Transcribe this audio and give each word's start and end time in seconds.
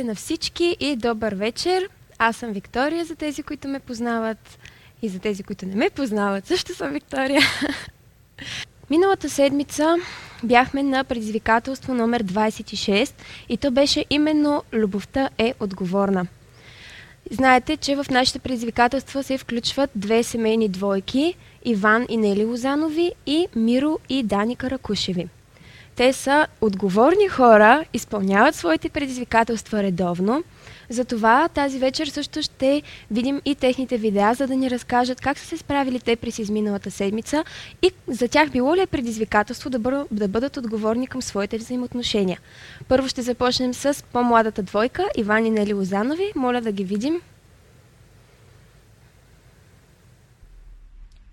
Здравейте 0.00 0.20
на 0.20 0.24
всички 0.24 0.76
и 0.80 0.96
добър 0.96 1.34
вечер! 1.34 1.88
Аз 2.18 2.36
съм 2.36 2.52
Виктория 2.52 3.04
за 3.04 3.14
тези, 3.14 3.42
които 3.42 3.68
ме 3.68 3.80
познават 3.80 4.58
и 5.02 5.08
за 5.08 5.18
тези, 5.18 5.42
които 5.42 5.66
не 5.66 5.74
ме 5.76 5.90
познават. 5.90 6.46
Също 6.46 6.74
съм 6.74 6.92
Виктория. 6.92 7.42
Миналата 8.90 9.30
седмица 9.30 9.96
бяхме 10.42 10.82
на 10.82 11.04
предизвикателство 11.04 11.94
номер 11.94 12.24
26 12.24 13.12
и 13.48 13.56
то 13.56 13.70
беше 13.70 14.04
именно 14.10 14.62
Любовта 14.72 15.30
е 15.38 15.54
отговорна. 15.60 16.26
Знаете, 17.30 17.76
че 17.76 17.96
в 17.96 18.06
нашите 18.10 18.38
предизвикателства 18.38 19.22
се 19.22 19.38
включват 19.38 19.90
две 19.94 20.22
семейни 20.22 20.68
двойки 20.68 21.34
Иван 21.64 22.06
и 22.08 22.16
Нели 22.16 22.44
Лозанови 22.44 23.12
и 23.26 23.46
Миро 23.56 23.98
и 24.08 24.22
Дани 24.22 24.56
Каракушеви. 24.56 25.28
Те 26.00 26.12
са 26.12 26.46
отговорни 26.60 27.28
хора, 27.28 27.84
изпълняват 27.92 28.54
своите 28.54 28.88
предизвикателства 28.88 29.82
редовно. 29.82 30.44
Затова 30.88 31.48
тази 31.48 31.78
вечер 31.78 32.06
също 32.06 32.42
ще 32.42 32.82
видим 33.10 33.40
и 33.44 33.54
техните 33.54 33.96
видеа, 33.96 34.34
за 34.34 34.46
да 34.46 34.56
ни 34.56 34.70
разкажат 34.70 35.20
как 35.20 35.38
са 35.38 35.46
се 35.46 35.56
справили 35.56 36.00
те 36.00 36.16
през 36.16 36.38
изминалата 36.38 36.90
седмица 36.90 37.44
и 37.82 37.90
за 38.08 38.28
тях 38.28 38.50
било 38.50 38.76
ли 38.76 38.80
е 38.80 38.86
предизвикателство 38.86 39.70
да, 39.70 39.78
бър... 39.78 40.06
да 40.10 40.28
бъдат 40.28 40.56
отговорни 40.56 41.06
към 41.06 41.22
своите 41.22 41.58
взаимоотношения. 41.58 42.40
Първо 42.88 43.08
ще 43.08 43.22
започнем 43.22 43.74
с 43.74 44.04
по-младата 44.12 44.62
двойка 44.62 45.06
Иван 45.16 45.46
и 45.46 45.50
Нели 45.50 45.72
Лозанови. 45.72 46.32
Моля 46.36 46.60
да 46.60 46.72
ги 46.72 46.84
видим. 46.84 47.20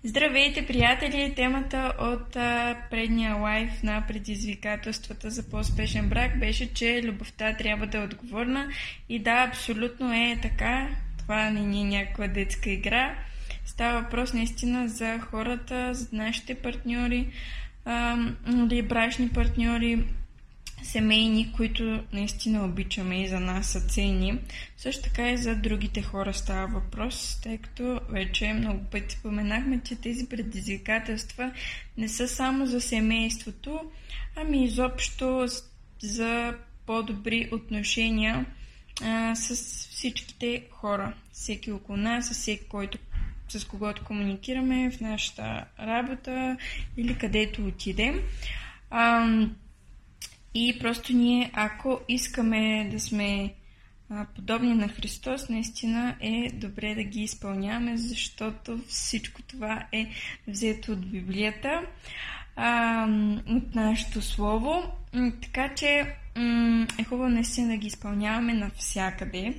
Здравейте, 0.04 0.66
приятели! 0.66 1.32
Темата 1.36 1.92
от 2.00 2.36
а, 2.36 2.76
предния 2.90 3.34
лайф 3.34 3.82
на 3.82 4.04
предизвикателствата 4.08 5.30
за 5.30 5.50
по-успешен 5.50 6.08
брак 6.08 6.38
беше, 6.38 6.74
че 6.74 7.02
любовта 7.04 7.56
трябва 7.56 7.86
да 7.86 7.98
е 7.98 8.04
отговорна. 8.04 8.68
И 9.08 9.18
да, 9.18 9.44
абсолютно 9.48 10.12
е 10.12 10.38
така. 10.42 10.88
Това 11.18 11.50
не 11.50 11.60
ни 11.60 11.80
е 11.80 11.98
някаква 11.98 12.28
детска 12.28 12.70
игра. 12.70 13.18
Става 13.64 14.00
въпрос 14.00 14.32
наистина 14.32 14.88
за 14.88 15.18
хората, 15.18 15.94
за 15.94 16.08
нашите 16.12 16.54
партньори, 16.54 17.28
а, 17.84 18.16
или 18.48 18.82
брачни 18.82 19.28
партньори, 19.28 20.04
семейни, 20.82 21.52
които 21.56 22.04
наистина 22.12 22.64
обичаме 22.64 23.22
и 23.22 23.28
за 23.28 23.40
нас 23.40 23.66
са 23.66 23.80
ценни. 23.80 24.38
Също 24.76 25.02
така 25.02 25.30
и 25.30 25.38
за 25.38 25.56
другите 25.56 26.02
хора 26.02 26.34
става 26.34 26.66
въпрос, 26.66 27.40
тъй 27.42 27.58
като 27.58 28.00
вече 28.08 28.52
много 28.52 28.84
пъти 28.84 29.14
споменахме, 29.14 29.80
че 29.84 29.96
тези 29.96 30.28
предизвикателства 30.28 31.52
не 31.96 32.08
са 32.08 32.28
само 32.28 32.66
за 32.66 32.80
семейството, 32.80 33.80
ами 34.36 34.64
изобщо 34.64 35.46
за 36.02 36.54
по-добри 36.86 37.48
отношения 37.52 38.46
а, 39.02 39.34
с 39.34 39.54
всичките 39.90 40.64
хора, 40.70 41.14
всеки 41.32 41.72
около 41.72 41.98
нас, 41.98 42.26
с 42.26 42.30
всеки, 42.30 42.64
който 42.64 42.98
с 43.48 43.64
когото 43.64 44.04
комуникираме 44.04 44.90
в 44.90 45.00
нашата 45.00 45.64
работа 45.80 46.56
или 46.96 47.18
където 47.18 47.66
отидем. 47.66 48.20
А, 48.90 49.28
и 50.54 50.78
просто 50.80 51.12
ние, 51.12 51.50
ако 51.54 52.00
искаме 52.08 52.88
да 52.92 53.00
сме 53.00 53.54
подобни 54.34 54.74
на 54.74 54.88
Христос, 54.88 55.48
наистина 55.48 56.16
е 56.20 56.50
добре 56.54 56.94
да 56.94 57.02
ги 57.02 57.20
изпълняваме, 57.20 57.96
защото 57.96 58.80
всичко 58.88 59.42
това 59.42 59.86
е 59.92 60.10
взето 60.46 60.92
от 60.92 61.10
Библията, 61.10 61.82
от 63.46 63.74
нашето 63.74 64.22
Слово. 64.22 64.82
Така 65.42 65.74
че 65.74 66.14
е 66.98 67.04
хубаво 67.04 67.28
наистина 67.28 67.68
да 67.68 67.76
ги 67.76 67.86
изпълняваме 67.86 68.54
навсякъде. 68.54 69.54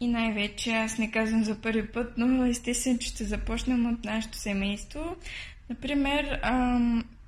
И 0.00 0.08
най-вече, 0.08 0.72
аз 0.72 0.98
не 0.98 1.10
казвам 1.10 1.44
за 1.44 1.60
първи 1.60 1.86
път, 1.86 2.14
но 2.16 2.44
естествено, 2.44 2.98
че 2.98 3.08
ще 3.08 3.24
започнем 3.24 3.86
от 3.86 4.04
нашето 4.04 4.38
семейство. 4.38 5.16
Например, 5.70 6.40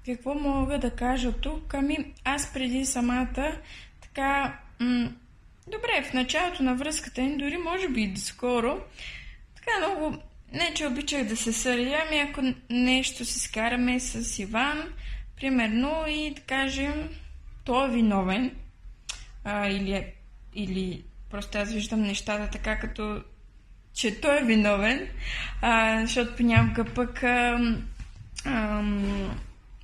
какво 0.07 0.35
мога 0.35 0.79
да 0.79 0.91
кажа 0.91 1.33
тук? 1.33 1.75
Ами, 1.75 2.13
аз 2.25 2.53
преди 2.53 2.87
самата 2.87 3.57
така... 4.01 4.59
М- 4.81 5.13
добре, 5.67 6.05
в 6.11 6.13
началото 6.13 6.63
на 6.63 6.75
връзката 6.75 7.23
ни, 7.23 7.37
дори 7.37 7.57
може 7.57 7.89
би 7.89 8.03
и 8.03 8.17
скоро, 8.17 8.81
така 9.57 9.71
много... 9.79 10.17
Не, 10.53 10.75
че 10.75 10.87
обичах 10.87 11.25
да 11.25 11.37
се 11.37 11.53
сърдя, 11.53 12.03
ами 12.07 12.21
ако 12.21 12.41
нещо 12.71 13.25
се 13.25 13.41
скараме 13.41 14.01
с 14.01 14.39
Иван, 14.39 14.83
примерно, 15.37 16.05
и 16.09 16.31
да 16.31 16.41
кажем, 16.41 17.09
той 17.65 17.89
е 17.89 17.91
виновен, 17.91 18.51
а, 19.45 19.69
или, 19.69 19.93
е, 19.93 20.15
или 20.55 21.05
просто 21.31 21.59
аз 21.59 21.73
виждам 21.73 22.03
нещата 22.03 22.51
така, 22.51 22.79
като 22.79 23.23
че 23.95 24.21
той 24.21 24.41
е 24.41 24.45
виновен, 24.45 25.09
а, 25.61 26.01
защото 26.01 26.37
понякога 26.37 26.85
пък 26.85 27.23
а, 27.23 27.59
а, 28.45 28.83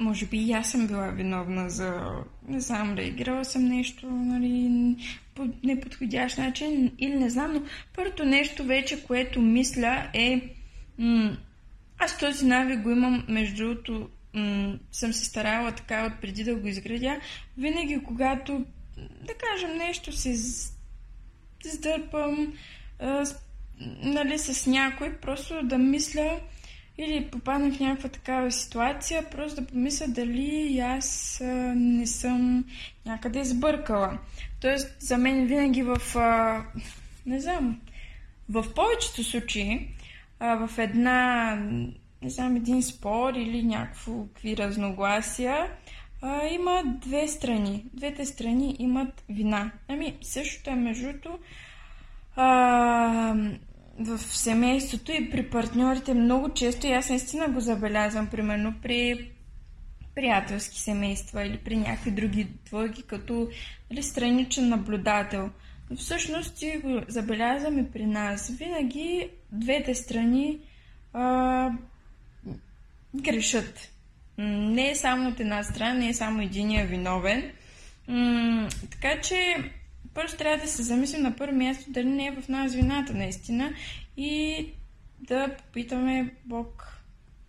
може 0.00 0.26
би 0.26 0.38
и 0.38 0.52
аз 0.52 0.70
съм 0.70 0.86
била 0.86 1.10
виновна 1.10 1.70
за, 1.70 2.00
не 2.48 2.60
знам, 2.60 2.94
реагирала 2.94 3.44
съм 3.44 3.64
нещо, 3.64 4.10
нали, 4.10 4.96
по 5.34 5.48
неподходящ 5.64 6.38
начин 6.38 6.92
или 6.98 7.14
не 7.14 7.30
знам, 7.30 7.52
но 7.52 7.62
първото 7.94 8.24
нещо 8.24 8.64
вече, 8.64 9.04
което 9.04 9.40
мисля 9.40 10.10
е, 10.14 10.54
м- 10.98 11.36
аз 11.98 12.18
този 12.18 12.46
навик 12.46 12.80
го 12.80 12.90
имам, 12.90 13.24
между 13.28 13.56
другото, 13.56 14.08
м- 14.34 14.78
съм 14.92 15.12
се 15.12 15.24
старала 15.24 15.72
така 15.72 16.06
от 16.06 16.20
преди 16.20 16.44
да 16.44 16.54
го 16.54 16.68
изградя, 16.68 17.20
винаги 17.58 18.02
когато, 18.04 18.64
да 19.26 19.34
кажем, 19.34 19.78
нещо 19.78 20.12
се 20.12 20.36
сдърпам, 21.64 22.52
а, 22.98 23.24
нали, 24.02 24.38
с 24.38 24.66
някой, 24.66 25.16
просто 25.16 25.62
да 25.62 25.78
мисля, 25.78 26.40
или 27.00 27.28
попадна 27.30 27.72
в 27.72 27.80
някаква 27.80 28.08
такава 28.08 28.52
ситуация, 28.52 29.30
просто 29.30 29.60
да 29.60 29.66
помисля 29.66 30.06
дали 30.08 30.78
аз 30.78 31.38
не 31.74 32.06
съм 32.06 32.64
някъде 33.06 33.44
сбъркала. 33.44 34.18
Тоест, 34.60 34.96
за 35.00 35.18
мен 35.18 35.46
винаги 35.46 35.82
в, 35.82 35.98
не 37.26 37.40
знам, 37.40 37.80
в 38.48 38.74
повечето 38.74 39.24
случаи, 39.24 39.88
в 40.40 40.70
една, 40.78 41.54
не 42.22 42.30
знам, 42.30 42.56
един 42.56 42.82
спор 42.82 43.34
или 43.34 43.62
някакви 43.62 44.56
разногласия, 44.56 45.66
има 46.50 46.82
две 46.86 47.28
страни. 47.28 47.84
Двете 47.94 48.26
страни 48.26 48.76
имат 48.78 49.24
вина. 49.28 49.70
Ами, 49.88 50.16
същото 50.22 50.70
е 50.70 50.74
междуто 50.74 51.38
в 54.00 54.18
семейството 54.18 55.12
и 55.12 55.30
при 55.30 55.50
партньорите 55.50 56.14
много 56.14 56.54
често, 56.54 56.86
и 56.86 56.92
аз 56.92 57.08
наистина 57.08 57.48
го 57.48 57.60
забелязвам, 57.60 58.26
примерно 58.26 58.74
при 58.82 59.30
приятелски 60.14 60.80
семейства 60.80 61.46
или 61.46 61.58
при 61.58 61.76
някакви 61.76 62.10
други 62.10 62.48
двойки, 62.66 63.02
като 63.02 63.48
нали, 63.90 64.02
страничен 64.02 64.68
наблюдател. 64.68 65.50
Но 65.90 65.96
всъщност 65.96 66.58
ти 66.58 66.80
го 66.84 67.00
забелязваме 67.08 67.90
при 67.92 68.06
нас. 68.06 68.50
Винаги 68.50 69.30
двете 69.52 69.94
страни 69.94 70.58
а, 71.12 71.70
грешат. 73.14 73.90
Не 74.38 74.90
е 74.90 74.96
само 74.96 75.28
от 75.28 75.40
една 75.40 75.62
страна, 75.62 75.94
не 75.94 76.08
е 76.08 76.14
само 76.14 76.42
единия 76.42 76.86
виновен. 76.86 77.52
М- 78.08 78.68
така 78.90 79.20
че 79.20 79.70
Първо 80.14 80.36
трябва 80.36 80.64
да 80.64 80.70
се 80.70 80.82
замислим 80.82 81.22
на 81.22 81.36
първо 81.36 81.56
място 81.56 81.84
дали 81.88 82.08
не 82.08 82.26
е 82.26 82.32
в 82.42 82.48
нас 82.48 82.74
вината 82.74 83.14
наистина 83.14 83.72
и 84.16 84.66
да 85.20 85.56
попитаме 85.56 86.34
Бог 86.44 87.00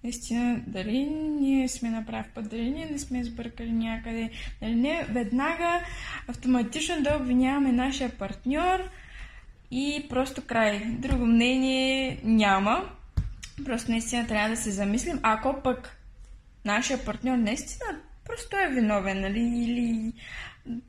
наистина 0.04 0.62
дали 0.68 1.00
ние 1.40 1.68
сме 1.68 1.90
на 1.90 2.06
прав 2.06 2.26
път, 2.36 2.50
дали 2.50 2.70
ние 2.70 2.86
не 2.86 3.00
сме 3.00 3.24
сбъркали 3.24 3.72
някъде, 3.72 4.30
дали 4.62 4.76
не 4.76 5.06
веднага 5.10 5.86
автоматично 6.28 7.04
да 7.04 7.16
обвиняваме 7.16 7.72
нашия 7.72 8.10
партньор 8.10 8.90
и 9.72 10.06
просто 10.10 10.42
край. 10.46 10.86
Друго 10.86 11.26
мнение 11.26 12.20
няма. 12.24 12.90
Просто 13.66 13.92
наистина 13.92 14.28
трябва 14.28 14.50
да 14.50 14.58
се 14.58 14.72
замислим. 14.72 15.20
Ако 15.24 15.62
пък 15.64 15.98
нашия 16.66 17.06
партньор 17.06 17.38
наистина 17.38 18.00
просто 18.26 18.58
е 18.58 18.70
виновен, 18.70 19.22
нали, 19.22 19.40
или 19.40 20.14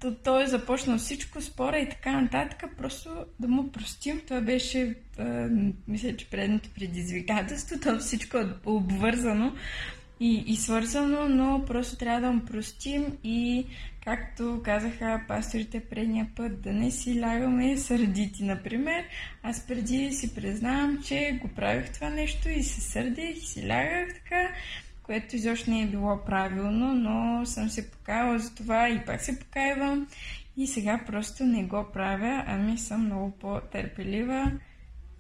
то, 0.01 0.15
той 0.15 0.45
е 0.45 0.47
започнал 0.47 0.99
всичко, 0.99 1.43
спора 1.43 1.79
и 1.79 1.89
така 1.89 2.21
нататък, 2.21 2.65
просто 2.77 3.11
да 3.41 3.49
му 3.49 3.73
простим. 3.73 4.21
Това 4.29 4.41
беше, 4.41 4.95
а, 5.19 5.49
мисля, 5.89 6.17
че 6.17 6.31
предното 6.31 6.69
предизвикателство, 6.75 7.81
то 7.83 7.99
всичко 7.99 8.37
е 8.37 8.47
обвързано 8.67 9.53
и, 10.21 10.45
и 10.47 10.57
свързано, 10.57 11.29
но 11.29 11.65
просто 11.67 11.97
трябва 11.97 12.21
да 12.21 12.33
му 12.33 12.45
простим 12.45 13.19
и, 13.25 13.67
както 14.05 14.61
казаха 14.65 15.25
пасторите 15.29 15.81
предния 15.81 16.29
път, 16.37 16.63
да 16.63 16.73
не 16.73 16.91
си 16.91 17.21
лягаме 17.21 17.77
сърдити, 17.77 18.45
например. 18.45 19.05
Аз 19.43 19.67
преди 19.67 20.13
си 20.13 20.35
признавам, 20.35 21.03
че 21.03 21.39
го 21.43 21.49
правих 21.49 21.93
това 21.93 22.11
нещо 22.11 22.49
и 22.49 22.63
се 22.63 22.81
сърдих 22.81 23.37
и 23.37 23.47
си 23.47 23.69
лягах 23.69 24.15
така 24.15 24.49
което 25.03 25.37
изобщо 25.37 25.71
не 25.71 25.83
е 25.83 25.87
било 25.87 26.25
правилно, 26.25 26.95
но 26.95 27.47
съм 27.47 27.69
се 27.69 27.91
покаяла 27.91 28.39
за 28.39 28.55
това 28.55 28.89
и 28.89 29.05
пак 29.05 29.21
се 29.21 29.39
покаявам. 29.39 30.07
И 30.57 30.67
сега 30.67 31.01
просто 31.07 31.45
не 31.45 31.65
го 31.65 31.87
правя, 31.93 32.45
ами 32.47 32.79
съм 32.79 33.05
много 33.05 33.31
по-търпелива 33.31 34.53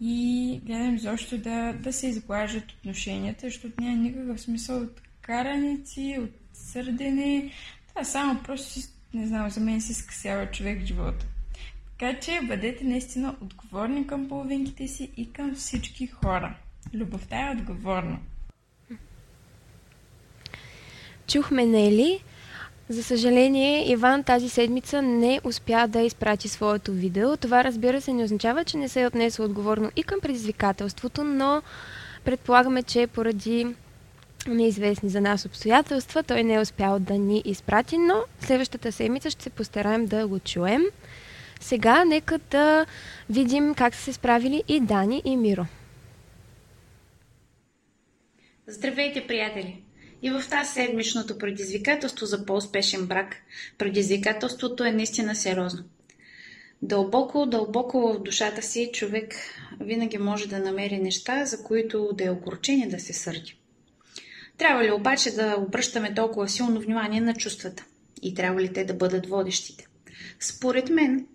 и 0.00 0.60
гледам 0.64 0.98
защо 0.98 1.38
да, 1.38 1.72
да 1.72 1.92
се 1.92 2.06
изглажат 2.06 2.72
отношенията, 2.72 3.46
защото 3.46 3.82
няма 3.82 3.96
никакъв 3.96 4.40
смисъл 4.40 4.82
от 4.82 5.00
караници, 5.20 6.18
от 6.20 6.30
сърдене. 6.52 7.50
Това 7.88 8.04
само 8.04 8.42
просто, 8.42 8.80
не 9.14 9.26
знам, 9.26 9.50
за 9.50 9.60
мен 9.60 9.80
си 9.80 9.94
скъсява 9.94 10.50
човек 10.50 10.84
живота. 10.84 11.26
Така 11.98 12.20
че 12.20 12.40
бъдете 12.46 12.84
наистина 12.84 13.36
отговорни 13.40 14.06
към 14.06 14.28
половинките 14.28 14.88
си 14.88 15.10
и 15.16 15.32
към 15.32 15.54
всички 15.54 16.06
хора. 16.06 16.56
Любовта 16.94 17.48
е 17.48 17.56
отговорна. 17.56 18.18
Чухме 21.26 21.66
Нели. 21.66 22.20
За 22.88 23.02
съжаление, 23.02 23.90
Иван 23.90 24.24
тази 24.24 24.48
седмица 24.48 25.02
не 25.02 25.40
успя 25.44 25.88
да 25.88 26.00
изпрати 26.00 26.48
своето 26.48 26.92
видео. 26.92 27.36
Това 27.36 27.64
разбира 27.64 28.00
се 28.00 28.12
не 28.12 28.24
означава, 28.24 28.64
че 28.64 28.76
не 28.76 28.88
се 28.88 29.02
е 29.02 29.06
отнесъл 29.06 29.44
отговорно 29.44 29.90
и 29.96 30.02
към 30.02 30.20
предизвикателството, 30.20 31.24
но 31.24 31.62
предполагаме, 32.24 32.82
че 32.82 33.06
поради 33.06 33.66
неизвестни 34.48 35.08
за 35.08 35.20
нас 35.20 35.44
обстоятелства 35.44 36.22
той 36.22 36.42
не 36.42 36.54
е 36.54 36.60
успял 36.60 36.98
да 36.98 37.18
ни 37.18 37.42
изпрати, 37.44 37.98
но 37.98 38.14
следващата 38.40 38.92
седмица 38.92 39.30
ще 39.30 39.42
се 39.42 39.50
постараем 39.50 40.06
да 40.06 40.26
го 40.26 40.38
чуем. 40.38 40.82
Сега 41.60 42.04
нека 42.04 42.38
да 42.38 42.86
видим 43.30 43.74
как 43.74 43.94
са 43.94 44.02
се 44.02 44.12
справили 44.12 44.62
и 44.68 44.80
Дани 44.80 45.22
и 45.24 45.36
Миро. 45.36 45.66
Здравейте, 48.66 49.26
приятели! 49.26 49.82
И 50.22 50.30
в 50.30 50.42
тази 50.50 50.72
седмичното 50.72 51.38
предизвикателство 51.38 52.26
за 52.26 52.46
по-успешен 52.46 53.06
брак, 53.06 53.36
предизвикателството 53.78 54.84
е 54.84 54.92
наистина 54.92 55.36
сериозно. 55.36 55.84
Дълбоко, 56.82 57.46
дълбоко 57.46 58.12
в 58.12 58.22
душата 58.22 58.62
си 58.62 58.90
човек 58.92 59.34
винаги 59.80 60.18
може 60.18 60.48
да 60.48 60.58
намери 60.58 60.98
неща, 60.98 61.44
за 61.44 61.64
които 61.64 62.10
да 62.12 62.24
е 62.24 62.30
огорчен 62.30 62.80
и 62.80 62.88
да 62.88 63.00
се 63.00 63.12
сърди. 63.12 63.58
Трябва 64.58 64.84
ли 64.84 64.92
обаче 64.92 65.30
да 65.30 65.56
обръщаме 65.58 66.14
толкова 66.14 66.48
силно 66.48 66.80
внимание 66.80 67.20
на 67.20 67.34
чувствата? 67.34 67.84
И 68.22 68.34
трябва 68.34 68.60
ли 68.60 68.72
те 68.72 68.84
да 68.84 68.94
бъдат 68.94 69.26
водещите? 69.26 69.86
Според 70.40 70.88
мен, 70.88 71.26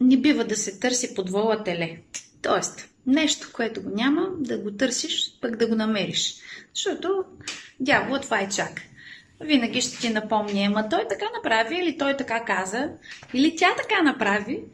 не 0.00 0.16
бива 0.16 0.44
да 0.44 0.56
се 0.56 0.78
търси 0.78 1.14
подвола 1.14 1.64
теле. 1.64 1.98
Тоест, 2.42 2.88
нещо, 3.06 3.50
което 3.52 3.82
го 3.82 3.90
няма, 3.90 4.28
да 4.38 4.58
го 4.58 4.70
търсиш, 4.70 5.38
пък 5.40 5.56
да 5.56 5.66
го 5.66 5.74
намериш. 5.74 6.36
Защото 6.74 7.24
дявола 7.80 8.20
това 8.20 8.40
е 8.40 8.48
чак. 8.48 8.80
Винаги 9.40 9.80
ще 9.80 9.98
ти 9.98 10.10
напомня, 10.10 10.64
ама 10.66 10.88
той 10.88 11.08
така 11.08 11.24
направи, 11.34 11.76
или 11.76 11.98
той 11.98 12.16
така 12.16 12.44
каза, 12.44 12.90
или 13.34 13.56
тя 13.56 13.74
така 13.76 14.02
направи. 14.02 14.62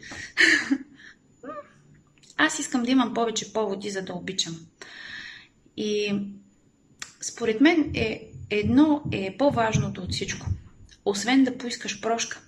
Аз 2.36 2.58
искам 2.58 2.82
да 2.82 2.90
имам 2.90 3.14
повече 3.14 3.52
поводи, 3.52 3.90
за 3.90 4.02
да 4.02 4.12
обичам. 4.12 4.56
И 5.76 6.20
според 7.20 7.60
мен 7.60 7.90
е, 7.94 8.28
едно 8.50 9.02
е 9.12 9.36
по-важното 9.38 10.02
от 10.02 10.12
всичко. 10.12 10.46
Освен 11.04 11.44
да 11.44 11.58
поискаш 11.58 12.00
прошка. 12.00 12.40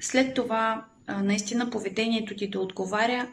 След 0.00 0.34
това 0.34 0.84
наистина 1.08 1.70
поведението 1.70 2.36
ти 2.36 2.50
да 2.50 2.60
отговаря 2.60 3.28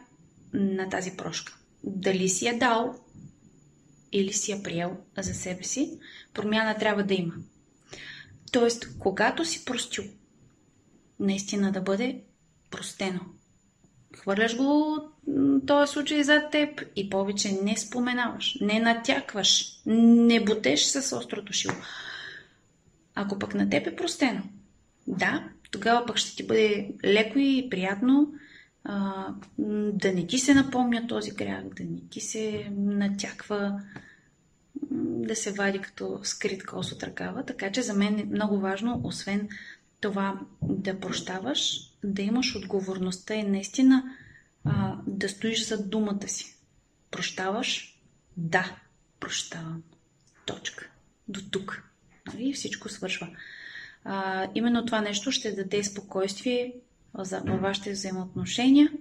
на 0.52 0.88
тази 0.88 1.16
прошка. 1.16 1.59
Дали 1.84 2.28
си 2.28 2.46
я 2.46 2.58
дал 2.58 2.94
или 4.12 4.32
си 4.32 4.50
я 4.50 4.62
приел 4.62 4.96
за 5.18 5.34
себе 5.34 5.64
си, 5.64 5.98
промяна 6.34 6.78
трябва 6.78 7.02
да 7.02 7.14
има. 7.14 7.34
Тоест, 8.52 8.98
когато 8.98 9.44
си 9.44 9.64
простил, 9.64 10.04
наистина 11.20 11.72
да 11.72 11.80
бъде 11.80 12.20
простено. 12.70 13.20
Хвърляш 14.16 14.56
го 14.56 14.98
този 15.66 15.92
случай 15.92 16.22
зад 16.22 16.50
теб 16.50 16.82
и 16.96 17.10
повече 17.10 17.52
не 17.52 17.76
споменаваш, 17.76 18.58
не 18.60 18.80
натякваш, 18.80 19.80
не 19.86 20.44
бутеш 20.44 20.82
с 20.82 21.16
острото 21.16 21.52
шило. 21.52 21.74
Ако 23.14 23.38
пък 23.38 23.54
на 23.54 23.70
теб 23.70 23.86
е 23.86 23.96
простено, 23.96 24.42
да, 25.06 25.48
тогава 25.70 26.06
пък 26.06 26.16
ще 26.16 26.36
ти 26.36 26.46
бъде 26.46 26.90
леко 27.04 27.38
и 27.38 27.68
приятно 27.70 28.32
а, 28.84 29.26
да 29.92 30.12
не 30.12 30.26
ти 30.26 30.38
се 30.38 30.54
напомня 30.54 31.06
този 31.06 31.30
грях, 31.30 31.64
да 31.64 31.84
не 31.84 32.00
ти 32.10 32.20
се 32.20 32.70
натяква, 32.76 33.80
да 35.00 35.36
се 35.36 35.52
вади 35.52 35.78
като 35.78 36.20
скрит 36.22 36.66
кос 36.66 36.92
от 36.92 37.02
ръкава. 37.02 37.44
Така 37.44 37.72
че 37.72 37.82
за 37.82 37.94
мен 37.94 38.18
е 38.18 38.24
много 38.24 38.58
важно, 38.58 39.00
освен 39.04 39.48
това 40.00 40.40
да 40.62 41.00
прощаваш, 41.00 41.80
да 42.04 42.22
имаш 42.22 42.56
отговорността 42.56 43.34
и 43.34 43.42
наистина 43.42 44.16
а, 44.64 44.96
да 45.06 45.28
стоиш 45.28 45.66
за 45.66 45.88
думата 45.88 46.28
си. 46.28 46.56
Прощаваш? 47.10 48.00
Да, 48.36 48.76
прощавам. 49.20 49.82
Точка. 50.46 50.90
До 51.28 51.40
тук. 51.50 51.82
Нали? 52.26 52.48
И 52.48 52.52
всичко 52.52 52.88
свършва. 52.88 53.28
А, 54.04 54.48
именно 54.54 54.86
това 54.86 55.00
нещо 55.00 55.32
ще 55.32 55.52
даде 55.52 55.84
спокойствие 55.84 56.74
във 57.14 57.60
вашите 57.60 57.92
взаимоотношения, 57.92 58.92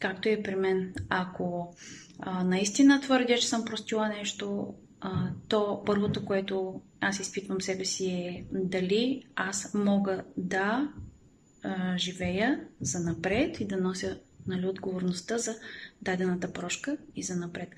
както 0.00 0.28
и 0.28 0.42
при 0.42 0.54
мен. 0.54 0.94
Ако 1.08 1.74
а, 2.18 2.44
наистина 2.44 3.00
твърдя, 3.00 3.36
че 3.38 3.48
съм 3.48 3.64
простила 3.64 4.08
нещо, 4.08 4.74
а, 5.00 5.30
то 5.48 5.82
първото, 5.86 6.24
което 6.24 6.80
аз 7.00 7.20
изпитвам 7.20 7.60
себе 7.60 7.84
си 7.84 8.06
е 8.06 8.44
дали 8.52 9.24
аз 9.36 9.74
мога 9.74 10.24
да 10.36 10.92
а, 11.62 11.98
живея 11.98 12.60
за 12.80 13.00
напред 13.00 13.60
и 13.60 13.66
да 13.66 13.76
нося 13.76 14.18
нали, 14.46 14.66
отговорността 14.66 15.38
за 15.38 15.56
дадената 16.02 16.52
прошка 16.52 16.96
и 17.16 17.22
за 17.22 17.36
напред. 17.36 17.68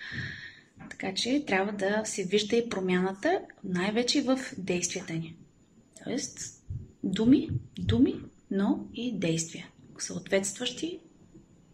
Така 0.90 1.14
че 1.14 1.45
трябва 1.47 1.73
да 1.73 2.02
се 2.04 2.25
вижда 2.25 2.57
и 2.57 2.69
промяната, 2.69 3.40
най-вече 3.64 4.23
в 4.23 4.38
действията 4.59 5.12
ни. 5.12 5.37
Тоест, 6.04 6.62
думи, 7.02 7.50
думи, 7.78 8.21
но 8.51 8.87
и 8.95 9.19
действия, 9.19 9.67
съответстващи 9.99 10.99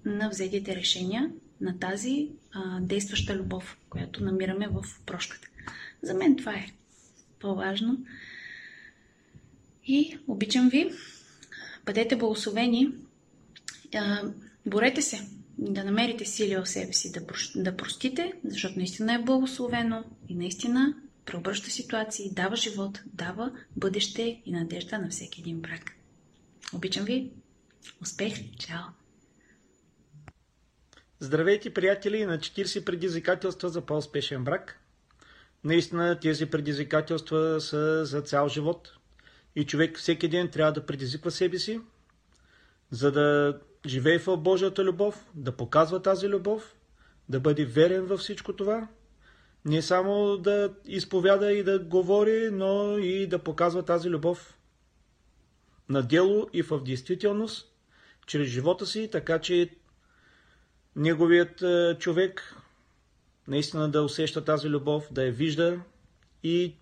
на 0.04 0.28
взетите 0.28 0.76
решения 0.76 1.30
на 1.60 1.78
тази 1.78 2.28
а, 2.52 2.80
действаща 2.80 3.36
любов, 3.36 3.78
която 3.90 4.24
намираме 4.24 4.68
в 4.68 4.84
прошката. 5.06 5.48
За 6.02 6.14
мен 6.14 6.36
това 6.36 6.52
е 6.52 6.72
по-важно. 7.40 8.04
И 9.86 10.18
обичам 10.28 10.68
ви. 10.68 10.90
Бъдете 11.86 12.16
благословени. 12.16 12.92
А, 13.94 14.22
борете 14.66 15.02
се 15.02 15.28
да 15.58 15.84
намерите 15.84 16.24
сили 16.24 16.56
в 16.56 16.66
себе 16.66 16.92
си 16.92 17.12
да, 17.12 17.20
да 17.56 17.76
простите, 17.76 18.32
защото 18.44 18.78
наистина 18.78 19.14
е 19.14 19.22
благословено 19.22 20.04
и 20.28 20.34
наистина 20.34 20.94
преобръща 21.24 21.70
ситуации, 21.70 22.30
дава 22.32 22.56
живот, 22.56 23.02
дава 23.06 23.52
бъдеще 23.76 24.42
и 24.46 24.52
надежда 24.52 24.98
на 24.98 25.08
всеки 25.08 25.40
един 25.40 25.60
брак. 25.60 25.99
Обичам 26.74 27.04
ви! 27.04 27.32
Успех! 28.02 28.34
Чао! 28.58 28.82
Здравейте, 31.20 31.74
приятели, 31.74 32.24
на 32.24 32.38
40 32.38 32.84
предизвикателства 32.84 33.68
за 33.68 33.80
по-успешен 33.80 34.44
брак. 34.44 34.80
Наистина 35.64 36.20
тези 36.20 36.46
предизвикателства 36.46 37.60
са 37.60 38.04
за 38.04 38.22
цял 38.22 38.48
живот. 38.48 38.92
И 39.56 39.66
човек 39.66 39.98
всеки 39.98 40.28
ден 40.28 40.48
трябва 40.48 40.72
да 40.72 40.86
предизвиква 40.86 41.30
себе 41.30 41.58
си, 41.58 41.80
за 42.90 43.12
да 43.12 43.58
живее 43.86 44.18
в 44.18 44.36
Божията 44.36 44.84
любов, 44.84 45.26
да 45.34 45.56
показва 45.56 46.02
тази 46.02 46.28
любов, 46.28 46.76
да 47.28 47.40
бъде 47.40 47.64
верен 47.64 48.04
във 48.04 48.20
всичко 48.20 48.56
това. 48.56 48.88
Не 49.64 49.82
само 49.82 50.36
да 50.36 50.74
изповяда 50.84 51.52
и 51.52 51.62
да 51.62 51.78
говори, 51.78 52.50
но 52.52 52.98
и 52.98 53.26
да 53.26 53.38
показва 53.38 53.82
тази 53.82 54.10
любов 54.10 54.59
на 55.90 56.02
дело 56.02 56.48
и 56.52 56.62
в 56.62 56.80
действителност, 56.80 57.72
чрез 58.26 58.48
живота 58.48 58.86
си, 58.86 59.08
така 59.12 59.38
че 59.38 59.70
неговият 60.96 61.62
е, 61.62 61.96
човек 61.98 62.56
наистина 63.48 63.90
да 63.90 64.02
усеща 64.02 64.44
тази 64.44 64.68
любов, 64.68 65.12
да 65.12 65.24
я 65.24 65.32
вижда 65.32 65.80
и 66.42 66.74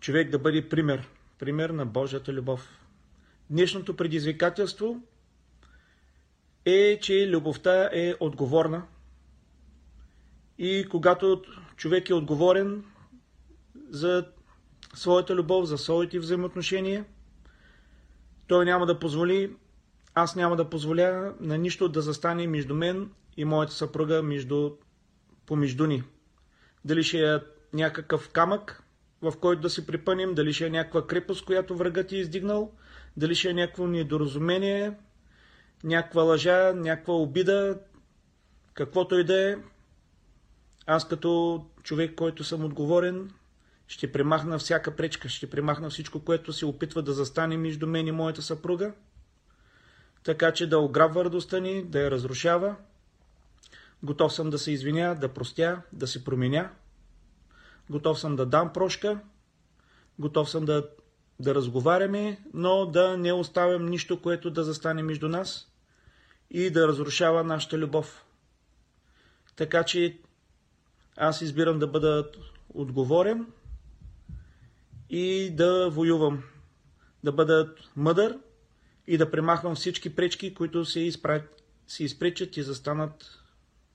човек 0.00 0.30
да 0.30 0.38
бъде 0.38 0.68
пример, 0.68 1.08
пример 1.38 1.70
на 1.70 1.86
Божията 1.86 2.32
любов. 2.32 2.78
Днешното 3.50 3.96
предизвикателство 3.96 5.02
е, 6.64 6.98
че 7.00 7.28
любовта 7.30 7.90
е 7.92 8.14
отговорна 8.20 8.86
и 10.58 10.86
когато 10.90 11.42
човек 11.76 12.08
е 12.10 12.14
отговорен 12.14 12.84
за 13.90 14.26
своята 14.94 15.34
любов, 15.34 15.64
за 15.64 15.78
своите 15.78 16.18
взаимоотношения, 16.18 17.04
той 18.48 18.64
няма 18.64 18.86
да 18.86 18.98
позволи 18.98 19.50
аз 20.20 20.36
няма 20.36 20.56
да 20.56 20.70
позволя 20.70 21.34
на 21.40 21.58
нищо 21.58 21.88
да 21.88 22.02
застане 22.02 22.46
между 22.46 22.74
мен 22.74 23.10
и 23.36 23.44
моята 23.44 23.72
съпруга 23.72 24.22
между, 24.22 24.70
помежду 25.46 25.86
ни. 25.86 26.02
Дали 26.84 27.02
ще 27.02 27.34
е 27.34 27.38
някакъв 27.72 28.28
камък, 28.28 28.82
в 29.22 29.32
който 29.40 29.62
да 29.62 29.70
си 29.70 29.86
припънем, 29.86 30.34
дали 30.34 30.52
ще 30.52 30.66
е 30.66 30.70
някаква 30.70 31.06
крепост, 31.06 31.44
която 31.44 31.76
врагът 31.76 32.12
е 32.12 32.16
издигнал, 32.16 32.72
дали 33.16 33.34
ще 33.34 33.50
е 33.50 33.54
някакво 33.54 33.86
недоразумение, 33.86 34.92
някаква 35.84 36.22
лъжа, 36.22 36.72
някаква 36.72 37.14
обида, 37.14 37.78
каквото 38.74 39.18
и 39.18 39.24
да 39.24 39.50
е. 39.50 39.56
Аз 40.86 41.08
като 41.08 41.64
човек, 41.82 42.14
който 42.14 42.44
съм 42.44 42.64
отговорен, 42.64 43.30
ще 43.88 44.12
премахна 44.12 44.58
всяка 44.58 44.96
пречка, 44.96 45.28
ще 45.28 45.50
премахна 45.50 45.90
всичко, 45.90 46.24
което 46.24 46.52
се 46.52 46.66
опитва 46.66 47.02
да 47.02 47.12
застане 47.12 47.56
между 47.56 47.86
мен 47.86 48.06
и 48.06 48.12
моята 48.12 48.42
съпруга, 48.42 48.92
така 50.24 50.52
че 50.52 50.68
да 50.68 50.78
ограбва 50.78 51.24
радостта 51.24 51.60
ни, 51.60 51.84
да 51.84 52.00
я 52.00 52.10
разрушава. 52.10 52.76
Готов 54.02 54.34
съм 54.34 54.50
да 54.50 54.58
се 54.58 54.72
извиня, 54.72 55.14
да 55.20 55.28
простя, 55.28 55.82
да 55.92 56.06
се 56.06 56.24
променя. 56.24 56.70
Готов 57.90 58.20
съм 58.20 58.36
да 58.36 58.46
дам 58.46 58.72
прошка. 58.72 59.20
Готов 60.18 60.50
съм 60.50 60.64
да, 60.64 60.88
да 61.40 61.54
разговаряме, 61.54 62.44
но 62.54 62.86
да 62.86 63.16
не 63.16 63.32
оставям 63.32 63.86
нищо, 63.86 64.22
което 64.22 64.50
да 64.50 64.64
застане 64.64 65.02
между 65.02 65.28
нас 65.28 65.72
и 66.50 66.70
да 66.70 66.88
разрушава 66.88 67.44
нашата 67.44 67.78
любов. 67.78 68.24
Така 69.56 69.84
че 69.84 70.18
аз 71.16 71.40
избирам 71.40 71.78
да 71.78 71.86
бъда 71.86 72.30
отговорен 72.74 73.46
и 75.10 75.50
да 75.50 75.90
воювам. 75.90 76.42
Да 77.24 77.32
бъда 77.32 77.74
мъдър 77.96 78.38
и 79.06 79.18
да 79.18 79.30
премахвам 79.30 79.74
всички 79.74 80.16
пречки, 80.16 80.54
които 80.54 80.84
се, 80.84 81.00
изправят, 81.00 81.62
се 81.86 82.04
изпречат 82.04 82.56
и 82.56 82.62
застанат 82.62 83.42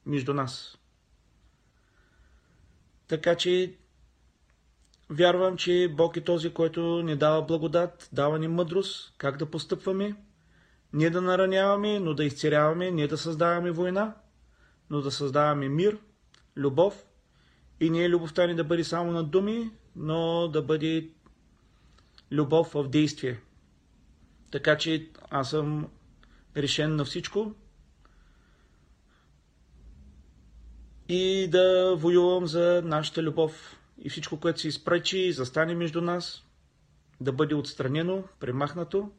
между 0.05 0.34
нас. 0.34 0.77
Така 3.08 3.36
че 3.36 3.75
вярвам, 5.10 5.58
че 5.58 5.93
Бог 5.98 6.17
е 6.17 6.24
този, 6.24 6.53
който 6.53 7.01
ни 7.03 7.15
дава 7.15 7.41
благодат, 7.41 8.10
дава 8.13 8.39
ни 8.39 8.48
мъдрост, 8.48 9.13
как 9.17 9.38
да 9.38 9.46
постъпваме, 9.46 10.15
не 10.93 11.10
да 11.10 11.22
нараняваме, 11.22 12.00
но 12.00 12.13
да 12.13 12.25
изцеряваме, 12.25 12.91
не 12.91 13.08
да 13.08 13.17
създаваме 13.17 13.72
война, 13.72 14.15
но 14.89 15.01
да 15.01 15.12
създаваме 15.12 15.70
мир, 15.70 15.98
любов 16.58 17.05
и 17.79 17.89
не 17.89 18.03
е 18.03 18.10
любовта 18.10 18.48
ни 18.48 18.55
да 18.55 18.63
бъде 18.63 18.84
само 18.84 19.12
на 19.12 19.24
думи, 19.24 19.72
но 19.96 20.48
да 20.48 20.62
бъде 20.62 21.10
любов 22.32 22.74
в 22.74 22.88
действие. 22.90 23.40
Така 24.52 24.78
че 24.78 25.10
аз 25.30 25.50
съм 25.50 25.88
решен 26.58 26.96
на 26.96 27.06
всичко 27.06 27.56
и 31.10 31.48
да 31.52 31.96
воювам 31.96 32.48
за 32.48 32.82
нашата 32.86 33.24
любов 33.24 33.80
и 33.98 34.10
всичко, 34.10 34.40
което 34.40 34.60
се 34.60 34.68
изпречи 34.68 35.20
и 35.20 35.34
застане 35.34 35.76
между 35.76 36.02
нас, 36.02 36.44
да 37.22 37.32
бъде 37.32 37.56
отстранено, 37.56 38.24
премахнато 38.40 39.12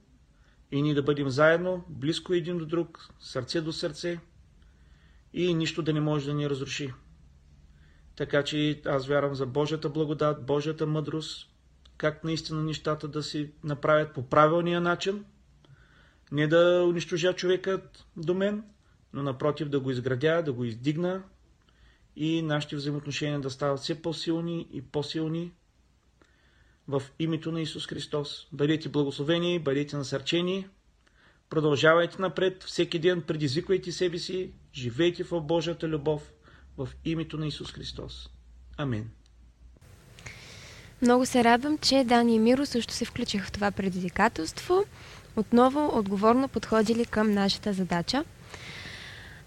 и 0.73 0.83
ние 0.83 0.95
да 0.95 1.03
бъдем 1.03 1.29
заедно, 1.29 1.85
близко 1.89 2.33
един 2.33 2.59
до 2.59 2.67
друг, 2.67 3.09
сърце 3.21 3.61
до 3.61 3.73
сърце 3.73 4.21
и 5.33 5.55
нищо 5.55 5.83
да 5.83 5.93
не 5.93 6.01
може 6.01 6.27
да 6.27 6.35
ни 6.35 6.51
разруши. 6.51 6.93
Така 8.17 8.45
че 8.45 8.83
аз 8.87 9.07
вярвам 9.07 9.35
за 9.35 9.47
Божията 9.47 9.89
благодат, 9.89 10.47
Божията 10.47 10.87
мъдрост, 10.87 11.49
как 11.97 12.25
наистина 12.25 12.63
нещата 12.63 13.09
да 13.09 13.23
си 13.23 13.51
направят 13.65 14.15
по 14.15 14.23
правилния 14.23 14.81
начин, 14.81 15.25
не 16.33 16.47
да 16.47 16.85
унищожа 16.89 17.33
човекът 17.33 18.07
до 18.17 18.35
мен, 18.35 18.65
но 19.13 19.23
напротив 19.23 19.69
да 19.69 19.81
го 19.81 19.91
изградя, 19.91 20.43
да 20.43 20.53
го 20.53 20.65
издигна 20.65 21.23
и 22.17 22.43
нашите 22.43 22.77
взаимоотношения 22.77 23.41
да 23.41 23.51
стават 23.51 23.81
все 23.81 24.03
по-силни 24.03 24.69
и 24.73 24.83
по-силни 24.83 25.53
в 26.89 27.03
името 27.19 27.53
на 27.53 27.61
Исус 27.61 27.87
Христос. 27.87 28.49
Бъдете 28.53 28.89
благословени, 28.89 29.59
бъдете 29.59 29.97
насърчени, 29.97 30.69
продължавайте 31.51 32.23
напред, 32.23 32.65
всеки 32.65 32.99
ден 32.99 33.23
предизвиквайте 33.23 33.93
себе 33.93 34.19
си, 34.19 34.53
живейте 34.75 35.25
в 35.25 35.41
Божията 35.41 35.89
любов 35.89 36.33
в 36.79 36.89
името 37.05 37.37
на 37.37 37.47
Исус 37.47 37.73
Христос. 37.73 38.29
Амин. 38.77 39.11
Много 41.03 41.27
се 41.27 41.45
радвам, 41.45 41.79
че 41.79 42.05
Дани 42.05 42.35
и 42.35 42.39
Миро 42.39 42.67
също 42.67 42.95
се 42.95 43.05
включиха 43.05 43.47
в 43.47 43.53
това 43.53 43.71
предизвикателство. 43.71 44.85
Отново 45.37 45.99
отговорно 45.99 46.49
подходили 46.49 47.05
към 47.05 47.33
нашата 47.33 47.73
задача. 47.73 48.25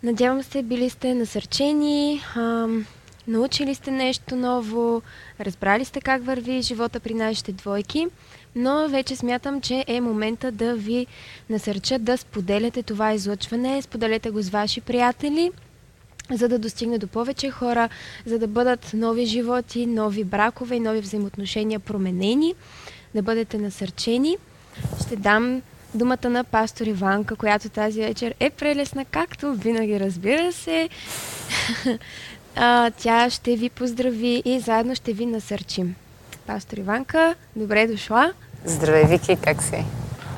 Надявам 0.04 0.44
се, 0.44 0.64
били 0.64 0.90
сте 0.90 1.16
насърчени, 1.16 2.22
ам, 2.36 2.86
научили 3.28 3.76
сте 3.76 3.92
нещо 3.92 4.36
ново, 4.36 5.02
разбрали 5.40 5.86
сте 5.86 6.02
как 6.02 6.26
върви 6.26 6.62
живота 6.62 7.00
при 7.00 7.14
нашите 7.14 7.52
двойки, 7.52 8.08
но 8.56 8.90
вече 8.90 9.16
смятам, 9.16 9.62
че 9.62 9.86
е 9.88 10.02
момента 10.02 10.52
да 10.52 10.76
ви 10.76 11.08
насърча 11.50 12.00
да 12.00 12.18
споделяте 12.18 12.84
това 12.84 13.14
излъчване, 13.14 13.82
споделете 13.82 14.30
го 14.30 14.42
с 14.42 14.50
ваши 14.50 14.82
приятели, 14.82 15.52
за 16.32 16.50
да 16.50 16.60
достигне 16.60 16.98
до 16.98 17.08
повече 17.08 17.50
хора, 17.50 17.90
за 18.26 18.40
да 18.40 18.48
бъдат 18.48 18.92
нови 18.94 19.26
животи, 19.26 19.86
нови 19.86 20.24
бракове 20.24 20.76
и 20.76 20.80
нови 20.80 21.00
взаимоотношения 21.02 21.80
променени, 21.80 22.56
да 23.16 23.22
бъдете 23.22 23.58
насърчени. 23.58 24.38
Ще 25.02 25.16
дам 25.16 25.62
думата 25.94 26.30
на 26.30 26.44
пастор 26.44 26.86
Иванка, 26.86 27.36
която 27.36 27.70
тази 27.70 28.02
вечер 28.02 28.36
е 28.40 28.50
прелесна, 28.50 29.06
както 29.06 29.54
винаги, 29.54 30.00
разбира 30.00 30.52
се. 30.54 30.90
тя 32.98 33.30
ще 33.30 33.56
ви 33.56 33.70
поздрави 33.70 34.42
и 34.46 34.60
заедно 34.60 34.96
ще 34.96 35.14
ви 35.14 35.26
насърчим. 35.26 35.96
Пастор 36.48 36.78
Иванка, 36.78 37.36
добре 37.56 37.88
дошла. 37.88 38.34
Здравей, 38.66 39.04
Вики, 39.06 39.38
как 39.44 39.64
си? 39.64 39.86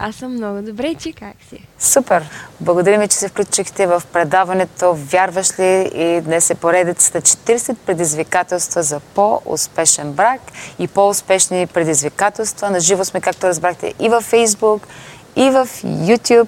Аз 0.02 0.16
съм 0.16 0.34
много 0.34 0.62
добре, 0.62 0.96
че 0.96 1.14
как 1.14 1.36
си? 1.50 1.68
Супер! 1.80 2.30
Благодарим, 2.60 3.08
че 3.08 3.18
се 3.18 3.28
включихте 3.28 3.88
в 3.88 4.04
предаването 4.14 4.94
Вярваш 4.94 5.60
ли? 5.60 5.92
И 5.94 6.22
днес 6.22 6.50
е 6.50 6.56
поредицата 6.56 7.22
40 7.22 7.76
предизвикателства 7.76 8.84
за 8.84 9.00
по-успешен 9.00 10.12
брак 10.12 10.42
и 10.80 10.88
по-успешни 10.88 11.68
предизвикателства. 11.68 12.70
На 12.70 12.80
живо 12.80 13.06
сме, 13.06 13.22
както 13.22 13.48
разбрахте, 13.48 13.94
и 14.00 14.10
във 14.10 14.32
Facebook, 14.32 14.82
и 15.36 15.50
в 15.50 15.68
YouTube. 15.84 16.48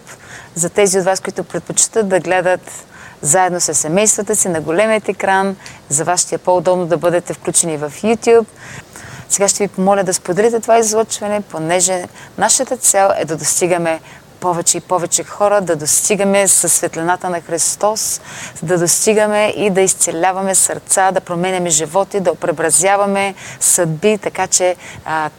За 0.56 0.70
тези 0.70 1.00
от 1.00 1.06
вас, 1.06 1.20
които 1.20 1.44
предпочитат 1.44 2.10
да 2.10 2.20
гледат 2.20 2.86
заедно 3.22 3.60
с 3.60 3.74
семействата 3.74 4.36
си 4.36 4.50
на 4.50 4.62
големият 4.62 5.10
екран, 5.10 5.56
за 5.90 6.04
вас 6.04 6.22
ще 6.22 6.36
е 6.36 6.38
по-удобно 6.38 6.86
да 6.86 6.98
бъдете 6.98 7.34
включени 7.34 7.78
в 7.78 7.92
YouTube. 8.04 8.46
Сега 9.32 9.48
ще 9.48 9.64
ви 9.64 9.68
помоля 9.68 10.04
да 10.04 10.14
споделите 10.14 10.60
това 10.60 10.80
излъчване, 10.80 11.42
понеже 11.42 12.04
нашата 12.38 12.78
цел 12.78 13.10
е 13.18 13.26
да 13.26 13.38
достигаме 13.38 14.00
повече 14.40 14.78
и 14.78 14.82
повече 14.82 15.24
хора, 15.24 15.62
да 15.62 15.76
достигаме 15.76 16.48
със 16.48 16.74
светлината 16.74 17.30
на 17.30 17.42
Христос, 17.42 18.22
да 18.64 18.78
достигаме 18.78 19.54
и 19.58 19.70
да 19.70 19.82
изцеляваме 19.82 20.56
сърца, 20.56 21.12
да 21.12 21.22
променяме 21.22 21.70
животи, 21.70 22.20
да 22.20 22.36
преобразяваме 22.36 23.36
съдби, 23.60 24.18
така 24.18 24.48
че 24.48 24.76
а, 25.06 25.30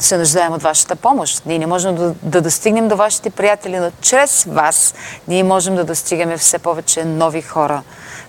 се 0.00 0.18
нуждаем 0.18 0.52
от 0.52 0.62
вашата 0.62 0.96
помощ. 0.96 1.46
Ние 1.46 1.58
не 1.58 1.66
можем 1.66 1.94
да, 1.94 2.14
да 2.22 2.40
достигнем 2.40 2.88
до 2.88 2.96
вашите 2.96 3.30
приятели, 3.30 3.78
но 3.78 3.90
чрез 4.00 4.44
вас 4.44 4.94
ние 5.28 5.44
можем 5.44 5.76
да 5.76 5.84
достигаме 5.84 6.36
все 6.36 6.58
повече 6.58 7.04
нови 7.04 7.42
хора. 7.42 7.82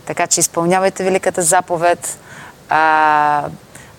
Така 0.06 0.28
че 0.28 0.40
изпълнявайте 0.40 1.04
великата 1.04 1.42
заповед, 1.42 2.18
а, 2.70 3.44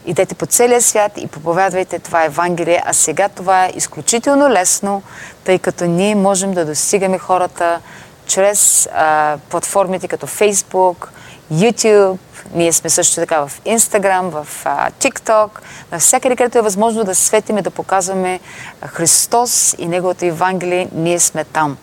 идете 0.07 0.35
по 0.35 0.47
целия 0.47 0.83
свят 0.83 1.13
и 1.17 1.27
проповядвайте 1.27 1.99
това 1.99 2.25
Евангелие. 2.25 2.83
А 2.87 2.93
сега 2.93 3.29
това 3.29 3.65
е 3.65 3.73
изключително 3.77 4.51
лесно, 4.51 5.03
тъй 5.45 5.59
като 5.59 5.85
ние 5.85 6.15
можем 6.15 6.55
да 6.55 6.65
достигаме 6.65 7.19
хората 7.19 7.81
чрез 8.27 8.89
а, 8.95 9.39
платформите 9.51 10.09
като 10.09 10.27
Facebook, 10.27 11.09
YouTube, 11.53 12.19
ние 12.55 12.73
сме 12.73 12.91
също 12.91 13.15
така 13.15 13.47
в 13.47 13.53
Instagram, 13.67 14.29
в 14.29 14.47
а, 14.65 14.91
TikTok, 14.91 15.51
навсякъде, 15.93 16.37
където 16.37 16.59
е 16.59 16.63
възможно 16.63 17.05
да 17.05 17.15
светиме, 17.15 17.63
да 17.63 17.71
показваме 17.71 18.41
Христос 18.87 19.75
и 19.79 19.87
Неговото 19.87 20.25
Евангелие, 20.25 20.89
ние 20.93 21.21
сме 21.21 21.45
там. 21.45 21.77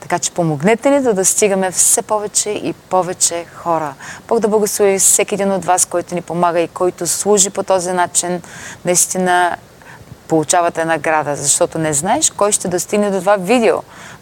Така 0.00 0.18
че 0.18 0.32
помогнете 0.32 0.90
ни 0.90 1.00
да 1.00 1.14
достигаме 1.14 1.70
все 1.70 2.02
повече 2.02 2.50
и 2.50 2.72
повече 2.72 3.44
хора. 3.54 3.94
Бог 4.28 4.40
да 4.40 4.48
благослови 4.48 4.98
всеки 4.98 5.34
един 5.34 5.52
от 5.52 5.64
вас, 5.64 5.86
който 5.86 6.14
ни 6.14 6.22
помага 6.22 6.60
и 6.60 6.68
който 6.68 7.06
служи 7.06 7.50
по 7.50 7.62
този 7.62 7.92
начин. 7.92 8.42
Наистина 8.84 9.56
получавате 10.28 10.84
награда, 10.84 11.36
защото 11.36 11.78
не 11.78 11.92
знаеш 11.92 12.30
кой 12.30 12.52
ще 12.52 12.68
достигне 12.68 13.10
до 13.10 13.20
това 13.20 13.36
видео. 13.36 13.76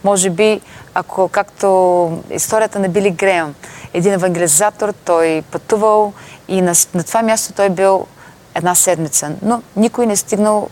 Може 0.05 0.31
би, 0.31 0.61
ако 0.95 1.29
както 1.29 2.23
историята 2.31 2.79
на 2.79 2.89
Били 2.89 3.11
Греъм, 3.11 3.55
един 3.95 4.13
евангелизатор, 4.13 4.93
той 5.05 5.43
пътувал 5.51 6.13
и 6.49 6.63
на, 6.63 6.73
на 6.95 7.05
това 7.05 7.23
място 7.23 7.53
той 7.53 7.71
бил 7.71 8.07
една 8.55 8.75
седмица, 8.75 9.33
но 9.43 9.63
никой 9.77 10.07
не 10.07 10.13
е 10.13 10.17
стигнал 10.17 10.69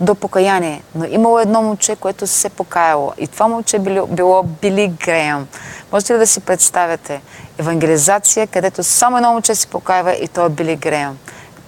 до 0.00 0.14
покаяние. 0.14 0.82
Но 0.94 1.04
имало 1.04 1.38
едно 1.38 1.62
момче, 1.62 1.96
което 1.96 2.26
се 2.26 2.48
покаяло. 2.48 3.12
И 3.18 3.26
това 3.26 3.48
момче 3.48 3.78
било, 3.78 4.06
било 4.06 4.42
Били 4.42 4.88
Греъм. 4.88 5.48
Можете 5.92 6.14
ли 6.14 6.18
да 6.18 6.26
си 6.26 6.40
представяте? 6.40 7.20
Евангелизация, 7.58 8.46
където 8.46 8.84
само 8.84 9.16
едно 9.16 9.32
момче 9.32 9.54
се 9.54 9.66
покаява 9.66 10.12
и 10.12 10.28
то 10.28 10.46
е 10.46 10.48
Били 10.48 10.76
Греъм 10.76 11.18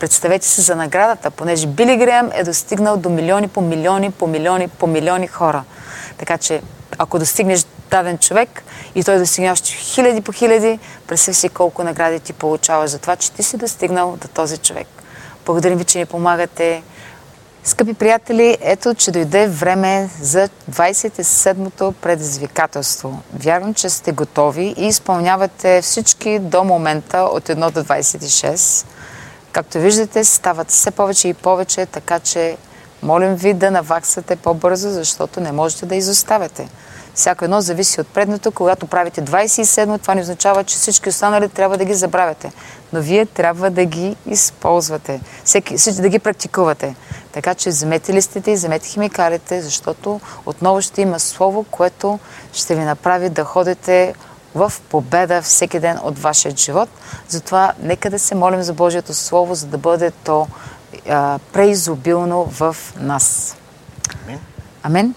Представете 0.03 0.47
си 0.47 0.61
за 0.61 0.77
наградата, 0.77 1.31
понеже 1.31 1.67
Били 1.67 1.97
Греъм 1.97 2.31
е 2.35 2.45
достигнал 2.45 2.97
до 2.97 3.11
милиони 3.11 3.49
по 3.49 3.61
милиони, 3.61 4.11
по 4.11 4.27
милиони, 4.27 4.69
по 4.69 4.87
милиони 4.87 5.27
хора. 5.27 5.65
Така 6.19 6.39
че, 6.39 6.63
ако 6.99 7.19
достигнеш 7.19 7.67
даден 7.91 8.19
човек 8.19 8.63
и 8.95 9.05
той 9.05 9.19
достигне 9.19 9.51
още 9.51 9.71
хиляди 9.71 10.21
по 10.21 10.33
хиляди, 10.33 10.79
представи 11.07 11.35
си 11.35 11.49
колко 11.49 11.85
награди 11.85 12.21
ти 12.21 12.33
получаваш 12.33 12.91
за 12.91 12.99
това, 12.99 13.17
че 13.17 13.33
ти 13.33 13.43
си 13.43 13.57
достигнал 13.57 14.17
до 14.17 14.29
този 14.29 14.59
човек. 14.59 14.89
Благодарим 15.47 15.79
ви, 15.79 15.85
че 15.85 15.99
ни 15.99 16.07
помагате. 16.07 16.83
Скъпи 17.65 17.95
приятели, 17.95 18.59
ето, 18.61 18.95
че 18.95 19.11
дойде 19.11 19.49
време 19.49 20.11
за 20.21 20.49
27-то 20.71 21.93
предизвикателство. 21.93 23.23
Вярвам, 23.35 23.75
че 23.75 23.89
сте 23.89 24.13
готови 24.13 24.75
и 24.79 24.87
изпълнявате 24.87 25.83
всички 25.83 26.39
до 26.39 26.65
момента 26.65 27.19
от 27.19 27.49
1 27.49 27.71
до 27.71 27.85
26. 27.85 28.87
Както 29.53 29.79
виждате, 29.79 30.25
стават 30.25 30.71
все 30.71 30.91
повече 30.91 31.29
и 31.29 31.35
повече, 31.35 31.87
така 31.87 32.21
че 32.21 32.57
молим 33.03 33.35
ви 33.35 33.55
да 33.55 33.71
наваксате 33.71 34.37
по-бързо, 34.37 34.91
защото 34.91 35.41
не 35.41 35.53
можете 35.53 35.87
да 35.87 35.95
изоставяте. 35.95 36.69
Всяко 37.15 37.45
едно 37.45 37.61
зависи 37.61 38.01
от 38.01 38.07
предното. 38.07 38.53
Когато 38.53 38.87
правите 38.87 39.23
27, 39.23 40.01
това 40.01 40.15
не 40.15 40.21
означава, 40.21 40.65
че 40.65 40.77
всички 40.77 41.09
останали 41.09 41.49
трябва 41.49 41.79
да 41.79 41.85
ги 41.85 41.95
забравяте. 41.95 42.53
Но 42.93 43.01
вие 43.01 43.27
трябва 43.27 43.71
да 43.71 43.85
ги 43.85 44.17
използвате, 44.27 45.21
всеки, 45.45 45.77
да 45.93 46.09
ги 46.09 46.19
практикувате. 46.19 46.95
Така 47.33 47.55
че 47.55 47.69
вземете 47.69 48.13
листите 48.13 48.51
и 48.51 48.55
вземете 48.55 48.89
химикалите, 48.89 49.63
защото 49.63 50.21
отново 50.47 50.83
ще 50.83 51.03
има 51.03 51.21
слово, 51.21 51.65
което 51.71 52.19
ще 52.53 52.75
ви 52.75 52.85
направи 52.85 53.29
да 53.29 53.45
ходите 53.45 54.15
в 54.55 54.73
победа 54.89 55.43
всеки 55.43 55.81
ден 55.81 55.99
от 56.03 56.19
вашия 56.19 56.57
живот. 56.57 56.89
Затова 57.29 57.73
нека 57.83 58.11
да 58.11 58.19
се 58.19 58.35
молим 58.35 58.63
за 58.63 58.73
Божието 58.73 59.15
Слово, 59.15 59.55
за 59.55 59.67
да 59.67 59.79
бъде 59.79 60.11
то 60.11 60.49
а, 61.09 61.39
преизобилно 61.53 62.45
в 62.45 62.77
нас. 62.97 63.57
Амин. 64.25 64.39
Амин. 64.83 65.15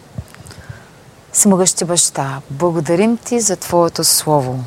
Всемогъщи 1.35 1.85
баща, 1.85 2.41
благодарим 2.49 3.17
Ти 3.17 3.39
за 3.39 3.55
Твоето 3.55 4.03
Слово. 4.03 4.63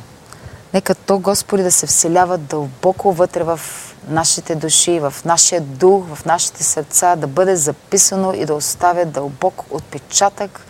Нека 0.75 0.95
то, 0.95 1.19
Господи, 1.19 1.63
да 1.63 1.73
се 1.73 1.87
вселява 1.87 2.39
дълбоко 2.39 3.13
вътре 3.13 3.43
в 3.43 3.61
нашите 4.09 4.55
души, 4.55 5.01
в 5.01 5.15
нашия 5.25 5.61
дух, 5.61 6.05
в 6.15 6.25
нашите 6.25 6.65
сърца, 6.65 7.17
да 7.17 7.27
бъде 7.27 7.57
записано 7.57 8.33
и 8.33 8.45
да 8.45 8.55
оставя 8.55 9.05
дълбок 9.05 9.63
отпечатък, 9.71 10.61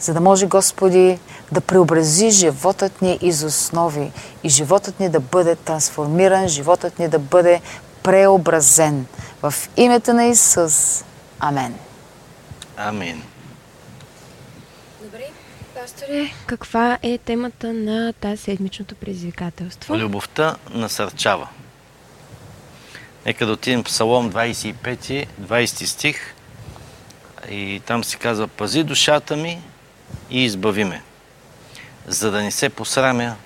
за 0.00 0.14
да 0.14 0.20
може, 0.20 0.46
Господи, 0.46 1.18
да 1.52 1.60
преобрази 1.60 2.30
животът 2.30 3.02
ни 3.02 3.18
из 3.20 3.42
основи 3.42 4.12
и 4.44 4.48
животът 4.48 5.00
ни 5.00 5.08
да 5.08 5.20
бъде 5.20 5.56
трансформиран, 5.56 6.48
животът 6.48 6.98
ни 6.98 7.08
да 7.08 7.18
бъде 7.18 7.60
преобразен. 8.02 9.06
В 9.42 9.54
името 9.76 10.12
на 10.12 10.24
Исус. 10.24 11.04
Амен. 11.40 11.74
Амин. 12.76 13.29
Пасторе, 15.80 16.32
каква 16.46 16.98
е 17.02 17.18
темата 17.18 17.72
на 17.72 18.12
тази 18.12 18.42
седмичното 18.42 18.94
предизвикателство? 18.94 19.96
Любовта 19.96 20.56
насърчава. 20.70 21.48
Нека 23.26 23.46
да 23.46 23.52
отидем 23.52 23.82
в 23.82 23.84
Псалом 23.84 24.32
25, 24.32 25.26
20 25.40 25.84
стих. 25.84 26.34
И 27.50 27.80
там 27.86 28.04
се 28.04 28.16
казва, 28.16 28.48
пази 28.48 28.82
душата 28.84 29.36
ми 29.36 29.62
и 30.30 30.44
избави 30.44 30.84
ме, 30.84 31.02
за 32.06 32.30
да 32.30 32.42
не 32.42 32.50
се 32.50 32.68
посрамя, 32.68 33.36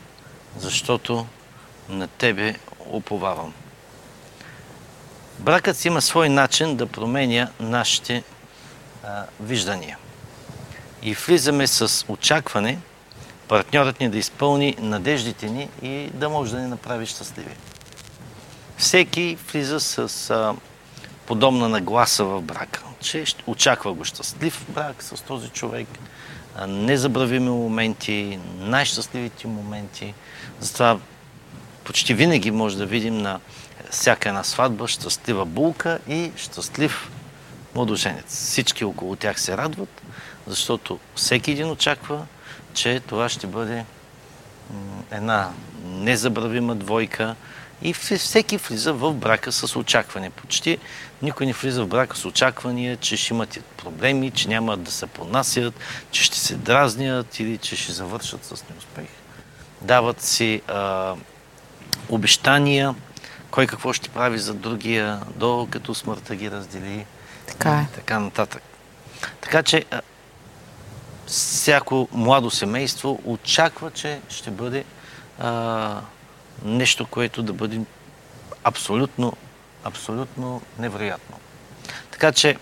защото 0.58 1.26
на 1.88 2.08
Тебе 2.08 2.54
уповавам. 2.86 3.54
Бракът 5.38 5.76
си 5.76 5.88
има 5.88 6.02
свой 6.02 6.28
начин 6.28 6.76
да 6.76 6.86
променя 6.86 7.48
нашите 7.60 8.22
а, 9.04 9.24
виждания 9.40 9.98
и 11.04 11.14
влизаме 11.14 11.66
с 11.66 12.04
очакване 12.08 12.78
партньорът 13.48 14.00
ни 14.00 14.08
да 14.08 14.18
изпълни 14.18 14.76
надеждите 14.78 15.50
ни 15.50 15.68
и 15.82 16.10
да 16.14 16.28
може 16.28 16.52
да 16.52 16.60
ни 16.60 16.68
направи 16.68 17.06
щастливи. 17.06 17.56
Всеки 18.76 19.38
влиза 19.52 19.80
с 19.80 20.30
а, 20.30 20.54
подобна 21.26 21.68
нагласа 21.68 22.24
в 22.24 22.42
брака, 22.42 22.82
че 23.00 23.24
очаква 23.46 23.92
го 23.92 24.04
щастлив 24.04 24.64
брак 24.68 25.02
с 25.02 25.22
този 25.22 25.48
човек, 25.48 25.88
незабравими 26.68 27.50
моменти, 27.50 28.38
най-щастливите 28.58 29.46
моменти. 29.46 30.14
Затова 30.60 30.98
почти 31.84 32.14
винаги 32.14 32.50
може 32.50 32.76
да 32.76 32.86
видим 32.86 33.18
на 33.18 33.40
всяка 33.90 34.28
една 34.28 34.44
сватба 34.44 34.88
щастлива 34.88 35.44
булка 35.44 35.98
и 36.08 36.32
щастлив 36.36 37.10
младоженец. 37.74 38.24
Всички 38.28 38.84
около 38.84 39.16
тях 39.16 39.40
се 39.40 39.56
радват, 39.56 40.02
защото 40.46 40.98
всеки 41.14 41.50
един 41.50 41.70
очаква, 41.70 42.26
че 42.74 43.00
това 43.00 43.28
ще 43.28 43.46
бъде 43.46 43.84
една 45.10 45.50
незабравима 45.84 46.74
двойка 46.74 47.34
и 47.82 47.92
всеки 47.92 48.56
влиза 48.56 48.92
в 48.92 49.12
брака 49.12 49.52
с 49.52 49.76
очакване. 49.76 50.30
Почти 50.30 50.78
никой 51.22 51.46
не 51.46 51.52
влиза 51.52 51.84
в 51.84 51.88
брака 51.88 52.16
с 52.16 52.24
очаквания, 52.24 52.96
че 52.96 53.16
ще 53.16 53.34
имат 53.34 53.64
проблеми, 53.76 54.30
че 54.30 54.48
няма 54.48 54.76
да 54.76 54.90
се 54.90 55.06
понасят, 55.06 55.74
че 56.10 56.24
ще 56.24 56.38
се 56.38 56.54
дразнят 56.54 57.40
или 57.40 57.58
че 57.58 57.76
ще 57.76 57.92
завършат 57.92 58.44
с 58.44 58.64
неуспех. 58.70 59.08
Дават 59.80 60.22
си 60.22 60.62
а, 60.68 61.14
обещания, 62.08 62.94
кой 63.50 63.66
какво 63.66 63.92
ще 63.92 64.08
прави 64.08 64.38
за 64.38 64.54
другия, 64.54 65.20
докато 65.36 65.94
смъртта 65.94 66.36
ги 66.36 66.50
раздели. 66.50 67.06
Така 67.46 67.70
е. 67.70 67.82
И 67.82 67.94
така 67.94 68.18
нататък. 68.18 68.62
Така 69.40 69.62
че 69.62 69.84
всяко 71.26 72.08
младо 72.12 72.50
семейство 72.50 73.20
очаква, 73.24 73.90
че 73.90 74.20
ще 74.28 74.50
бъде 74.50 74.84
а, 75.38 76.00
нещо, 76.64 77.06
което 77.06 77.42
да 77.42 77.52
бъде 77.52 77.80
абсолютно, 78.64 79.32
абсолютно 79.84 80.62
невероятно. 80.78 81.36
Така 82.10 82.32
че 82.32 82.56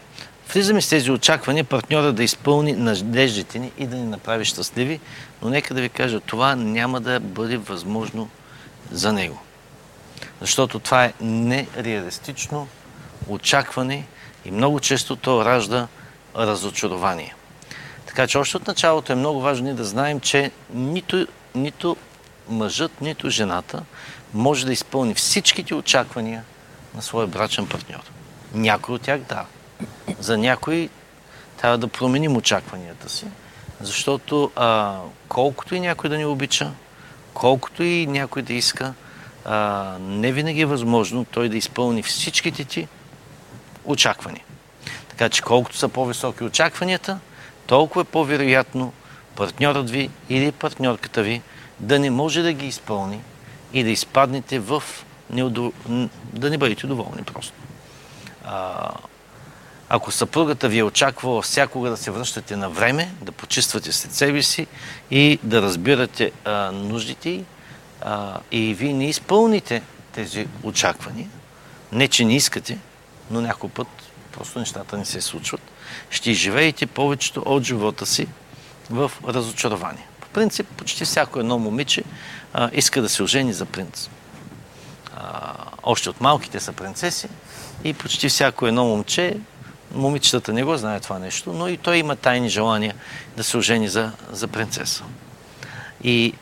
влизаме 0.53 0.81
с 0.81 0.89
тези 0.89 1.11
очаквания 1.11 1.65
партньора 1.65 2.13
да 2.13 2.25
изпълни 2.25 2.73
надеждите 2.73 3.59
ни 3.59 3.73
и 3.79 3.87
да 3.87 3.97
ни 3.97 4.07
направи 4.07 4.45
щастливи, 4.45 5.01
но 5.43 5.49
нека 5.49 5.75
да 5.75 5.81
ви 5.81 5.89
кажа, 5.89 6.21
това 6.21 6.57
няма 6.57 7.01
да 7.01 7.21
бъде 7.21 7.57
възможно 7.57 8.29
за 8.91 9.13
него. 9.13 9.39
Защото 10.41 10.79
това 10.79 11.05
е 11.05 11.13
нереалистично 11.21 12.69
очакване 13.29 14.07
и 14.45 14.51
много 14.51 14.81
често 14.81 15.17
то 15.17 15.45
ражда 15.45 15.89
разочарование. 16.37 17.35
Така 18.13 18.27
че 18.27 18.39
още 18.39 18.57
от 18.57 18.67
началото 18.67 19.13
е 19.13 19.17
много 19.17 19.41
важно 19.41 19.65
ние 19.65 19.75
да 19.75 19.85
знаем, 19.85 20.21
че 20.21 20.51
нито, 20.75 21.27
нито 21.55 21.97
мъжът, 22.49 23.01
нито 23.01 23.31
жената 23.31 23.83
може 24.35 24.67
да 24.67 24.73
изпълни 24.73 25.15
всичките 25.15 25.75
очаквания 25.75 26.45
на 26.95 27.03
своя 27.03 27.27
брачен 27.27 27.67
партньор. 27.67 28.01
Някой 28.55 28.95
от 28.95 29.03
тях 29.03 29.21
да. 29.21 29.45
За 30.19 30.39
някой 30.39 30.89
трябва 31.57 31.79
да 31.79 31.89
променим 31.89 32.37
очакванията 32.37 33.09
си, 33.09 33.27
защото 33.81 34.51
а, 34.57 34.99
колкото 35.29 35.75
и 35.75 35.81
някой 35.81 36.11
да 36.11 36.19
ни 36.19 36.25
обича, 36.25 36.71
колкото 37.35 37.83
и 37.83 38.07
някой 38.07 38.43
да 38.43 38.53
иска, 38.53 38.95
а, 39.45 39.97
не 40.01 40.33
винаги 40.33 40.61
е 40.61 40.67
възможно 40.67 41.25
той 41.25 41.49
да 41.49 41.57
изпълни 41.57 42.03
всичките 42.03 42.65
ти 42.65 42.89
очаквания. 43.85 44.45
Така 45.09 45.29
че 45.29 45.43
колкото 45.43 45.77
са 45.77 45.89
по-високи 45.89 46.45
очакванията, 46.45 47.19
толкова 47.73 48.03
е 48.03 48.05
по-вероятно 48.05 48.93
партньорът 49.37 49.91
ви 49.91 50.11
или 50.29 50.53
партньорката 50.53 51.23
ви 51.23 51.43
да 51.81 51.99
не 51.99 52.11
може 52.11 52.43
да 52.43 52.53
ги 52.53 52.67
изпълни 52.67 53.21
и 53.73 53.85
да 53.85 53.91
изпаднете 53.91 54.59
в 54.59 54.83
неудов... 55.31 55.73
да 56.33 56.51
не 56.51 56.59
бъдете 56.59 56.87
доволни 56.87 57.23
просто. 57.23 57.53
А, 58.45 58.91
ако 59.89 60.11
съпругата 60.11 60.69
ви 60.69 60.79
е 60.79 60.83
очаквала 60.83 61.43
всякога 61.43 61.91
да 61.91 61.97
се 61.97 62.11
връщате 62.11 62.57
на 62.57 62.71
време, 62.71 63.15
да 63.23 63.33
почиствате 63.33 63.93
след 63.93 64.13
себе 64.13 64.43
си 64.43 64.67
и 65.11 65.39
да 65.43 65.63
разбирате 65.63 66.33
а, 66.45 66.73
нуждите 66.73 67.31
й, 67.31 67.45
и 68.51 68.75
вие 68.75 68.93
не 68.93 69.09
изпълните 69.09 69.83
тези 70.13 70.47
очаквания, 70.63 71.29
не 71.93 72.09
че 72.09 72.25
не 72.25 72.37
искате, 72.37 72.79
но 73.31 73.41
някой 73.41 73.71
път 73.71 73.89
просто 74.33 74.59
нещата 74.59 74.99
не 74.99 75.05
се 75.05 75.21
случват, 75.21 75.72
ще 76.11 76.33
живеете 76.33 76.87
повечето 76.87 77.43
от 77.47 77.63
живота 77.63 78.07
си 78.07 78.27
в 78.91 79.13
разочарование. 79.29 80.07
По 80.21 80.29
принцип, 80.29 80.67
почти 80.77 81.05
всяко 81.05 81.41
едно 81.41 81.59
момиче 81.59 82.05
а, 82.53 82.71
иска 82.73 83.03
да 83.03 83.09
се 83.09 83.23
ожени 83.23 83.53
за 83.53 83.67
принц. 83.67 84.09
А, 85.17 85.55
още 85.83 86.11
от 86.11 86.21
малките 86.21 86.61
са 86.61 86.73
принцеси 86.73 87.29
и 87.85 87.95
почти 87.95 88.29
всяко 88.29 88.67
едно 88.67 88.85
момче, 88.85 89.37
момичетата 89.95 90.53
не 90.53 90.65
го 90.65 90.77
знае 90.77 91.01
това 91.01 91.19
нещо, 91.19 91.53
но 91.53 91.69
и 91.69 91.77
той 91.77 91.97
има 91.97 92.17
тайни 92.17 92.49
желания 92.49 92.95
да 93.37 93.45
се 93.45 93.57
ожени 93.57 93.89
за, 93.89 94.13
за 94.31 94.49
принцеса. 94.49 95.05
И 96.05 96.35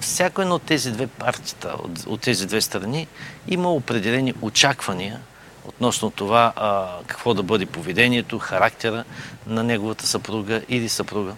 всяко 0.00 0.42
едно 0.42 0.54
от 0.54 0.62
тези 0.62 0.92
две 0.92 1.06
партията, 1.06 1.68
от, 1.68 2.06
от 2.06 2.20
тези 2.20 2.46
две 2.46 2.60
страни, 2.60 3.06
има 3.48 3.72
определени 3.72 4.34
очаквания 4.40 5.20
относно 5.68 6.10
това 6.10 6.52
а, 6.56 6.86
какво 7.06 7.34
да 7.34 7.42
бъде 7.42 7.66
поведението, 7.66 8.38
характера 8.38 9.04
на 9.46 9.62
неговата 9.62 10.06
съпруга 10.06 10.62
или 10.68 10.88
съпруга. 10.88 11.32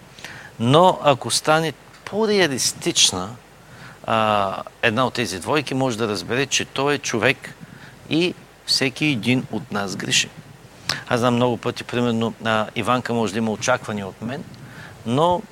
Но 0.61 0.99
ако 1.03 1.31
стане 1.31 1.73
по-реалистична 2.05 3.31
а, 4.05 4.63
една 4.83 5.07
от 5.07 5.15
тези 5.15 5.41
двойки, 5.41 5.75
може 5.75 5.99
да 5.99 6.09
разбере, 6.09 6.47
че 6.47 6.65
той 6.65 6.95
е 6.95 6.99
човек 6.99 7.55
и 8.11 8.35
всеки 8.67 9.05
един 9.07 9.47
от 9.53 9.73
нас 9.73 9.97
греши. 9.97 10.29
Аз 11.09 11.21
знам 11.21 11.35
много 11.35 11.57
пъти, 11.57 11.85
примерно, 11.85 12.35
а, 12.45 12.67
Иванка 12.77 13.15
може 13.15 13.33
да 13.33 13.39
има 13.39 13.51
очаквания 13.51 14.07
от 14.07 14.23
мен, 14.23 14.45
но 15.07 15.43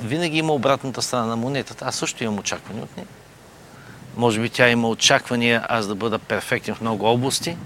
винаги 0.00 0.38
има 0.38 0.52
обратната 0.52 1.02
страна 1.02 1.26
на 1.26 1.36
монетата. 1.36 1.84
Аз 1.84 1.96
също 1.96 2.24
имам 2.24 2.38
очаквания 2.38 2.84
от 2.84 2.96
нея. 2.96 3.06
Може 4.16 4.40
би 4.40 4.50
тя 4.50 4.68
има 4.68 4.88
очаквания 4.88 5.66
аз 5.68 5.86
да 5.86 5.94
бъда 5.94 6.18
перфектен 6.18 6.74
в 6.74 6.80
много 6.80 7.06
области. 7.06 7.56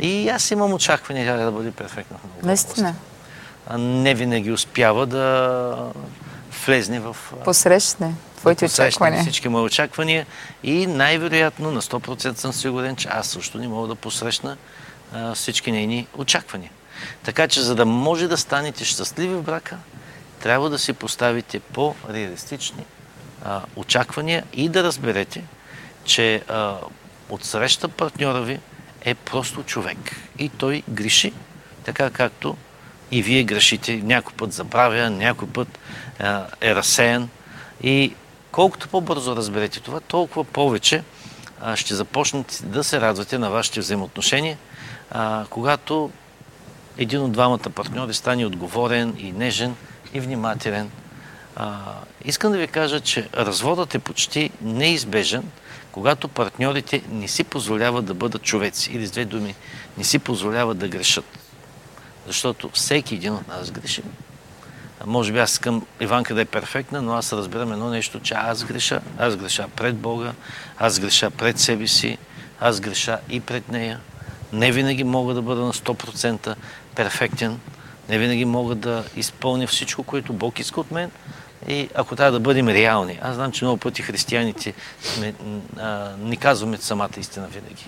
И 0.00 0.28
аз 0.28 0.50
имам 0.50 0.72
очаквания 0.72 1.26
тя 1.26 1.44
да 1.44 1.50
бъде 1.50 1.70
перфектна 1.70 2.18
в 2.18 2.24
много 2.24 2.46
Наистина. 2.46 2.94
не 3.78 4.14
винаги 4.14 4.52
успява 4.52 5.06
да 5.06 5.92
влезне 6.66 7.00
в... 7.00 7.16
Посрещне 7.44 8.14
твоите 8.36 8.64
очаквания. 8.64 9.22
Всички 9.22 9.48
мои 9.48 9.62
очаквания 9.62 10.26
и 10.62 10.86
най-вероятно 10.86 11.70
на 11.70 11.82
100% 11.82 12.36
съм 12.36 12.52
сигурен, 12.52 12.96
че 12.96 13.08
аз 13.10 13.28
също 13.28 13.58
не 13.58 13.68
мога 13.68 13.88
да 13.88 13.94
посрещна 13.94 14.56
а, 15.12 15.34
всички 15.34 15.72
нейни 15.72 16.06
очаквания. 16.14 16.70
Така 17.22 17.48
че, 17.48 17.60
за 17.60 17.74
да 17.74 17.86
може 17.86 18.28
да 18.28 18.36
станете 18.36 18.84
щастливи 18.84 19.34
в 19.34 19.42
брака, 19.42 19.76
трябва 20.42 20.70
да 20.70 20.78
си 20.78 20.92
поставите 20.92 21.60
по-реалистични 21.60 22.84
очаквания 23.76 24.44
и 24.52 24.68
да 24.68 24.82
разберете, 24.82 25.44
че 26.04 26.42
а, 26.48 26.74
отсреща 27.30 27.88
партньора 27.88 28.40
ви 28.40 28.60
е 29.04 29.14
просто 29.14 29.62
човек. 29.62 29.98
И 30.38 30.48
той 30.48 30.82
греши, 30.88 31.32
така 31.84 32.10
както 32.10 32.56
и 33.10 33.22
вие 33.22 33.44
грешите. 33.44 33.96
Някой 33.96 34.32
път 34.36 34.52
забравя, 34.52 35.10
някой 35.10 35.48
път 35.48 35.78
а, 36.18 36.46
е 36.60 36.74
разсеян. 36.74 37.28
И 37.82 38.14
колкото 38.52 38.88
по-бързо 38.88 39.36
разберете 39.36 39.80
това, 39.80 40.00
толкова 40.00 40.44
повече 40.44 41.02
а, 41.60 41.76
ще 41.76 41.94
започнете 41.94 42.64
да 42.64 42.84
се 42.84 43.00
радвате 43.00 43.38
на 43.38 43.50
вашите 43.50 43.80
взаимоотношения, 43.80 44.58
а, 45.10 45.46
когато 45.50 46.10
един 46.98 47.20
от 47.20 47.32
двамата 47.32 47.70
партньори 47.74 48.14
стане 48.14 48.46
отговорен 48.46 49.14
и 49.18 49.32
нежен 49.32 49.76
и 50.14 50.20
внимателен. 50.20 50.90
А, 51.56 51.78
искам 52.24 52.52
да 52.52 52.58
ви 52.58 52.66
кажа, 52.66 53.00
че 53.00 53.28
разводът 53.34 53.94
е 53.94 53.98
почти 53.98 54.50
неизбежен, 54.62 55.50
когато 55.92 56.28
партньорите 56.28 57.02
не 57.10 57.28
си 57.28 57.44
позволяват 57.44 58.04
да 58.04 58.14
бъдат 58.14 58.42
човеци. 58.42 58.92
Или 58.92 59.06
с 59.06 59.10
две 59.10 59.24
думи, 59.24 59.54
не 59.98 60.04
си 60.04 60.18
позволяват 60.18 60.78
да 60.78 60.88
грешат. 60.88 61.24
Защото 62.26 62.70
всеки 62.72 63.14
един 63.14 63.34
от 63.34 63.48
нас 63.48 63.70
греши. 63.70 64.02
А 65.00 65.06
може 65.06 65.32
би 65.32 65.38
аз 65.38 65.52
искам 65.52 65.86
Иванка 66.00 66.34
да 66.34 66.40
е 66.40 66.44
перфектна, 66.44 67.02
но 67.02 67.14
аз 67.14 67.32
разбирам 67.32 67.72
едно 67.72 67.90
нещо, 67.90 68.20
че 68.20 68.34
аз 68.34 68.64
греша. 68.64 69.00
Аз 69.18 69.36
греша 69.36 69.68
пред 69.76 69.96
Бога, 69.96 70.32
аз 70.78 71.00
греша 71.00 71.30
пред 71.30 71.58
себе 71.58 71.86
си, 71.86 72.18
аз 72.60 72.80
греша 72.80 73.18
и 73.28 73.40
пред 73.40 73.68
нея. 73.68 74.00
Не 74.52 74.72
винаги 74.72 75.04
мога 75.04 75.34
да 75.34 75.42
бъда 75.42 75.60
на 75.60 75.72
100% 75.72 76.54
перфектен. 76.94 77.60
Не 78.08 78.18
винаги 78.18 78.44
мога 78.44 78.74
да 78.74 79.04
изпълня 79.16 79.66
всичко, 79.66 80.02
което 80.02 80.32
Бог 80.32 80.58
иска 80.58 80.80
от 80.80 80.90
мен. 80.90 81.10
И 81.68 81.88
ако 81.94 82.16
трябва 82.16 82.32
да 82.32 82.40
бъдем 82.40 82.68
реални. 82.68 83.18
Аз 83.22 83.34
знам, 83.34 83.52
че 83.52 83.64
много 83.64 83.78
пъти 83.78 84.02
християните 84.02 84.74
сме, 85.02 85.34
а, 85.78 86.10
ни 86.18 86.36
казваме 86.36 86.76
самата 86.76 87.10
истина 87.18 87.46
винаги. 87.46 87.86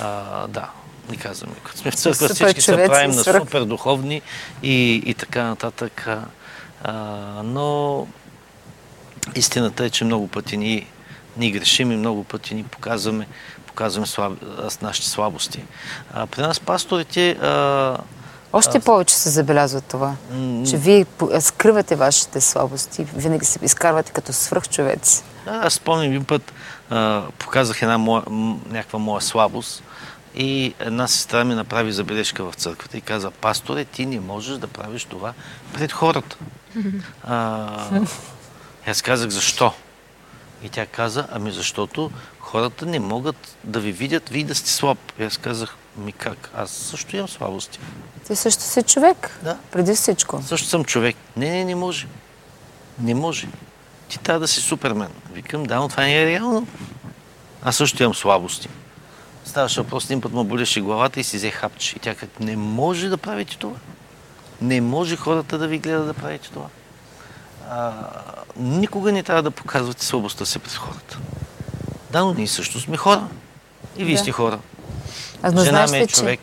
А, 0.00 0.46
да, 0.46 0.70
ни 1.10 1.16
казваме. 1.16 1.54
Като 1.64 1.78
сме 1.78 1.90
в 1.90 1.94
църква, 1.94 2.28
всички 2.28 2.60
се 2.60 2.76
правим 2.76 3.10
на 3.10 3.24
супер 3.24 3.64
духовни 3.64 4.22
и, 4.62 5.02
и 5.06 5.14
така 5.14 5.44
нататък. 5.44 6.08
А, 6.84 6.94
но 7.44 8.06
истината 9.34 9.84
е, 9.84 9.90
че 9.90 10.04
много 10.04 10.28
пъти 10.28 10.56
ни, 10.56 10.86
ни 11.36 11.52
грешим 11.52 11.92
и 11.92 11.96
много 11.96 12.24
пъти 12.24 12.54
ни 12.54 12.64
показваме, 12.64 13.26
показваме 13.66 14.06
слаб, 14.06 14.32
нашите 14.82 15.08
слабости. 15.08 15.64
А, 16.12 16.26
при 16.26 16.42
нас 16.42 16.60
пасторите 16.60 17.30
а, 17.30 17.98
Още 18.54 18.80
повече 18.80 19.14
се 19.14 19.30
забелязва 19.30 19.80
това, 19.80 20.16
че 20.70 20.76
вие 20.76 21.06
скривате 21.40 21.96
вашите 21.96 22.40
слабости, 22.40 23.04
винаги 23.04 23.44
се 23.44 23.58
изкарвате 23.62 24.12
като 24.12 24.32
свръхчовеци. 24.32 25.22
Да, 25.44 25.60
аз 25.64 25.74
спомням 25.74 26.06
един 26.06 26.24
път, 26.24 26.52
а, 26.90 27.22
показах 27.38 27.82
една 27.82 27.98
моя, 27.98 28.22
някаква 28.70 28.98
моя 28.98 29.20
слабост 29.20 29.82
и 30.34 30.74
една 30.78 31.08
сестра 31.08 31.44
ми 31.44 31.54
направи 31.54 31.92
забележка 31.92 32.44
в 32.44 32.54
църквата 32.54 32.98
и 32.98 33.00
каза, 33.00 33.30
пасторе, 33.30 33.84
ти 33.84 34.06
не 34.06 34.20
можеш 34.20 34.58
да 34.58 34.66
правиш 34.66 35.04
това 35.04 35.32
пред 35.74 35.92
хората. 35.92 36.36
А, 37.24 37.68
аз 38.86 39.02
казах, 39.02 39.30
защо? 39.30 39.72
И 40.62 40.68
тя 40.68 40.86
каза, 40.86 41.26
ами 41.32 41.52
защото 41.52 42.10
хората 42.40 42.86
не 42.86 43.00
могат 43.00 43.56
да 43.64 43.80
ви 43.80 43.92
видят, 43.92 44.28
вие 44.28 44.44
да 44.44 44.54
сте 44.54 44.70
слаб. 44.70 44.98
И 45.18 45.24
аз 45.24 45.36
казах, 45.36 45.76
ми 45.96 46.12
как? 46.12 46.50
Аз 46.56 46.70
също 46.70 47.16
имам 47.16 47.28
слабости. 47.28 47.78
Ти 48.26 48.36
също 48.36 48.62
си 48.62 48.82
човек, 48.82 49.38
Да. 49.42 49.56
преди 49.72 49.94
всичко. 49.94 50.42
Също 50.46 50.68
съм 50.68 50.84
човек. 50.84 51.16
Не, 51.36 51.50
не, 51.50 51.64
не 51.64 51.74
може. 51.74 52.06
Не 52.98 53.14
може. 53.14 53.48
Ти 54.08 54.18
трябва 54.18 54.40
да 54.40 54.48
си 54.48 54.60
супермен. 54.60 55.08
Викам, 55.32 55.64
да, 55.64 55.76
но 55.76 55.88
това 55.88 56.02
не 56.02 56.22
е 56.22 56.26
реално. 56.26 56.66
Аз 57.62 57.76
също 57.76 58.02
имам 58.02 58.14
слабости. 58.14 58.68
Ставаше 59.44 59.80
въпрос, 59.80 60.04
един 60.04 60.20
път 60.20 60.32
му 60.32 60.44
болеше 60.44 60.80
главата 60.80 61.20
и 61.20 61.24
си 61.24 61.36
взе 61.36 61.50
хапче. 61.50 61.96
И 61.96 61.98
тя 61.98 62.14
каза, 62.14 62.32
не 62.40 62.56
може 62.56 63.08
да 63.08 63.16
правите 63.16 63.56
това. 63.58 63.76
Не 64.60 64.80
може 64.80 65.16
хората 65.16 65.58
да 65.58 65.68
ви 65.68 65.78
гледат 65.78 66.06
да 66.06 66.14
правите 66.14 66.50
това. 66.50 66.66
А, 67.70 67.92
никога 68.56 69.12
не 69.12 69.22
трябва 69.22 69.42
да 69.42 69.50
показвате 69.50 70.04
слабостта 70.04 70.44
си 70.44 70.58
пред 70.58 70.72
хората. 70.72 71.18
Да, 72.10 72.24
но 72.24 72.34
ние 72.34 72.46
също 72.46 72.80
сме 72.80 72.96
хора. 72.96 73.28
И 73.96 74.04
вие 74.04 74.14
Да. 74.14 74.20
сте 74.20 74.32
хора. 74.32 74.58
А, 75.44 75.52
но 75.52 75.64
Жена 75.64 75.86
ми 75.86 75.98
ли, 75.98 76.02
е 76.02 76.06
че, 76.06 76.14
човек. 76.14 76.40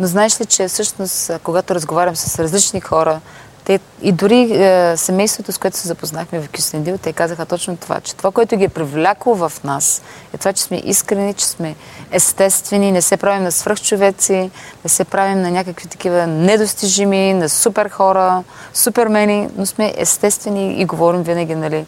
но 0.00 0.06
знаеш 0.06 0.40
ли, 0.40 0.46
че 0.46 0.68
всъщност, 0.68 1.30
когато 1.42 1.74
разговарям 1.74 2.16
с 2.16 2.38
различни 2.38 2.80
хора, 2.80 3.20
те, 3.64 3.80
и 4.02 4.12
дори 4.12 4.40
е, 4.40 4.96
семейството, 4.96 5.52
с 5.52 5.58
което 5.58 5.76
се 5.76 5.88
запознахме 5.88 6.40
в 6.40 6.48
Кюстендил, 6.56 6.98
те 6.98 7.12
казаха 7.12 7.46
точно 7.46 7.76
това, 7.76 8.00
че 8.00 8.14
това, 8.14 8.30
което 8.30 8.56
ги 8.56 8.64
е 8.64 8.68
привлякло 8.68 9.34
в 9.34 9.52
нас, 9.64 10.02
е 10.34 10.38
това, 10.38 10.52
че 10.52 10.62
сме 10.62 10.82
искрени, 10.84 11.34
че 11.34 11.46
сме 11.46 11.76
естествени, 12.10 12.92
не 12.92 13.02
се 13.02 13.16
правим 13.16 13.42
на 13.42 13.52
свръхчовеци, 13.52 14.50
не 14.84 14.88
се 14.88 15.04
правим 15.04 15.42
на 15.42 15.50
някакви 15.50 15.88
такива 15.88 16.26
недостижими, 16.26 17.34
на 17.34 17.48
супер 17.48 17.88
хора, 17.88 18.44
супермени, 18.74 19.48
но 19.56 19.66
сме 19.66 19.94
естествени 19.96 20.80
и 20.80 20.84
говорим 20.84 21.22
винаги, 21.22 21.54
нали, 21.54 21.86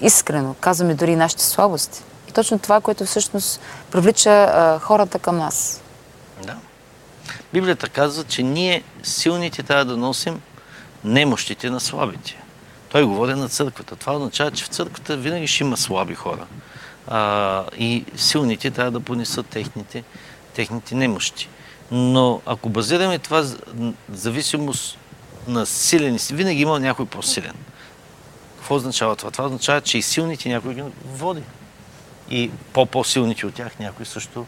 искрено. 0.00 0.54
Казваме 0.60 0.94
дори 0.94 1.16
нашите 1.16 1.44
слабости. 1.44 2.02
Точно 2.34 2.58
това, 2.58 2.80
което 2.80 3.04
всъщност 3.04 3.60
привлича 3.90 4.30
а, 4.30 4.78
хората 4.78 5.18
към 5.18 5.36
нас. 5.36 5.82
Да. 6.42 6.56
Библията 7.52 7.88
казва, 7.88 8.24
че 8.24 8.42
ние 8.42 8.82
силните 9.02 9.62
трябва 9.62 9.84
да 9.84 9.96
носим 9.96 10.40
немощите 11.04 11.70
на 11.70 11.80
слабите. 11.80 12.42
Той 12.88 13.04
говори 13.04 13.34
на 13.34 13.48
църквата. 13.48 13.96
Това 13.96 14.12
означава, 14.12 14.50
че 14.50 14.64
в 14.64 14.68
църквата 14.68 15.16
винаги 15.16 15.46
ще 15.46 15.64
има 15.64 15.76
слаби 15.76 16.14
хора. 16.14 16.46
А, 17.08 17.64
и 17.78 18.04
силните 18.16 18.70
трябва 18.70 18.90
да 18.90 19.00
понесат 19.00 19.46
техните, 19.46 20.04
техните 20.54 20.94
немощи. 20.94 21.48
Но 21.90 22.40
ако 22.46 22.68
базираме 22.68 23.18
това 23.18 23.44
зависимост 24.12 24.98
на 25.48 25.66
силен, 25.66 26.18
винаги 26.32 26.62
има 26.62 26.80
някой 26.80 27.06
по-силен. 27.06 27.54
Какво 28.56 28.74
означава 28.74 29.16
това? 29.16 29.30
Това 29.30 29.44
означава, 29.44 29.80
че 29.80 29.98
и 29.98 30.02
силните 30.02 30.48
някой 30.48 30.74
ги 30.74 30.82
води. 31.04 31.42
И 32.30 32.50
по-по-силните 32.72 33.46
от 33.46 33.54
тях 33.54 33.78
някой 33.78 34.06
също, 34.06 34.46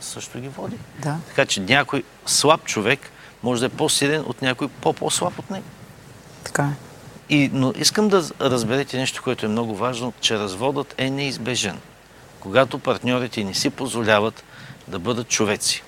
също 0.00 0.40
ги 0.40 0.48
води. 0.48 0.76
Да. 0.98 1.16
Така 1.28 1.46
че 1.46 1.60
някой 1.60 2.04
слаб 2.26 2.64
човек 2.64 3.10
може 3.42 3.60
да 3.60 3.66
е 3.66 3.68
по-силен 3.68 4.24
от 4.26 4.42
някой 4.42 4.68
по-по-слаб 4.68 5.38
от 5.38 5.50
него. 5.50 5.66
Така 6.44 6.62
е. 6.62 6.74
И, 7.34 7.50
но 7.52 7.72
искам 7.76 8.08
да 8.08 8.30
разберете 8.40 8.96
нещо, 8.96 9.22
което 9.22 9.46
е 9.46 9.48
много 9.48 9.76
важно, 9.76 10.12
че 10.20 10.38
разводът 10.38 10.94
е 10.98 11.10
неизбежен, 11.10 11.78
когато 12.40 12.78
партньорите 12.78 13.44
не 13.44 13.54
си 13.54 13.70
позволяват 13.70 14.44
да 14.88 14.98
бъдат 14.98 15.28
човеци. 15.28 15.82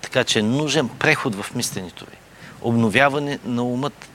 Така 0.00 0.24
че 0.24 0.38
е 0.38 0.42
нужен 0.42 0.88
преход 0.88 1.34
в 1.34 1.54
мисленето 1.54 2.04
ви, 2.04 2.16
обновяване 2.60 3.38
на 3.44 3.62
умът. 3.62 4.08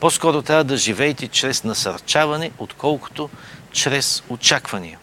По-скоро 0.00 0.42
трябва 0.42 0.64
да 0.64 0.76
живеете 0.76 1.28
чрез 1.28 1.64
насърчаване, 1.64 2.50
отколкото 2.58 3.30
чрез 3.72 4.22
очаквания. 4.28 4.98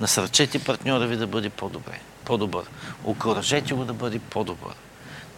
Насърчете 0.00 0.58
партньора 0.58 1.06
ви 1.06 1.16
да 1.16 1.26
бъде 1.26 1.50
по-добре, 1.50 2.00
по-добър. 2.24 2.64
Окоръжете 3.04 3.74
го 3.74 3.84
да 3.84 3.92
бъде 3.92 4.18
по-добър. 4.18 4.74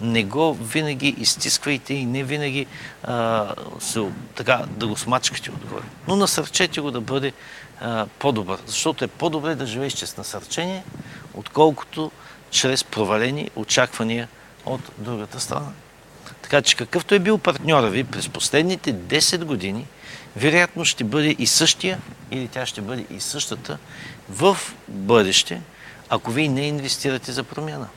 Не 0.01 0.25
го 0.25 0.55
винаги 0.55 1.15
изтисквайте 1.19 1.95
и 1.95 2.07
не 2.07 2.25
винаги 2.25 2.67
а, 3.03 3.47
се, 3.81 4.09
така, 4.35 4.65
да 4.69 4.87
го 4.87 4.97
смачкате 4.97 5.51
отгоре. 5.51 5.85
Но 6.09 6.17
насърчете 6.17 6.81
го 6.81 6.91
да 6.91 7.01
бъде 7.01 7.33
а, 7.81 8.07
по-добър. 8.19 8.59
Защото 8.67 9.05
е 9.05 9.09
по-добре 9.09 9.55
да 9.55 9.67
живееш 9.67 9.93
чрез 9.93 10.17
насърчение, 10.17 10.85
отколкото 11.35 12.11
чрез 12.51 12.85
провалени 12.85 13.51
очаквания 13.57 14.29
от 14.67 14.81
другата 14.99 15.41
страна. 15.41 15.73
Така 16.43 16.63
че 16.63 16.77
какъвто 16.77 17.15
е 17.15 17.19
бил 17.19 17.39
партньора 17.39 17.91
ви 17.91 18.05
през 18.05 18.29
последните 18.29 18.95
10 18.95 19.45
години, 19.45 19.87
вероятно 20.37 20.85
ще 20.85 21.05
бъде 21.05 21.37
и 21.39 21.47
същия 21.47 21.99
или 22.31 22.49
тя 22.49 22.67
ще 22.67 22.81
бъде 22.81 23.07
и 23.11 23.21
същата 23.21 23.79
в 24.31 24.59
бъдеще, 24.89 25.61
ако 26.09 26.31
вие 26.31 26.49
не 26.49 26.61
инвестирате 26.61 27.33
за 27.33 27.45
промяна. 27.45 27.89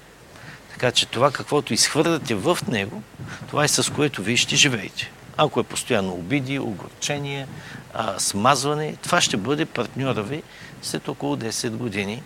Така 0.71 0.91
че 0.91 1.05
това, 1.05 1.31
каквото 1.31 1.73
изхвърляте 1.73 2.35
в 2.35 2.57
него, 2.67 3.01
това 3.49 3.63
е 3.63 3.67
с 3.67 3.93
което 3.93 4.23
вие 4.23 4.37
ще 4.37 4.55
живеете. 4.55 5.11
Ако 5.37 5.59
е 5.59 5.63
постоянно 5.63 6.13
обиди, 6.13 6.59
огорчение, 6.59 7.47
а, 7.93 8.19
смазване, 8.19 8.95
това 8.95 9.21
ще 9.21 9.37
бъде 9.37 9.65
партньора 9.65 10.23
ви 10.23 10.43
след 10.81 11.07
около 11.07 11.35
10 11.35 11.69
години 11.69 12.23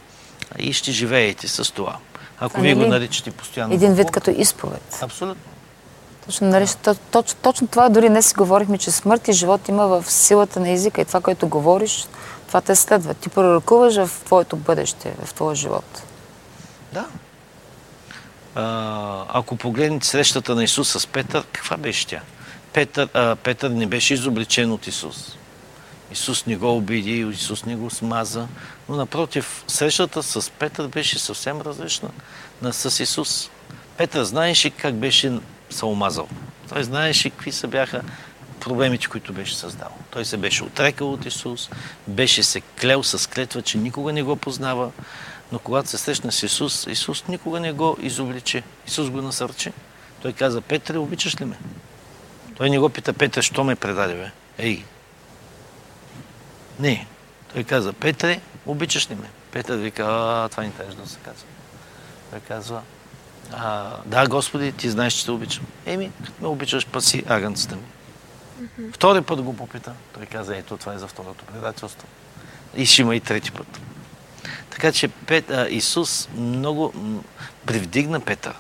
и 0.58 0.74
ще 0.74 0.92
живеете 0.92 1.48
с 1.48 1.74
това. 1.74 1.98
Ако 2.40 2.62
вие 2.62 2.74
го 2.74 2.80
нали 2.80 2.90
наричате 2.90 3.32
постоянно... 3.32 3.74
Един 3.74 3.94
вид 3.94 4.12
като 4.12 4.32
изповед. 4.32 4.98
Абсолютно. 5.02 5.44
Точно, 6.26 6.48
нали, 6.48 6.66
то- 6.84 6.96
точно, 7.12 7.40
точно 7.42 7.68
това 7.68 7.90
дори 7.90 8.10
днес 8.10 8.28
си 8.28 8.34
говорихме, 8.34 8.78
че 8.78 8.92
смърт 8.92 9.28
и 9.28 9.34
живот 9.34 9.68
има 9.68 9.88
в 9.88 10.12
силата 10.12 10.60
на 10.60 10.70
езика 10.70 11.02
и 11.02 11.06
това, 11.06 11.22
което 11.22 11.48
говориш, 11.48 12.08
това 12.48 12.62
те 12.62 12.76
следва. 12.76 13.14
Ти 13.14 13.30
пророкуваш 13.30 13.96
в 13.96 14.10
твоето 14.26 14.56
бъдеще, 14.56 15.14
в 15.26 15.34
твоя 15.34 15.56
живот. 15.56 16.04
Да. 16.94 17.06
А, 18.56 19.26
ако 19.30 19.56
погледнете 19.56 20.08
срещата 20.08 20.56
на 20.56 20.64
Исус 20.64 21.00
с 21.00 21.08
Петър, 21.08 21.44
каква 21.52 21.78
беше 21.78 22.08
тя? 22.08 22.22
Петър, 22.74 23.10
а, 23.14 23.36
Петър 23.36 23.70
не 23.70 23.86
беше 23.86 24.14
изобличен 24.14 24.72
от 24.72 24.88
Исус. 24.88 25.38
Исус 26.12 26.46
не 26.46 26.56
го 26.56 26.78
обиди, 26.78 27.20
Исус 27.20 27.66
не 27.66 27.76
го 27.76 27.90
смаза, 27.90 28.48
но 28.90 28.96
напротив, 28.96 29.64
срещата 29.68 30.24
с 30.24 30.52
Петър 30.52 30.88
беше 30.88 31.20
съвсем 31.20 31.62
различна 31.62 32.10
на, 32.62 32.74
с 32.74 33.04
Исус. 33.04 33.50
Петър 33.98 34.24
знаеше 34.24 34.70
как 34.70 34.96
беше 34.96 35.40
се 35.70 35.86
омазал. 35.86 36.28
Той 36.70 36.84
знаеше 36.84 37.30
какви 37.30 37.52
са 37.52 37.68
бяха 37.68 38.02
проблемите, 38.66 39.08
които 39.08 39.34
беше 39.34 39.56
създал. 39.56 39.90
Той 40.10 40.26
се 40.26 40.38
беше 40.38 40.64
отрекал 40.64 41.14
от 41.14 41.26
Исус, 41.26 41.70
беше 42.08 42.44
се 42.44 42.62
клел 42.62 43.04
с 43.04 43.30
клетва, 43.30 43.62
че 43.62 43.78
никога 43.78 44.14
не 44.14 44.24
го 44.24 44.36
познава, 44.36 44.92
но 45.52 45.60
когато 45.60 45.90
се 45.90 45.98
срещна 45.98 46.32
с 46.32 46.44
Исус, 46.44 46.88
Исус 46.88 47.28
никога 47.28 47.60
не 47.60 47.74
го 47.74 47.98
изобличи. 48.02 48.64
Исус 48.88 49.10
го 49.10 49.22
насърчи. 49.22 49.72
Той 50.22 50.34
каза, 50.34 50.62
Петре, 50.62 50.98
обичаш 50.98 51.42
ли 51.42 51.46
ме? 51.46 51.58
Той 52.56 52.70
не 52.70 52.80
го 52.80 52.90
пита, 52.90 53.14
Петре, 53.14 53.42
що 53.42 53.64
ме 53.64 53.76
предаде, 53.76 54.14
бе? 54.14 54.32
Ей! 54.58 54.84
Не. 56.80 57.08
Той 57.54 57.64
каза, 57.64 57.94
Петре, 57.94 58.42
обичаш 58.66 59.10
ли 59.10 59.16
ме? 59.16 59.30
Петър 59.52 59.78
вика, 59.78 60.04
а, 60.04 60.50
това 60.50 60.64
не 60.64 60.72
трябваше 60.72 60.98
да 60.98 61.08
се 61.08 61.18
казва. 61.26 61.48
Той 62.32 62.40
казва, 62.40 62.82
а, 63.52 63.92
да, 64.06 64.28
Господи, 64.28 64.72
ти 64.72 64.90
знаеш, 64.90 65.14
че 65.14 65.26
те 65.26 65.32
обичам. 65.32 65.66
Еми, 65.86 66.12
като 66.26 66.42
ме 66.42 66.48
обичаш, 66.48 66.88
паси 66.88 67.24
агънцата 67.28 67.76
ми. 67.76 67.84
Втори 68.94 69.22
път 69.22 69.42
го 69.42 69.56
попита. 69.56 69.94
Той 70.14 70.26
каза, 70.26 70.58
ето, 70.58 70.78
това 70.78 70.94
е 70.94 70.98
за 70.98 71.08
второто 71.08 71.46
предателство. 71.46 72.08
И 72.76 72.86
ще 72.86 73.02
има 73.02 73.16
и 73.16 73.20
трети 73.20 73.52
път. 73.52 73.80
Така 74.70 74.92
че 74.92 75.08
Пет, 75.08 75.52
а, 75.52 75.68
Исус 75.70 76.30
много 76.38 76.92
м, 76.96 77.22
привдигна 77.66 78.20
Петър. 78.20 78.54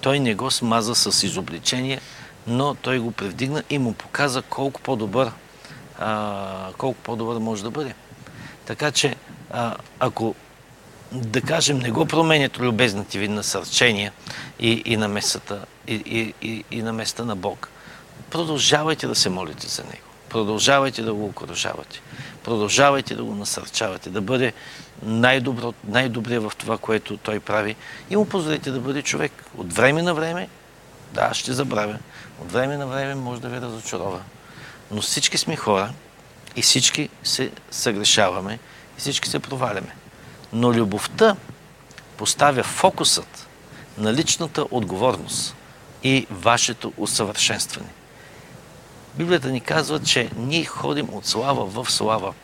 Той 0.00 0.20
не 0.20 0.34
го 0.34 0.50
смаза 0.50 0.94
с 0.94 1.22
изобличение, 1.22 2.00
но 2.46 2.74
той 2.74 2.98
го 2.98 3.12
привдигна 3.12 3.62
и 3.70 3.78
му 3.78 3.92
показа 3.92 4.42
колко 4.42 4.80
по-добър, 4.80 5.32
а, 5.98 6.72
колко 6.78 6.98
по-добър 7.02 7.38
може 7.38 7.62
да 7.62 7.70
бъде. 7.70 7.94
Така 8.66 8.90
че, 8.90 9.16
а, 9.50 9.76
ако 10.00 10.34
да 11.12 11.40
кажем, 11.40 11.78
не 11.78 11.90
го 11.90 12.06
променят 12.06 12.58
любезните 12.58 13.18
ви 13.18 13.28
насърчения 13.28 14.12
и, 14.60 14.82
и, 14.84 14.96
на 14.96 15.08
месата, 15.08 15.66
и, 15.86 15.94
и, 15.94 16.34
и, 16.48 16.64
и 16.70 16.82
на 16.82 16.92
места 16.92 17.24
на 17.24 17.36
Бог. 17.36 17.68
Продължавайте 18.30 19.06
да 19.06 19.14
се 19.14 19.28
молите 19.28 19.66
за 19.66 19.84
Него. 19.84 20.08
Продължавайте 20.28 21.02
да 21.02 21.14
го 21.14 21.24
окоръжавате. 21.24 22.00
Продължавайте 22.44 23.14
да 23.14 23.24
го 23.24 23.34
насърчавате, 23.34 24.10
да 24.10 24.20
бъде 24.20 24.52
най-добро, 25.02 25.74
най-добрия 25.84 26.40
в 26.40 26.52
това, 26.58 26.78
което 26.78 27.16
Той 27.16 27.40
прави 27.40 27.76
и 28.10 28.16
му 28.16 28.28
позволите 28.28 28.70
да 28.70 28.80
бъде 28.80 29.02
човек. 29.02 29.32
От 29.56 29.72
време 29.72 30.02
на 30.02 30.14
време, 30.14 30.48
да, 31.12 31.34
ще 31.34 31.52
забравя, 31.52 31.98
от 32.42 32.52
време 32.52 32.76
на 32.76 32.86
време 32.86 33.14
може 33.14 33.40
да 33.40 33.48
ви 33.48 33.60
разочарова. 33.60 34.20
Но 34.90 35.02
всички 35.02 35.38
сме 35.38 35.56
хора 35.56 35.90
и 36.56 36.62
всички 36.62 37.08
се 37.22 37.50
съгрешаваме 37.70 38.58
и 38.98 39.00
всички 39.00 39.28
се 39.28 39.38
проваляме. 39.38 39.96
Но 40.52 40.72
любовта 40.72 41.36
поставя 42.16 42.62
фокусът 42.62 43.46
на 43.98 44.12
личната 44.12 44.66
отговорност 44.70 45.54
и 46.02 46.26
вашето 46.30 46.92
усъвършенстване. 46.96 47.88
Библията 49.18 49.48
ни 49.48 49.60
казва, 49.60 50.02
че 50.02 50.30
ние 50.36 50.64
ходим 50.64 51.08
от 51.12 51.26
слава 51.26 51.66
в 51.66 51.90
слава, 51.90 52.34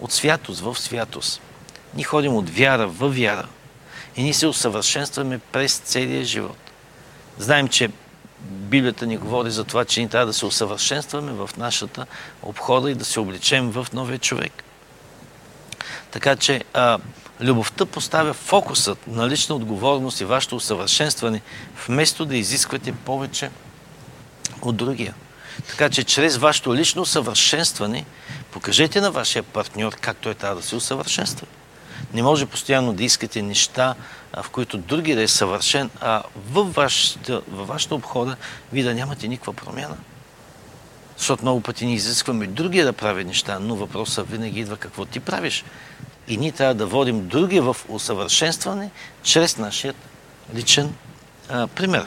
от 0.00 0.12
святост 0.12 0.60
в 0.60 0.78
святост. 0.78 1.40
Ние 1.94 2.04
ходим 2.04 2.34
от 2.34 2.50
вяра 2.50 2.86
в 2.86 3.08
вяра 3.08 3.48
и 4.16 4.22
ние 4.22 4.34
се 4.34 4.46
усъвършенстваме 4.46 5.38
през 5.38 5.78
целия 5.78 6.24
живот. 6.24 6.56
Знаем, 7.38 7.68
че 7.68 7.90
Библията 8.40 9.06
ни 9.06 9.16
говори 9.16 9.50
за 9.50 9.64
това, 9.64 9.84
че 9.84 10.00
ние 10.00 10.08
трябва 10.08 10.26
да 10.26 10.32
се 10.32 10.46
усъвършенстваме 10.46 11.32
в 11.32 11.50
нашата 11.56 12.06
обхода 12.42 12.90
и 12.90 12.94
да 12.94 13.04
се 13.04 13.20
обличем 13.20 13.70
в 13.70 13.86
новия 13.92 14.18
човек. 14.18 14.64
Така 16.10 16.36
че 16.36 16.64
а, 16.74 16.98
любовта 17.40 17.86
поставя 17.86 18.32
фокусът 18.32 19.06
на 19.06 19.28
лична 19.28 19.54
отговорност 19.54 20.20
и 20.20 20.24
вашето 20.24 20.56
усъвършенстване, 20.56 21.40
вместо 21.86 22.24
да 22.24 22.36
изисквате 22.36 22.92
повече 22.92 23.50
от 24.62 24.76
другия. 24.76 25.14
Така 25.68 25.90
че 25.90 26.04
чрез 26.04 26.36
вашето 26.36 26.74
лично 26.74 27.02
усъвършенстване 27.02 28.04
покажете 28.50 29.00
на 29.00 29.10
вашия 29.10 29.42
партньор 29.42 29.96
как 30.00 30.16
той 30.16 30.34
трябва 30.34 30.56
да 30.56 30.62
се 30.62 30.76
усъвършенства. 30.76 31.46
Не 32.14 32.22
може 32.22 32.46
постоянно 32.46 32.92
да 32.92 33.04
искате 33.04 33.42
неща, 33.42 33.94
в 34.42 34.50
които 34.50 34.78
други 34.78 35.14
да 35.14 35.22
е 35.22 35.28
съвършен, 35.28 35.90
а 36.00 36.22
във 36.50 36.74
вашата, 36.74 37.42
във 37.50 37.68
вашата 37.68 37.94
обхода 37.94 38.36
вие 38.72 38.84
да 38.84 38.94
нямате 38.94 39.28
никаква 39.28 39.52
промяна. 39.52 39.96
Защото 41.16 41.42
много 41.42 41.60
пъти 41.60 41.86
ни 41.86 41.94
изискваме 41.94 42.46
другия 42.46 42.84
да 42.84 42.92
прави 42.92 43.24
неща, 43.24 43.58
но 43.58 43.76
въпросът 43.76 44.30
винаги 44.30 44.60
идва 44.60 44.76
какво 44.76 45.04
ти 45.04 45.20
правиш. 45.20 45.64
И 46.28 46.36
ние 46.36 46.52
трябва 46.52 46.74
да 46.74 46.86
водим 46.86 47.28
другия 47.28 47.62
в 47.62 47.76
усъвършенстване 47.88 48.90
чрез 49.22 49.56
нашия 49.56 49.94
личен 50.54 50.94
а, 51.48 51.66
пример. 51.66 52.06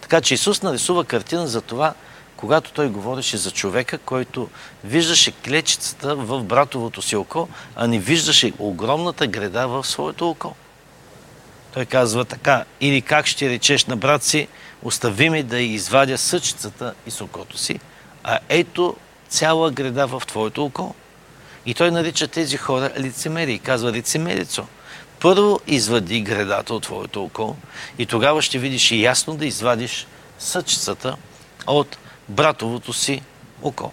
Така 0.00 0.20
че 0.20 0.34
Исус 0.34 0.62
нарисува 0.62 1.04
картина 1.04 1.46
за 1.46 1.60
това, 1.60 1.94
когато 2.40 2.72
той 2.72 2.88
говореше 2.88 3.36
за 3.36 3.50
човека, 3.50 3.98
който 3.98 4.48
виждаше 4.84 5.32
клечицата 5.32 6.16
в 6.16 6.44
братовото 6.44 7.02
си 7.02 7.16
око, 7.16 7.48
а 7.76 7.86
не 7.86 7.98
виждаше 7.98 8.52
огромната 8.58 9.26
греда 9.26 9.66
в 9.66 9.86
своето 9.86 10.30
око. 10.30 10.54
Той 11.74 11.86
казва 11.86 12.24
така, 12.24 12.64
или 12.80 13.02
как 13.02 13.26
ще 13.26 13.48
речеш 13.48 13.84
на 13.84 13.96
брат 13.96 14.22
си, 14.22 14.48
остави 14.82 15.30
ми 15.30 15.42
да 15.42 15.60
извадя 15.60 16.18
съчицата 16.18 16.94
и 17.06 17.22
окото 17.22 17.58
си, 17.58 17.80
а 18.24 18.38
ето 18.48 18.96
цяла 19.28 19.70
греда 19.70 20.06
в 20.06 20.22
твоето 20.26 20.64
око. 20.64 20.94
И 21.66 21.74
той 21.74 21.90
нарича 21.90 22.28
тези 22.28 22.56
хора 22.56 22.90
лицемери 22.98 23.58
казва 23.58 23.92
лицемерицо. 23.92 24.66
Първо 25.20 25.60
извади 25.66 26.20
гредата 26.20 26.74
от 26.74 26.82
твоето 26.82 27.24
око 27.24 27.56
и 27.98 28.06
тогава 28.06 28.42
ще 28.42 28.58
видиш 28.58 28.90
и 28.90 29.02
ясно 29.02 29.36
да 29.36 29.46
извадиш 29.46 30.06
съчицата 30.38 31.16
от 31.66 31.98
братовото 32.30 32.92
си 32.92 33.22
око. 33.62 33.92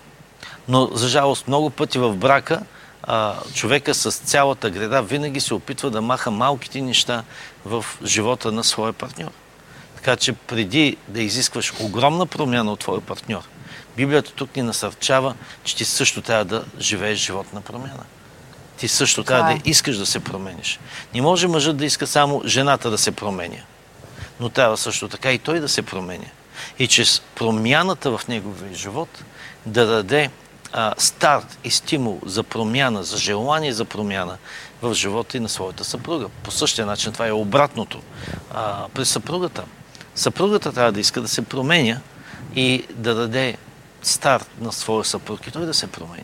Но, 0.68 0.90
за 0.94 1.08
жалост, 1.08 1.48
много 1.48 1.70
пъти 1.70 2.00
в 2.00 2.16
брака 2.16 2.62
а, 3.04 3.36
човека 3.54 3.94
с 3.94 4.12
цялата 4.12 4.70
греда 4.70 5.02
винаги 5.02 5.40
се 5.40 5.54
опитва 5.54 5.90
да 5.90 6.02
маха 6.02 6.32
малките 6.32 6.82
неща 6.82 7.24
в 7.66 7.86
живота 8.06 8.52
на 8.52 8.64
своя 8.64 8.94
партньор. 8.94 9.32
Така 9.96 10.16
че 10.16 10.34
преди 10.34 10.98
да 11.08 11.22
изискваш 11.22 11.74
огромна 11.80 12.26
промяна 12.26 12.72
от 12.72 12.80
твоя 12.80 13.02
партньор, 13.02 13.44
Библията 13.98 14.32
тук 14.32 14.56
ни 14.56 14.62
насърчава, 14.62 15.36
че 15.64 15.76
ти 15.76 15.86
също 15.86 16.22
трябва 16.22 16.46
да 16.46 16.66
живееш 16.80 17.20
живот 17.20 17.54
на 17.54 17.62
промяна. 17.62 18.04
Ти 18.78 18.88
също 18.88 19.24
трябва 19.24 19.52
е. 19.52 19.56
да 19.56 19.70
искаш 19.70 19.98
да 19.98 20.06
се 20.06 20.20
промениш. 20.20 20.80
Не 21.14 21.22
може 21.22 21.48
мъжът 21.48 21.78
да 21.78 21.86
иска 21.86 22.08
само 22.08 22.42
жената 22.46 22.90
да 22.90 22.98
се 22.98 23.12
променя, 23.12 23.62
но 24.40 24.50
трябва 24.50 24.78
също 24.78 25.10
така 25.10 25.32
и 25.32 25.40
той 25.40 25.60
да 25.60 25.70
се 25.70 25.82
променя. 25.82 26.28
И 26.80 26.88
чрез 26.88 27.22
промяната 27.36 28.18
в 28.18 28.28
неговия 28.28 28.76
живот 28.76 29.24
да 29.66 29.86
даде 29.86 30.30
а, 30.74 30.94
старт 30.98 31.58
и 31.64 31.72
стимул 31.72 32.22
за 32.26 32.44
промяна, 32.44 33.04
за 33.04 33.18
желание 33.18 33.74
за 33.74 33.86
промяна 33.86 34.38
в 34.82 34.94
живота 34.94 35.38
и 35.38 35.40
на 35.40 35.50
своята 35.50 35.84
съпруга. 35.84 36.30
По 36.44 36.52
същия 36.52 36.86
начин 36.86 37.14
това 37.14 37.28
е 37.28 37.32
обратното 37.32 38.02
а, 38.54 38.88
при 38.94 39.06
съпругата. 39.06 39.64
Съпругата 40.16 40.74
трябва 40.74 40.92
да 40.92 41.00
иска 41.00 41.22
да 41.22 41.28
се 41.28 41.42
променя 41.42 42.00
и 42.56 42.86
да 42.94 43.16
даде 43.16 43.58
старт 44.02 44.48
на 44.60 44.72
своя 44.72 45.06
съпруг 45.06 45.48
и 45.48 45.52
той 45.52 45.66
да 45.66 45.74
се 45.74 45.88
промени. 45.88 46.24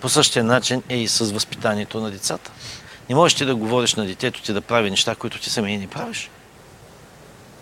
По 0.00 0.08
същия 0.08 0.44
начин 0.44 0.82
е 0.88 0.96
и 0.96 1.08
с 1.08 1.32
възпитанието 1.32 2.00
на 2.00 2.10
децата. 2.10 2.50
Не 3.08 3.14
можеш 3.14 3.38
ти 3.38 3.44
да 3.44 3.54
говориш 3.54 3.94
на 3.94 4.06
детето 4.06 4.42
ти 4.42 4.52
да 4.52 4.60
прави 4.60 4.90
неща, 4.90 5.14
които 5.14 5.40
ти 5.40 5.50
самия 5.50 5.78
не 5.78 5.86
правиш. 5.86 6.30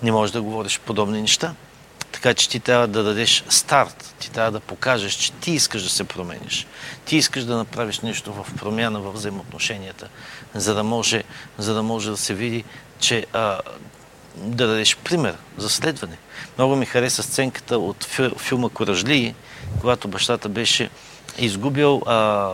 не 0.02 0.12
можеш 0.12 0.32
да 0.32 0.42
говориш 0.42 0.80
подобни 0.80 1.20
неща. 1.20 1.54
Така 2.12 2.34
че 2.34 2.48
ти 2.48 2.60
трябва 2.60 2.88
да 2.88 3.02
дадеш 3.02 3.44
старт, 3.48 4.14
ти 4.18 4.30
трябва 4.30 4.50
да 4.50 4.60
покажеш, 4.60 5.12
че 5.12 5.32
ти 5.32 5.50
искаш 5.50 5.82
да 5.82 5.88
се 5.88 6.04
промениш. 6.04 6.66
Ти 7.04 7.16
искаш 7.16 7.44
да 7.44 7.56
направиш 7.56 8.00
нещо 8.00 8.32
в 8.32 8.46
промяна 8.56 9.00
в 9.00 9.12
взаимоотношенията, 9.12 10.08
за 10.54 10.74
да 10.74 10.82
може, 10.82 11.22
за 11.58 11.74
да, 11.74 11.82
може 11.82 12.10
да 12.10 12.16
се 12.16 12.34
види, 12.34 12.64
че 13.00 13.26
а, 13.32 13.60
да 14.36 14.66
дадеш 14.66 14.96
пример 14.96 15.36
за 15.56 15.68
следване. 15.68 16.18
Много 16.58 16.76
ми 16.76 16.86
хареса 16.86 17.22
сценката 17.22 17.78
от 17.78 18.08
филма 18.38 18.68
Коражлии, 18.68 19.34
когато 19.80 20.08
бащата 20.08 20.48
беше 20.48 20.90
изгубил 21.38 22.02
а, 22.06 22.50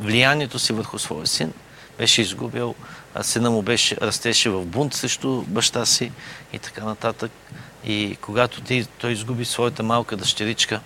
влиянието 0.00 0.58
си 0.58 0.72
върху 0.72 0.98
своя 0.98 1.26
син, 1.26 1.52
беше 1.98 2.22
изгубил, 2.22 2.74
а 3.14 3.22
сина 3.22 3.50
му 3.50 3.62
беше, 3.62 3.96
растеше 3.96 4.50
в 4.50 4.64
бунт 4.64 4.94
срещу 4.94 5.42
баща 5.42 5.86
си 5.86 6.12
и 6.52 6.58
така 6.58 6.84
нататък. 6.84 7.30
И 7.86 8.16
когато 8.20 8.60
ти, 8.60 8.86
той 8.98 9.12
изгуби 9.12 9.44
своята 9.44 9.82
малка 9.82 10.16
дъщеричка 10.16 10.80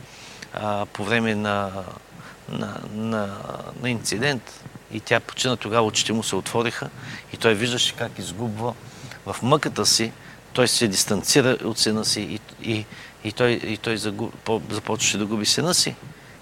а, 0.55 0.87
по 0.87 1.05
време 1.05 1.35
на, 1.35 1.71
на, 2.49 2.81
на, 2.95 3.37
на 3.83 3.91
инцидент 3.91 4.65
и 4.93 5.01
тя 5.01 5.21
почина 5.21 5.57
тогава, 5.57 5.87
очите 5.87 6.13
му 6.13 6.23
се 6.23 6.37
отвориха 6.37 6.91
и 7.33 7.37
той 7.37 7.55
виждаше 7.55 7.95
как 7.95 8.19
изгубва 8.19 8.75
в 9.27 9.37
мъката 9.43 9.87
си, 9.87 10.13
той 10.53 10.69
се 10.69 10.89
дистанцира 10.89 11.59
от 11.65 11.79
сина 11.79 12.05
си 12.05 12.21
и, 12.21 12.41
и, 12.73 12.85
и 13.25 13.33
той, 13.33 13.51
и 13.51 13.77
той 13.77 13.97
започваше 14.71 15.19
да 15.19 15.27
губи 15.27 15.47
сина 15.47 15.75
си. 15.75 15.95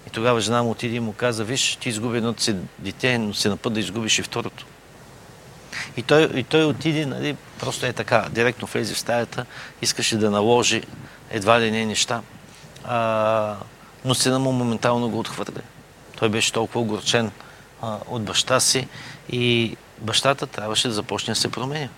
И 0.07 0.09
тогава 0.09 0.41
жена 0.41 0.63
му 0.63 0.71
отиде 0.71 0.95
и 0.95 0.99
му 0.99 1.13
каза, 1.13 1.43
виж, 1.43 1.75
ти 1.75 1.89
изгуби 1.89 2.17
едното 2.17 2.43
си 2.43 2.55
дете, 2.79 3.17
но 3.17 3.33
си 3.33 3.49
на 3.49 3.57
път 3.57 3.73
да 3.73 3.79
изгубиш 3.79 4.19
и 4.19 4.23
второто. 4.23 4.65
И 5.97 6.01
той, 6.01 6.23
и 6.23 6.43
той 6.43 6.65
отиде, 6.65 7.05
нали, 7.05 7.35
просто 7.59 7.85
е 7.85 7.93
така, 7.93 8.27
директно 8.29 8.67
влезе 8.67 8.93
в 8.93 8.99
стаята, 8.99 9.45
искаше 9.81 10.17
да 10.17 10.31
наложи 10.31 10.83
едва 11.29 11.61
ли 11.61 11.71
не 11.71 11.85
неща. 11.85 12.21
А, 12.85 13.55
но 14.05 14.15
сина 14.15 14.39
му 14.39 14.51
моментално 14.51 15.09
го 15.09 15.19
отхвърля. 15.19 15.61
Той 16.19 16.29
беше 16.29 16.53
толкова 16.53 16.81
огорчен 16.81 17.31
а, 17.81 17.97
от 18.07 18.23
баща 18.23 18.59
си 18.59 18.87
и 19.29 19.77
бащата 20.01 20.47
трябваше 20.47 20.87
да 20.87 20.93
започне 20.93 21.33
да 21.33 21.39
се 21.39 21.51
променя. 21.51 21.89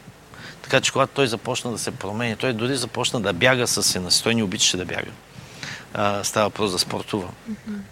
Така 0.62 0.82
че 0.82 0.92
когато 0.92 1.14
той 1.14 1.28
започна 1.28 1.72
да 1.72 1.78
се 1.78 1.92
променя, 1.92 2.36
той 2.36 2.54
дори 2.54 2.76
започна 2.76 3.22
да 3.22 3.34
бяга 3.34 3.68
с 3.68 3.84
сина 3.84 4.12
си. 4.12 4.24
Той 4.24 4.36
не 4.36 4.44
обичаше 4.44 4.78
да 4.78 4.86
бяга 4.86 5.12
а, 5.94 6.24
става 6.24 6.46
въпрос 6.46 6.72
да 6.72 6.80
спортува. 6.80 7.30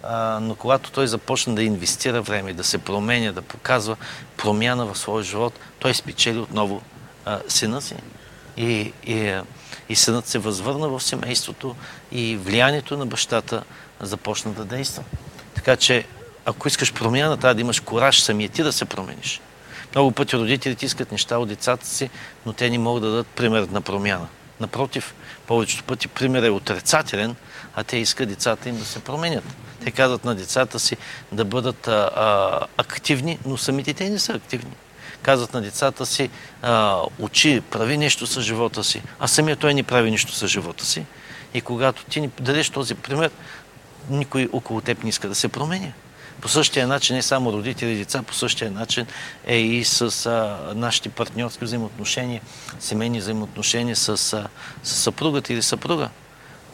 А, 0.04 0.40
но 0.42 0.56
когато 0.56 0.92
той 0.92 1.08
започна 1.08 1.56
да 1.56 1.64
инвестира 1.64 2.22
време, 2.22 2.54
да 2.54 2.64
се 2.64 2.78
променя, 2.78 3.32
да 3.32 3.42
показва 3.42 3.96
промяна 4.38 4.86
в 4.86 4.98
своя 4.98 5.24
живот, 5.24 5.54
той 5.80 5.94
спечели 5.94 6.40
отново 6.40 6.82
а, 7.28 7.40
сина 7.48 7.82
си. 7.82 7.96
И, 8.58 8.94
и, 9.06 9.42
и 9.90 9.96
синът 9.96 10.28
се 10.28 10.40
възвърна 10.40 10.88
в 10.88 11.04
семейството 11.04 11.76
и 12.12 12.38
влиянието 12.38 12.98
на 12.98 13.06
бащата 13.06 13.64
започна 14.00 14.52
да 14.52 14.66
действа. 14.66 15.04
Така 15.56 15.76
че, 15.76 16.06
ако 16.46 16.68
искаш 16.68 16.94
промяна, 16.94 17.38
трябва 17.38 17.56
да 17.56 17.62
имаш 17.62 17.80
кораж 17.80 18.22
самия 18.22 18.50
ти 18.50 18.64
да 18.64 18.74
се 18.74 18.86
промениш. 18.86 19.42
Много 19.96 20.12
пъти 20.12 20.38
родителите 20.38 20.86
искат 20.86 21.12
неща 21.12 21.38
от 21.38 21.50
децата 21.50 21.88
си, 21.88 22.10
но 22.46 22.54
те 22.54 22.70
не 22.70 22.78
могат 22.78 23.04
да 23.04 23.10
дадат 23.10 23.28
пример 23.28 23.64
на 23.64 23.82
промяна. 23.82 24.28
Напротив, 24.60 25.16
повечето 25.48 25.84
пъти 25.84 26.08
пример 26.08 26.44
е 26.44 26.50
отрицателен, 26.50 27.36
а 27.76 27.84
те 27.84 27.98
искат 27.98 28.30
децата 28.30 28.70
им 28.70 28.78
да 28.78 28.86
се 28.86 29.00
променят. 29.00 29.44
Те 29.84 29.92
казват 29.92 30.26
на 30.26 30.36
децата 30.36 30.80
си 30.80 30.98
да 31.32 31.46
бъдат 31.46 31.88
а, 31.88 32.10
а, 32.16 32.66
активни, 32.78 33.40
но 33.46 33.58
самите 33.58 33.94
те 33.94 34.10
не 34.10 34.20
са 34.20 34.34
активни. 34.34 34.72
Казват 35.28 35.54
на 35.54 35.62
децата 35.62 36.06
си, 36.06 36.30
а, 36.62 37.02
учи, 37.20 37.62
прави 37.72 37.98
нещо 37.98 38.28
с 38.28 38.42
живота 38.42 38.84
си, 38.84 39.02
а 39.20 39.28
самия 39.28 39.56
той 39.56 39.74
не 39.74 39.84
прави 39.84 40.12
нищо 40.12 40.34
с 40.34 40.48
живота 40.48 40.86
си. 40.86 41.06
И 41.54 41.62
когато 41.62 42.06
ти 42.06 42.22
ни 42.22 42.30
дадеш 42.40 42.70
този 42.70 42.96
пример, 42.96 43.32
никой 44.10 44.50
около 44.54 44.82
теб 44.82 45.04
не 45.04 45.10
иска 45.10 45.28
да 45.28 45.36
се 45.36 45.48
променя. 45.48 45.92
По 46.42 46.48
същия 46.48 46.88
начин 46.88 47.16
не 47.16 47.22
само 47.22 47.54
родители 47.54 47.92
и 47.92 47.98
деца, 47.98 48.24
по 48.24 48.34
същия 48.34 48.72
начин 48.72 49.06
е 49.46 49.58
и 49.58 49.86
с 49.86 50.26
а, 50.26 50.58
нашите 50.76 51.10
партньорски 51.10 51.66
взаимоотношения, 51.66 52.42
семейни 52.80 53.20
взаимоотношения 53.20 53.96
с, 53.96 54.34
а, 54.34 54.48
с 54.84 54.96
съпругата 54.96 55.54
или 55.54 55.62
съпруга 55.62 56.10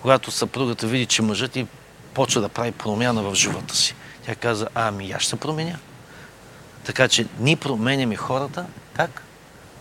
когато 0.04 0.32
съпругата 0.32 0.88
види, 0.88 1.06
че 1.06 1.22
мъжът 1.22 1.56
и 1.56 1.68
почва 2.14 2.42
да 2.42 2.50
прави 2.50 2.72
промяна 2.72 3.24
в 3.24 3.36
живота 3.36 3.76
си. 3.76 3.96
Тя 4.26 4.36
каза, 4.36 4.68
ами 4.76 5.12
аз 5.12 5.22
ще 5.22 5.36
променя. 5.36 5.78
Така 6.84 7.08
че 7.08 7.26
ние 7.40 7.56
променяме 7.56 8.16
хората, 8.16 8.66
как? 8.94 9.24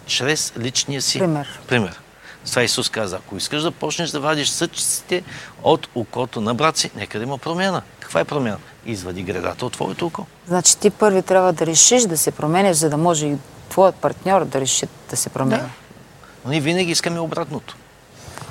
Чрез 0.07 0.53
личния 0.59 1.03
си 1.03 1.19
пример. 1.19 1.61
пример. 1.69 2.01
С 2.45 2.51
това 2.51 2.63
Исус 2.63 2.89
каза, 2.89 3.17
ако 3.17 3.37
искаш 3.37 3.63
да 3.63 3.71
почнеш 3.71 4.11
да 4.11 4.21
вадиш 4.21 4.49
съчиците 4.49 5.23
от 5.63 5.89
окото 5.95 6.41
на 6.41 6.55
брат 6.55 6.77
си, 6.77 6.91
нека 6.97 7.19
да 7.19 7.25
има 7.25 7.39
промяна. 7.39 7.83
Каква 8.01 8.21
е 8.21 8.25
промяна? 8.25 8.59
Извади 8.87 9.23
гредата 9.23 9.67
от 9.67 9.73
твоето 9.73 10.07
око. 10.07 10.27
Значи 10.47 10.79
ти 10.79 10.91
първи 10.91 11.23
трябва 11.23 11.53
да 11.53 11.67
решиш 11.67 12.03
да 12.03 12.19
се 12.19 12.31
промениш, 12.31 12.77
за 12.77 12.91
да 12.91 12.97
може 12.97 13.27
и 13.27 13.37
твоят 13.69 13.95
партньор 13.95 14.45
да 14.45 14.61
реши 14.61 14.87
да 15.11 15.17
се 15.17 15.29
променя. 15.29 15.63
Да. 15.63 15.69
Но 16.45 16.51
ние 16.51 16.61
винаги 16.61 16.91
искаме 16.91 17.21
обратното. 17.21 17.77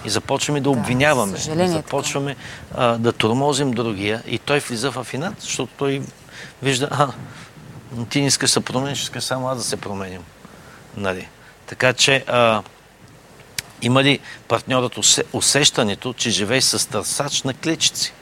И 0.05 0.09
започваме 0.09 0.61
да 0.61 0.69
обвиняваме. 0.69 1.37
Да, 1.55 1.67
започваме 1.67 2.35
а, 2.75 2.97
да 2.97 3.11
тормозим 3.11 3.71
другия 3.71 4.23
и 4.27 4.39
той 4.39 4.59
влиза 4.59 4.91
в 4.91 5.07
инат, 5.13 5.33
защото 5.39 5.73
той 5.77 6.01
вижда, 6.63 6.87
а, 6.91 7.07
ти 8.09 8.21
не 8.21 8.27
искаш 8.27 8.49
да 8.49 8.53
се 8.53 8.61
промениш, 8.61 9.01
искаш 9.01 9.23
само 9.23 9.47
аз 9.47 9.57
да 9.57 9.63
се 9.63 9.77
променим. 9.77 10.23
Нали? 10.97 11.27
Така 11.67 11.93
че 11.93 12.23
а, 12.27 12.61
има 13.81 14.03
ли 14.03 14.19
партньорът 14.47 14.97
усещането, 15.33 16.13
че 16.13 16.29
живее 16.29 16.61
с 16.61 16.89
търсач 16.89 17.43
на 17.43 17.53
клечици? 17.53 18.13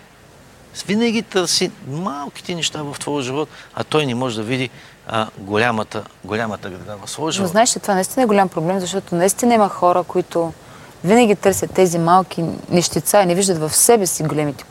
Винаги 0.88 1.22
търси 1.22 1.72
малките 1.88 2.56
неща 2.56 2.84
в 2.84 2.96
твоя 3.00 3.24
живот, 3.24 3.50
а 3.74 3.84
той 3.84 4.06
не 4.06 4.16
може 4.16 4.36
да 4.36 4.44
види 4.44 4.70
а, 5.08 5.28
голямата, 5.38 6.04
голямата 6.24 6.70
града 6.70 6.98
в 7.06 7.10
своя 7.10 7.32
живот. 7.32 7.44
Но 7.44 7.52
знаеш, 7.52 7.70
че 7.70 7.80
това 7.80 7.94
наистина 7.94 8.24
е 8.24 8.28
голям 8.28 8.50
проблем, 8.50 8.80
защото 8.80 9.16
наистина 9.16 9.54
има 9.54 9.70
хора, 9.70 10.04
които 10.04 10.54
винаги 11.04 11.36
търсят 11.36 11.74
тези 11.74 12.00
малки 12.00 12.44
нещица 12.70 13.22
и 13.22 13.26
не 13.26 13.36
виждат 13.36 13.58
в 13.58 13.76
себе 13.76 14.08
си 14.08 14.24
големите. 14.24 14.64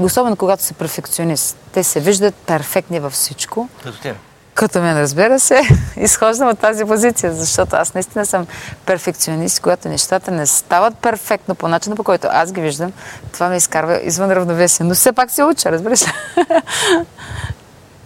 Особено 0.00 0.36
когато 0.36 0.62
са 0.62 0.74
перфекционист. 0.74 1.56
Те 1.72 1.84
се 1.84 2.00
виждат 2.00 2.34
перфектни 2.34 3.00
във 3.00 3.12
всичко. 3.12 3.68
Като 3.84 4.00
тебе. 4.00 4.18
Като 4.54 4.80
мен, 4.80 5.00
разбира 5.00 5.40
се, 5.40 5.62
изхождам 5.96 6.48
от 6.48 6.58
тази 6.58 6.84
позиция, 6.84 7.34
защото 7.34 7.76
аз 7.76 7.94
наистина 7.94 8.26
съм 8.26 8.46
перфекционист, 8.86 9.60
когато 9.60 9.88
нещата 9.88 10.30
не 10.30 10.46
стават 10.46 10.98
перфектно 10.98 11.54
по 11.54 11.68
начина, 11.68 11.96
по 11.96 12.04
който 12.04 12.28
аз 12.30 12.52
ги 12.52 12.60
виждам, 12.60 12.92
това 13.32 13.48
ме 13.48 13.56
изкарва 13.56 14.00
извън 14.02 14.32
равновесие. 14.32 14.86
Но 14.86 14.94
все 14.94 15.12
пак 15.12 15.30
се 15.30 15.44
уча, 15.44 15.72
разбираш 15.72 16.02
ли? 16.06 16.12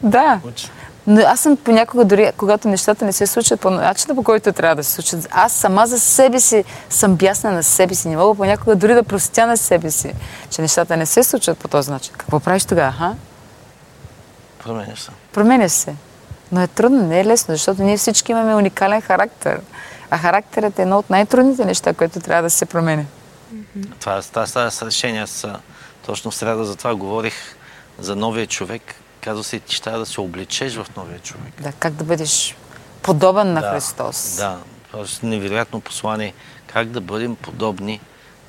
да. 0.03 0.41
Уча. 0.45 0.69
Но 1.11 1.21
аз 1.21 1.41
съм 1.41 1.57
понякога, 1.57 2.05
дори 2.05 2.31
когато 2.37 2.69
нещата 2.69 3.05
не 3.05 3.13
се 3.13 3.27
случат 3.27 3.61
по 3.61 3.71
начина, 3.71 4.15
по 4.15 4.23
който 4.23 4.53
трябва 4.53 4.77
да 4.77 4.85
се 4.85 4.93
случат, 4.93 5.29
аз 5.31 5.53
сама 5.53 5.87
за 5.87 6.01
себе 6.01 6.41
си 6.41 6.65
съм 6.91 7.17
бясна 7.17 7.53
на 7.53 7.63
себе 7.63 7.95
си. 7.95 8.09
Не 8.09 8.17
мога 8.17 8.35
понякога 8.35 8.77
дори 8.77 8.95
да 8.95 9.03
простя 9.03 9.47
на 9.47 9.57
себе 9.57 9.91
си, 9.91 10.15
че 10.51 10.63
нещата 10.63 10.97
не 10.97 11.07
се 11.07 11.23
случват 11.23 11.59
по 11.59 11.69
този 11.69 11.91
начин. 11.91 12.15
Какво 12.17 12.41
правиш 12.41 12.65
тогава, 12.65 12.93
ха? 12.93 13.15
Променяш 14.65 15.01
се. 15.01 15.11
Променяш 15.33 15.73
се. 15.73 15.95
Но 16.53 16.61
е 16.61 16.67
трудно, 16.67 17.07
не 17.07 17.21
е 17.21 17.25
лесно, 17.25 17.55
защото 17.55 17.83
ние 17.83 17.97
всички 17.97 18.33
имаме 18.33 18.55
уникален 18.55 19.01
характер. 19.01 19.61
А 20.11 20.19
характерът 20.19 20.79
е 20.79 20.83
едно 20.83 20.99
от 20.99 21.11
най-трудните 21.11 21.65
неща, 21.65 21.95
което 21.95 22.21
трябва 22.21 22.43
да 22.43 22.51
се 22.51 22.67
променя. 22.67 23.05
Това, 24.01 24.23
това, 24.23 24.47
това 24.47 24.71
с 24.71 24.83
решение. 24.83 25.23
Аз 25.23 25.47
точно 26.07 26.31
в 26.31 26.35
среда 26.35 26.65
за 26.65 26.77
това 26.77 26.95
говорих 26.95 27.35
за 27.99 28.17
новия 28.17 28.47
човек, 28.47 28.95
Казва 29.21 29.45
се, 29.45 29.61
ти 29.61 29.75
ще 29.75 29.91
да 29.91 30.07
се 30.07 30.21
облечеш 30.21 30.75
в 30.75 30.87
новия 30.97 31.19
човек. 31.19 31.53
Да, 31.61 31.73
как 31.73 31.93
да 31.93 32.05
бъдеш 32.05 32.57
подобен 33.03 33.53
на 33.53 33.61
да, 33.61 33.71
Христос. 33.71 34.37
Да, 34.37 34.59
просто 34.93 35.27
невероятно 35.27 35.81
послание. 35.81 36.35
Как 36.67 36.89
да 36.89 37.01
бъдем 37.01 37.37
подобни 37.37 38.01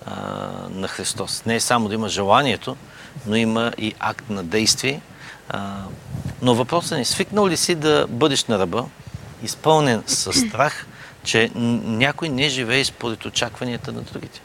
а, 0.06 0.16
на 0.70 0.88
Христос. 0.88 1.46
Не 1.46 1.56
е 1.56 1.60
само 1.60 1.88
да 1.88 1.94
има 1.94 2.10
желанието, 2.10 2.78
но 3.26 3.36
има 3.36 3.72
и 3.78 3.94
акт 4.00 4.30
на 4.30 4.44
действие. 4.44 5.02
А, 5.50 5.84
но 6.42 6.56
въпросът 6.56 7.00
е, 7.00 7.06
свикнал 7.06 7.48
ли 7.48 7.58
си 7.58 7.76
да 7.76 8.08
бъдеш 8.10 8.46
на 8.46 8.60
ръба, 8.60 8.86
изпълнен 9.44 10.04
с 10.08 10.34
страх, 10.34 10.86
че 11.24 11.52
някой 11.56 12.30
не 12.30 12.50
живее 12.50 12.86
според 12.86 13.26
очакванията 13.26 13.92
на 13.92 14.02
другите. 14.02 14.42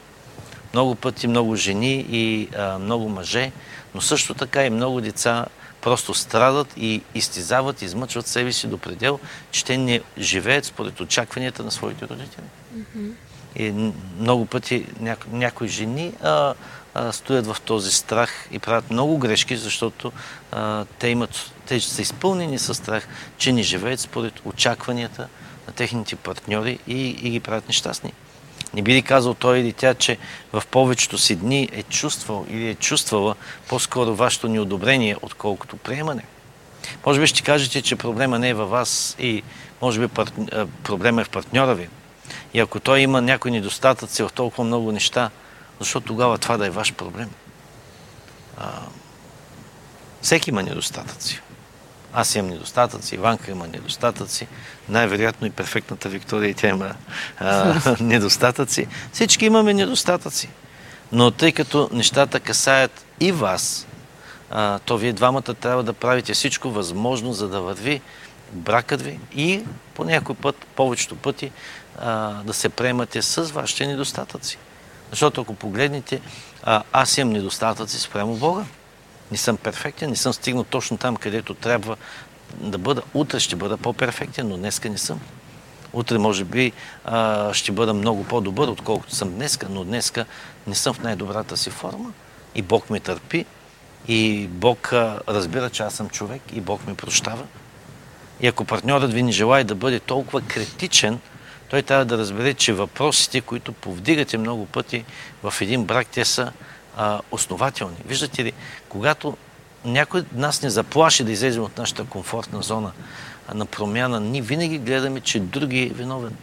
Много 0.72 0.94
пъти 0.94 1.28
много 1.28 1.56
жени 1.56 2.06
и 2.10 2.48
а, 2.58 2.78
много 2.78 3.08
мъже, 3.08 3.52
но 3.94 4.00
също 4.00 4.34
така 4.34 4.64
и 4.64 4.70
много 4.70 5.00
деца 5.00 5.46
просто 5.86 6.14
страдат 6.14 6.74
и 6.76 7.02
изтизават, 7.14 7.82
измъчват 7.82 8.26
себе 8.26 8.52
си 8.52 8.66
до 8.66 8.78
предел, 8.78 9.18
че 9.50 9.64
те 9.64 9.78
не 9.78 10.00
живеят 10.18 10.64
според 10.64 11.00
очакванията 11.00 11.62
на 11.62 11.70
своите 11.70 12.08
родители. 12.08 12.44
Mm-hmm. 12.76 13.12
И 13.56 13.92
много 14.20 14.46
пъти 14.46 14.86
няко, 15.00 15.26
някои 15.32 15.68
жени 15.68 16.12
а, 16.22 16.54
а, 16.94 17.12
стоят 17.12 17.46
в 17.46 17.56
този 17.64 17.92
страх 17.92 18.48
и 18.50 18.58
правят 18.58 18.90
много 18.90 19.18
грешки, 19.18 19.56
защото 19.56 20.12
а, 20.52 20.84
те, 20.98 21.08
имат, 21.08 21.52
те 21.66 21.80
са 21.80 22.02
изпълнени 22.02 22.58
със 22.58 22.76
страх, 22.76 23.08
че 23.38 23.52
не 23.52 23.62
живеят 23.62 24.00
според 24.00 24.34
очакванията 24.44 25.28
на 25.66 25.72
техните 25.72 26.16
партньори 26.16 26.78
и, 26.86 27.08
и 27.08 27.30
ги 27.30 27.40
правят 27.40 27.68
нещастни. 27.68 28.12
Не 28.74 28.82
би 28.82 28.94
ли 28.94 29.02
казал 29.02 29.34
той 29.34 29.58
или 29.58 29.72
тя, 29.72 29.94
че 29.94 30.18
в 30.52 30.62
повечето 30.70 31.18
си 31.18 31.36
дни 31.36 31.68
е 31.72 31.82
чувствал 31.82 32.46
или 32.50 32.68
е 32.68 32.74
чувствала 32.74 33.34
по-скоро 33.68 34.14
вашето 34.14 34.48
неодобрение, 34.48 35.16
отколкото 35.22 35.76
приемане? 35.76 36.22
Може 37.06 37.20
би 37.20 37.26
ще 37.26 37.42
кажете, 37.42 37.82
че 37.82 37.96
проблема 37.96 38.38
не 38.38 38.48
е 38.48 38.54
във 38.54 38.70
вас 38.70 39.16
и 39.18 39.42
може 39.82 40.00
би 40.00 40.08
проблема 40.82 41.20
е 41.20 41.24
в 41.24 41.30
партньора 41.30 41.74
ви. 41.74 41.88
И 42.54 42.60
ако 42.60 42.80
той 42.80 43.00
има 43.00 43.22
някои 43.22 43.50
недостатъци 43.50 44.22
в 44.22 44.30
толкова 44.34 44.64
много 44.64 44.92
неща, 44.92 45.30
защо 45.80 46.00
тогава 46.00 46.38
това 46.38 46.56
да 46.56 46.66
е 46.66 46.70
ваш 46.70 46.94
проблем? 46.94 47.30
А, 48.58 48.70
всеки 50.22 50.50
има 50.50 50.62
недостатъци. 50.62 51.40
Аз 52.18 52.34
имам 52.34 52.50
недостатъци, 52.50 53.14
Иванка 53.14 53.50
има 53.50 53.66
недостатъци, 53.68 54.46
най-вероятно 54.88 55.46
и 55.46 55.50
перфектната 55.50 56.08
Виктория, 56.08 56.54
тя 56.54 56.68
има 56.68 56.94
а, 57.38 57.96
недостатъци. 58.00 58.86
Всички 59.12 59.46
имаме 59.46 59.74
недостатъци. 59.74 60.48
Но 61.12 61.30
тъй 61.30 61.52
като 61.52 61.88
нещата 61.92 62.40
касаят 62.40 63.06
и 63.20 63.32
вас, 63.32 63.86
а, 64.50 64.78
то 64.78 64.98
вие 64.98 65.12
двамата 65.12 65.42
трябва 65.42 65.82
да 65.82 65.92
правите 65.92 66.34
всичко 66.34 66.70
възможно, 66.70 67.32
за 67.32 67.48
да 67.48 67.60
върви 67.60 68.00
бракът 68.52 69.02
ви 69.02 69.20
и 69.34 69.62
по 69.94 70.04
някой 70.04 70.34
път, 70.34 70.56
повечето 70.76 71.16
пъти, 71.16 71.50
а, 71.98 72.30
да 72.42 72.54
се 72.54 72.68
приемате 72.68 73.22
с 73.22 73.42
вашите 73.42 73.86
недостатъци. 73.86 74.58
Защото 75.10 75.40
ако 75.40 75.54
погледнете, 75.54 76.20
а, 76.62 76.82
аз 76.92 77.18
имам 77.18 77.32
недостатъци 77.32 78.00
спрямо 78.00 78.36
Бога. 78.36 78.64
Не 79.30 79.36
съм 79.36 79.56
перфектен, 79.56 80.10
не 80.10 80.16
съм 80.16 80.32
стигнал 80.32 80.64
точно 80.64 80.96
там, 80.96 81.16
където 81.16 81.54
трябва 81.54 81.96
да 82.54 82.78
бъда. 82.78 83.02
Утре 83.14 83.40
ще 83.40 83.56
бъда 83.56 83.76
по-перфектен, 83.76 84.48
но 84.48 84.56
днеска 84.56 84.90
не 84.90 84.98
съм. 84.98 85.20
Утре, 85.92 86.18
може 86.18 86.44
би, 86.44 86.72
а, 87.04 87.54
ще 87.54 87.72
бъда 87.72 87.94
много 87.94 88.24
по-добър, 88.24 88.68
отколкото 88.68 89.14
съм 89.14 89.34
днеска, 89.34 89.66
но 89.70 89.84
днеска 89.84 90.24
не 90.66 90.74
съм 90.74 90.94
в 90.94 91.02
най-добрата 91.02 91.56
си 91.56 91.70
форма. 91.70 92.12
И 92.54 92.62
Бог 92.62 92.90
ме 92.90 93.00
търпи, 93.00 93.44
и 94.08 94.46
Бог 94.46 94.92
а, 94.92 95.20
разбира, 95.28 95.70
че 95.70 95.82
аз 95.82 95.94
съм 95.94 96.08
човек, 96.08 96.42
и 96.52 96.60
Бог 96.60 96.86
ме 96.86 96.94
прощава. 96.94 97.44
И 98.40 98.46
ако 98.46 98.64
партньорът 98.64 99.12
ви 99.12 99.22
не 99.22 99.32
желая 99.32 99.64
да 99.64 99.74
бъде 99.74 100.00
толкова 100.00 100.40
критичен, 100.40 101.20
той 101.68 101.82
трябва 101.82 102.04
да 102.04 102.18
разбере, 102.18 102.54
че 102.54 102.72
въпросите, 102.72 103.40
които 103.40 103.72
повдигате 103.72 104.38
много 104.38 104.66
пъти 104.66 105.04
в 105.42 105.54
един 105.60 105.84
брак, 105.84 106.06
те 106.06 106.24
са 106.24 106.52
а, 106.96 107.20
основателни. 107.30 107.96
Виждате 108.06 108.44
ли, 108.44 108.52
когато 108.96 109.36
някой 109.84 110.24
нас 110.32 110.62
не 110.62 110.70
заплаши 110.70 111.24
да 111.24 111.32
излезем 111.32 111.62
от 111.62 111.78
нашата 111.78 112.04
комфортна 112.04 112.62
зона 112.62 112.92
на 113.54 113.66
промяна, 113.66 114.20
ние 114.20 114.42
винаги 114.42 114.78
гледаме, 114.78 115.20
че 115.20 115.40
други 115.40 115.82
е 115.82 115.94
виновен. 115.94 116.36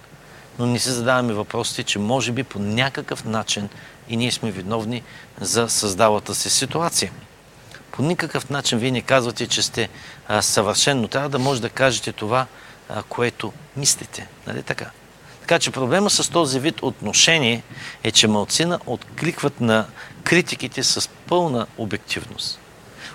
Но 0.60 0.66
не 0.66 0.80
се 0.80 0.91
задаваме 0.91 1.34
въпросите, 1.34 1.84
че 1.84 1.99
може 1.99 2.32
би 2.32 2.43
по 2.43 2.60
някакъв 2.60 3.26
начин 3.26 3.70
и 4.10 4.18
ние 4.18 4.32
сме 4.32 4.51
виновни 4.51 5.04
за 5.41 5.70
създалата 5.70 6.36
се 6.36 6.49
ситуация. 6.49 7.12
По 7.91 8.01
никакъв 8.01 8.49
начин 8.49 8.78
вие 8.78 8.91
не 8.91 9.01
казвате, 9.01 9.47
че 9.47 9.62
сте 9.62 9.89
а, 10.28 10.41
съвършен, 10.41 11.01
но 11.01 11.08
трябва 11.08 11.30
да 11.30 11.39
може 11.39 11.62
да 11.62 11.70
кажете 11.70 12.12
това, 12.12 12.45
а, 12.89 13.04
което 13.04 13.54
мислите. 13.78 14.28
Нали 14.47 14.64
така? 14.64 14.89
Така 15.41 15.60
че 15.60 15.72
проблема 15.72 16.10
с 16.10 16.30
този 16.30 16.60
вид 16.60 16.82
отношение 16.82 17.64
е, 18.04 18.12
че 18.12 18.28
малцина 18.28 18.80
откликват 18.86 19.62
на 19.62 19.86
критиките 20.24 20.84
с 20.84 21.10
пълна 21.10 21.68
обективност. 21.78 22.60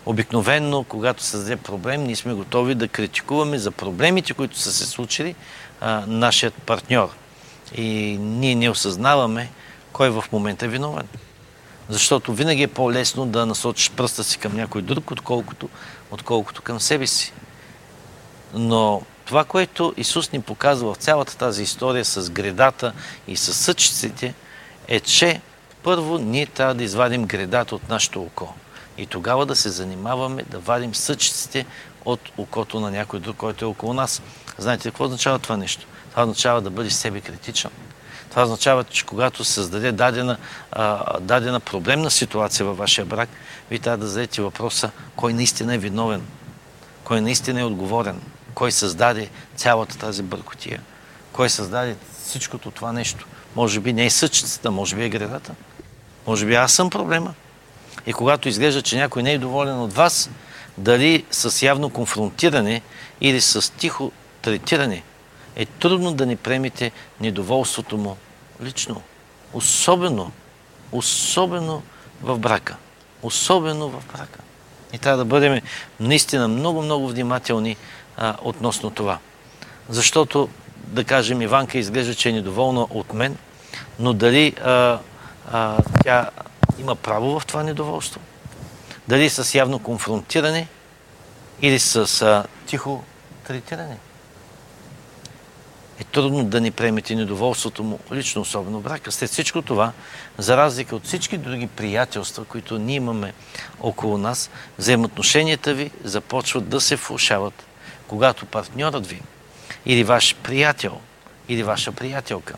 Обикновенно, 0.06 0.84
когато 0.84 1.22
създаде 1.22 1.56
проблем, 1.56 2.04
ние 2.04 2.16
сме 2.16 2.32
готови 2.34 2.74
да 2.74 2.88
критикуваме 2.88 3.58
за 3.58 3.70
проблемите, 3.70 4.34
които 4.34 4.58
са 4.58 4.72
се 4.72 4.86
случили 4.86 5.34
а, 5.80 6.04
нашият 6.06 6.54
партньор. 6.54 7.08
И 7.76 8.16
ние 8.20 8.54
не 8.54 8.70
осъзнаваме 8.70 9.50
кой 9.92 10.10
в 10.10 10.24
момента 10.32 10.64
е 10.64 10.68
виновен. 10.68 11.08
Защото 11.88 12.32
винаги 12.32 12.62
е 12.62 12.68
по-лесно 12.68 13.26
да 13.26 13.46
насочиш 13.46 13.90
пръста 13.90 14.24
си 14.24 14.38
към 14.38 14.56
някой 14.56 14.82
друг, 14.82 15.10
отколкото, 15.10 15.68
отколкото 16.10 16.62
към 16.62 16.80
себе 16.80 17.06
си. 17.06 17.32
Но 18.54 19.02
това, 19.24 19.44
което 19.44 19.94
Исус 19.96 20.32
ни 20.32 20.40
показва 20.40 20.94
в 20.94 20.96
цялата 20.96 21.36
тази 21.36 21.62
история 21.62 22.04
с 22.04 22.30
гредата 22.30 22.92
и 23.28 23.36
с 23.36 23.54
съчиците, 23.54 24.34
е, 24.88 25.00
че 25.00 25.40
първо 25.82 26.18
ние 26.18 26.46
трябва 26.46 26.74
да 26.74 26.84
извадим 26.84 27.26
гредата 27.26 27.74
от 27.74 27.88
нашето 27.88 28.22
око. 28.22 28.54
И 28.98 29.06
тогава 29.06 29.46
да 29.46 29.56
се 29.56 29.68
занимаваме 29.68 30.42
да 30.42 30.58
вадим 30.58 30.94
съчиците 30.94 31.66
от 32.04 32.20
окото 32.36 32.80
на 32.80 32.90
някой 32.90 33.20
друг, 33.20 33.36
който 33.36 33.64
е 33.64 33.68
около 33.68 33.94
нас. 33.94 34.22
Знаете 34.58 34.88
какво 34.88 35.04
означава 35.04 35.38
това 35.38 35.56
нещо? 35.56 35.86
Това 36.10 36.22
означава 36.22 36.60
да 36.60 36.70
бъдеш 36.70 36.92
себе 36.92 37.20
критичен. 37.20 37.70
Това 38.30 38.42
означава, 38.42 38.84
че 38.84 39.06
когато 39.06 39.44
се 39.44 39.52
създаде 39.52 39.92
дадена, 39.92 40.36
а, 40.72 41.20
дадена 41.20 41.60
проблемна 41.60 42.10
ситуация 42.10 42.66
във 42.66 42.76
вашия 42.76 43.04
брак, 43.04 43.28
вие 43.70 43.78
трябва 43.78 43.98
да 43.98 44.06
зададете 44.06 44.42
въпроса 44.42 44.90
кой 45.16 45.32
наистина 45.32 45.74
е 45.74 45.78
виновен, 45.78 46.22
кой 47.04 47.20
наистина 47.20 47.60
е 47.60 47.64
отговорен, 47.64 48.20
кой 48.54 48.72
създаде 48.72 49.30
цялата 49.56 49.98
тази 49.98 50.22
бъркотия, 50.22 50.82
кой 51.32 51.50
създаде 51.50 51.96
всичкото 52.24 52.70
това 52.70 52.92
нещо. 52.92 53.26
Може 53.56 53.80
би 53.80 53.92
не 53.92 54.06
е 54.06 54.10
съчицата, 54.10 54.70
може 54.70 54.96
би 54.96 55.04
е 55.04 55.08
гредата. 55.08 55.54
Може 56.28 56.46
би 56.46 56.54
аз 56.54 56.72
съм 56.72 56.90
проблема. 56.90 57.34
И 58.06 58.12
когато 58.12 58.48
изглежда, 58.48 58.82
че 58.82 58.96
някой 58.96 59.22
не 59.22 59.32
е 59.32 59.38
доволен 59.38 59.80
от 59.80 59.92
вас, 59.92 60.30
дали 60.78 61.24
с 61.30 61.62
явно 61.62 61.90
конфронтиране 61.90 62.82
или 63.20 63.40
с 63.40 63.72
тихо 63.72 64.12
третиране, 64.42 65.02
е 65.56 65.66
трудно 65.66 66.12
да 66.14 66.26
не 66.26 66.36
премите 66.36 66.92
недоволството 67.20 67.96
му 67.96 68.16
лично. 68.62 69.02
Особено, 69.52 70.32
особено 70.92 71.82
в 72.22 72.38
брака. 72.38 72.76
Особено 73.22 73.88
в 73.88 74.02
брака. 74.12 74.40
И 74.92 74.98
трябва 74.98 75.18
да 75.18 75.24
бъдем 75.24 75.60
наистина 76.00 76.48
много-много 76.48 77.08
внимателни 77.08 77.76
а, 78.16 78.36
относно 78.42 78.90
това. 78.90 79.18
Защото, 79.88 80.48
да 80.76 81.04
кажем, 81.04 81.42
Иванка 81.42 81.78
изглежда, 81.78 82.14
че 82.14 82.28
е 82.28 82.32
недоволна 82.32 82.80
от 82.80 83.14
мен, 83.14 83.36
но 83.98 84.12
дали 84.12 84.54
а, 84.64 84.98
а, 85.52 85.76
тя 86.02 86.30
има 86.78 86.96
право 86.96 87.40
в 87.40 87.46
това 87.46 87.62
недоволство? 87.62 88.20
Дали 89.08 89.30
с 89.30 89.54
явно 89.54 89.78
конфронтиране 89.78 90.68
или 91.62 91.78
с 91.78 92.22
а, 92.22 92.44
тихо 92.66 93.04
третиране? 93.46 93.96
е 96.00 96.04
трудно 96.04 96.44
да 96.44 96.60
ни 96.60 96.70
приемете 96.70 97.14
недоволството 97.14 97.82
му, 97.82 97.98
лично 98.12 98.42
особено 98.42 98.80
брака. 98.80 99.12
След 99.12 99.30
всичко 99.30 99.62
това, 99.62 99.92
за 100.38 100.56
разлика 100.56 100.96
от 100.96 101.04
всички 101.04 101.38
други 101.38 101.66
приятелства, 101.66 102.44
които 102.44 102.78
ние 102.78 102.96
имаме 102.96 103.32
около 103.80 104.18
нас, 104.18 104.50
взаимоотношенията 104.78 105.74
ви 105.74 105.90
започват 106.04 106.68
да 106.68 106.80
се 106.80 106.96
влушават, 106.96 107.66
когато 108.08 108.46
партньорът 108.46 109.06
ви 109.06 109.22
или 109.86 110.04
ваш 110.04 110.36
приятел 110.42 111.00
или 111.48 111.62
ваша 111.62 111.92
приятелка, 111.92 112.54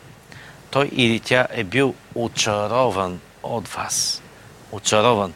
той 0.71 0.91
или 0.93 1.21
тя 1.21 1.47
е 1.51 1.65
бил 1.65 1.95
очарован 2.15 3.21
от 3.43 3.69
вас. 3.69 4.23
Очарован. 4.73 5.33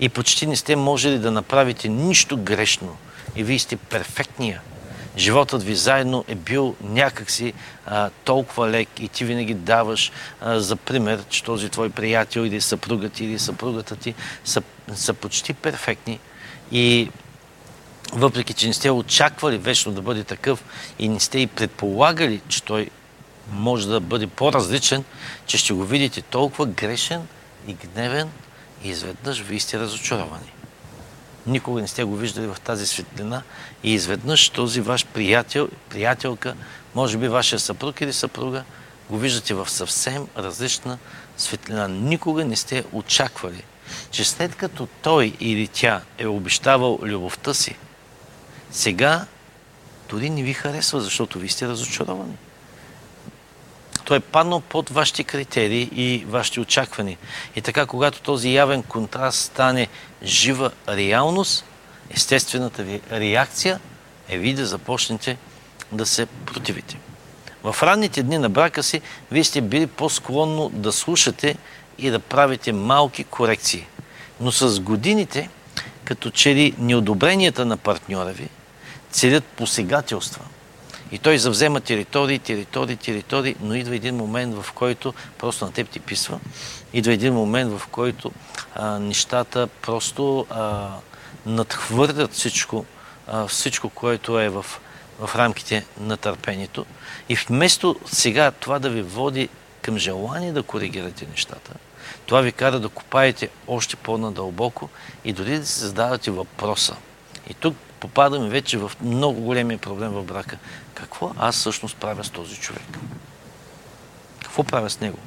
И 0.00 0.08
почти 0.08 0.46
не 0.46 0.56
сте 0.56 0.76
можели 0.76 1.18
да 1.18 1.30
направите 1.30 1.88
нищо 1.88 2.36
грешно. 2.36 2.96
И 3.36 3.44
вие 3.44 3.58
сте 3.58 3.76
перфектния 3.76 4.62
животът 5.18 5.62
ви 5.62 5.74
заедно 5.74 6.24
е 6.28 6.34
бил 6.34 6.76
някакси 6.80 7.52
а, 7.86 8.10
толкова 8.24 8.70
лек 8.70 8.88
и 9.00 9.08
ти 9.08 9.24
винаги 9.24 9.54
даваш 9.54 10.12
а, 10.40 10.60
за 10.60 10.76
пример, 10.76 11.24
че 11.30 11.44
този 11.44 11.68
твой 11.68 11.90
приятел 11.90 12.40
или 12.40 12.60
съпругът 12.60 13.12
ти 13.12 13.24
или 13.24 13.38
съпругата 13.38 13.96
ти 13.96 14.14
са, 14.44 14.62
са 14.94 15.14
почти 15.14 15.54
перфектни 15.54 16.18
и 16.72 17.10
въпреки, 18.12 18.52
че 18.52 18.66
не 18.66 18.74
сте 18.74 18.90
очаквали 18.90 19.58
вечно 19.58 19.92
да 19.92 20.02
бъде 20.02 20.24
такъв 20.24 20.64
и 20.98 21.08
не 21.08 21.20
сте 21.20 21.38
и 21.38 21.46
предполагали, 21.46 22.40
че 22.48 22.62
той 22.62 22.90
може 23.52 23.88
да 23.88 24.00
бъде 24.00 24.26
по-различен, 24.26 25.04
че 25.46 25.58
ще 25.58 25.72
го 25.72 25.84
видите 25.84 26.22
толкова 26.22 26.66
грешен 26.66 27.26
и 27.66 27.74
гневен 27.74 28.30
и 28.84 28.88
изведнъж 28.88 29.40
вие 29.40 29.60
сте 29.60 29.78
разочаровани 29.78 30.52
никога 31.48 31.80
не 31.80 31.88
сте 31.88 32.04
го 32.04 32.16
виждали 32.16 32.46
в 32.46 32.56
тази 32.64 32.86
светлина 32.86 33.42
и 33.82 33.94
изведнъж 33.94 34.48
този 34.48 34.80
ваш 34.80 35.06
приятел, 35.06 35.68
приятелка, 35.88 36.54
може 36.94 37.18
би 37.18 37.28
вашия 37.28 37.58
съпруг 37.58 38.00
или 38.00 38.12
съпруга, 38.12 38.64
го 39.10 39.18
виждате 39.18 39.54
в 39.54 39.70
съвсем 39.70 40.26
различна 40.38 40.98
светлина. 41.36 41.88
Никога 41.88 42.44
не 42.44 42.56
сте 42.56 42.84
очаквали, 42.92 43.64
че 44.10 44.24
след 44.24 44.54
като 44.54 44.88
той 45.02 45.36
или 45.40 45.68
тя 45.68 46.00
е 46.18 46.26
обещавал 46.26 46.98
любовта 47.02 47.54
си, 47.54 47.76
сега 48.70 49.26
дори 50.10 50.30
не 50.30 50.42
ви 50.42 50.52
харесва, 50.52 51.00
защото 51.00 51.38
ви 51.38 51.48
сте 51.48 51.68
разочаровани 51.68 52.36
той 54.08 54.16
е 54.16 54.20
паднал 54.20 54.60
под 54.60 54.90
вашите 54.90 55.24
критерии 55.24 55.90
и 55.92 56.24
вашите 56.28 56.60
очаквания. 56.60 57.18
И 57.56 57.62
така, 57.62 57.86
когато 57.86 58.20
този 58.20 58.54
явен 58.54 58.82
контраст 58.82 59.38
стане 59.38 59.88
жива 60.22 60.70
реалност, 60.88 61.64
естествената 62.10 62.82
ви 62.82 63.00
реакция 63.12 63.80
е 64.28 64.38
ви 64.38 64.54
да 64.54 64.66
започнете 64.66 65.36
да 65.92 66.06
се 66.06 66.26
противите. 66.26 66.98
В 67.64 67.76
ранните 67.82 68.22
дни 68.22 68.38
на 68.38 68.48
брака 68.48 68.82
си, 68.82 69.00
вие 69.30 69.44
сте 69.44 69.60
били 69.60 69.86
по-склонно 69.86 70.68
да 70.68 70.92
слушате 70.92 71.56
и 71.98 72.10
да 72.10 72.18
правите 72.18 72.72
малки 72.72 73.24
корекции. 73.24 73.86
Но 74.40 74.52
с 74.52 74.80
годините, 74.80 75.50
като 76.04 76.30
че 76.30 76.54
ли 76.54 76.74
неодобренията 76.78 77.64
на 77.64 77.76
партньора 77.76 78.32
ви 78.32 78.48
целят 79.10 79.44
посегателства. 79.44 80.44
И 81.12 81.18
той 81.18 81.38
завзема 81.38 81.80
територии, 81.80 82.38
територии, 82.38 82.96
територии, 82.96 83.56
но 83.60 83.74
идва 83.74 83.96
един 83.96 84.16
момент, 84.16 84.54
в 84.54 84.72
който 84.72 85.14
просто 85.38 85.64
на 85.64 85.72
теб 85.72 85.88
ти 85.88 86.00
писва. 86.00 86.40
Идва 86.92 87.12
един 87.12 87.34
момент, 87.34 87.78
в 87.78 87.86
който 87.86 88.32
а, 88.74 88.98
нещата 88.98 89.66
просто 89.66 90.46
а, 90.50 90.88
надхвърлят 91.46 92.32
всичко, 92.32 92.84
а, 93.26 93.46
всичко, 93.46 93.90
което 93.90 94.40
е 94.40 94.48
в, 94.48 94.66
в 95.20 95.30
рамките 95.36 95.86
на 96.00 96.16
търпението. 96.16 96.86
И 97.28 97.36
вместо 97.36 97.96
сега 98.06 98.50
това 98.50 98.78
да 98.78 98.90
ви 98.90 99.02
води 99.02 99.48
към 99.82 99.98
желание 99.98 100.52
да 100.52 100.62
коригирате 100.62 101.26
нещата, 101.30 101.72
това 102.26 102.40
ви 102.40 102.52
кара 102.52 102.80
да 102.80 102.88
копаете 102.88 103.48
още 103.66 103.96
по-надълбоко 103.96 104.88
и 105.24 105.32
дори 105.32 105.58
да 105.58 105.66
се 105.66 105.86
задавате 105.86 106.30
въпроса. 106.30 106.96
И 107.50 107.54
тук 107.54 107.76
попадаме 108.00 108.48
вече 108.48 108.78
в 108.78 108.92
много 109.02 109.40
големия 109.40 109.78
проблем 109.78 110.10
в 110.10 110.24
брака. 110.24 110.58
Какво 110.98 111.32
аз 111.38 111.56
всъщност 111.56 111.96
правя 111.96 112.24
с 112.24 112.30
този 112.30 112.56
човек? 112.56 112.98
Какво 114.42 114.64
правя 114.64 114.90
с 114.90 115.00
него? 115.00 115.18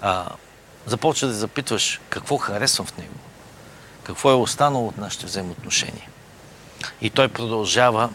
А, 0.00 0.28
започва 0.86 1.28
да 1.28 1.34
запитваш 1.34 2.00
какво 2.08 2.36
харесвам 2.36 2.86
в 2.86 2.96
него. 2.96 3.14
Какво 4.02 4.30
е 4.30 4.34
останало 4.34 4.88
от 4.88 4.98
нашите 4.98 5.26
взаимоотношения. 5.26 6.08
И 7.00 7.10
той 7.10 7.28
продължава 7.28 8.10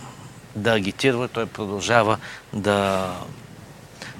да 0.55 0.71
агитира, 0.71 1.27
той 1.27 1.45
продължава 1.45 2.17
да, 2.53 3.11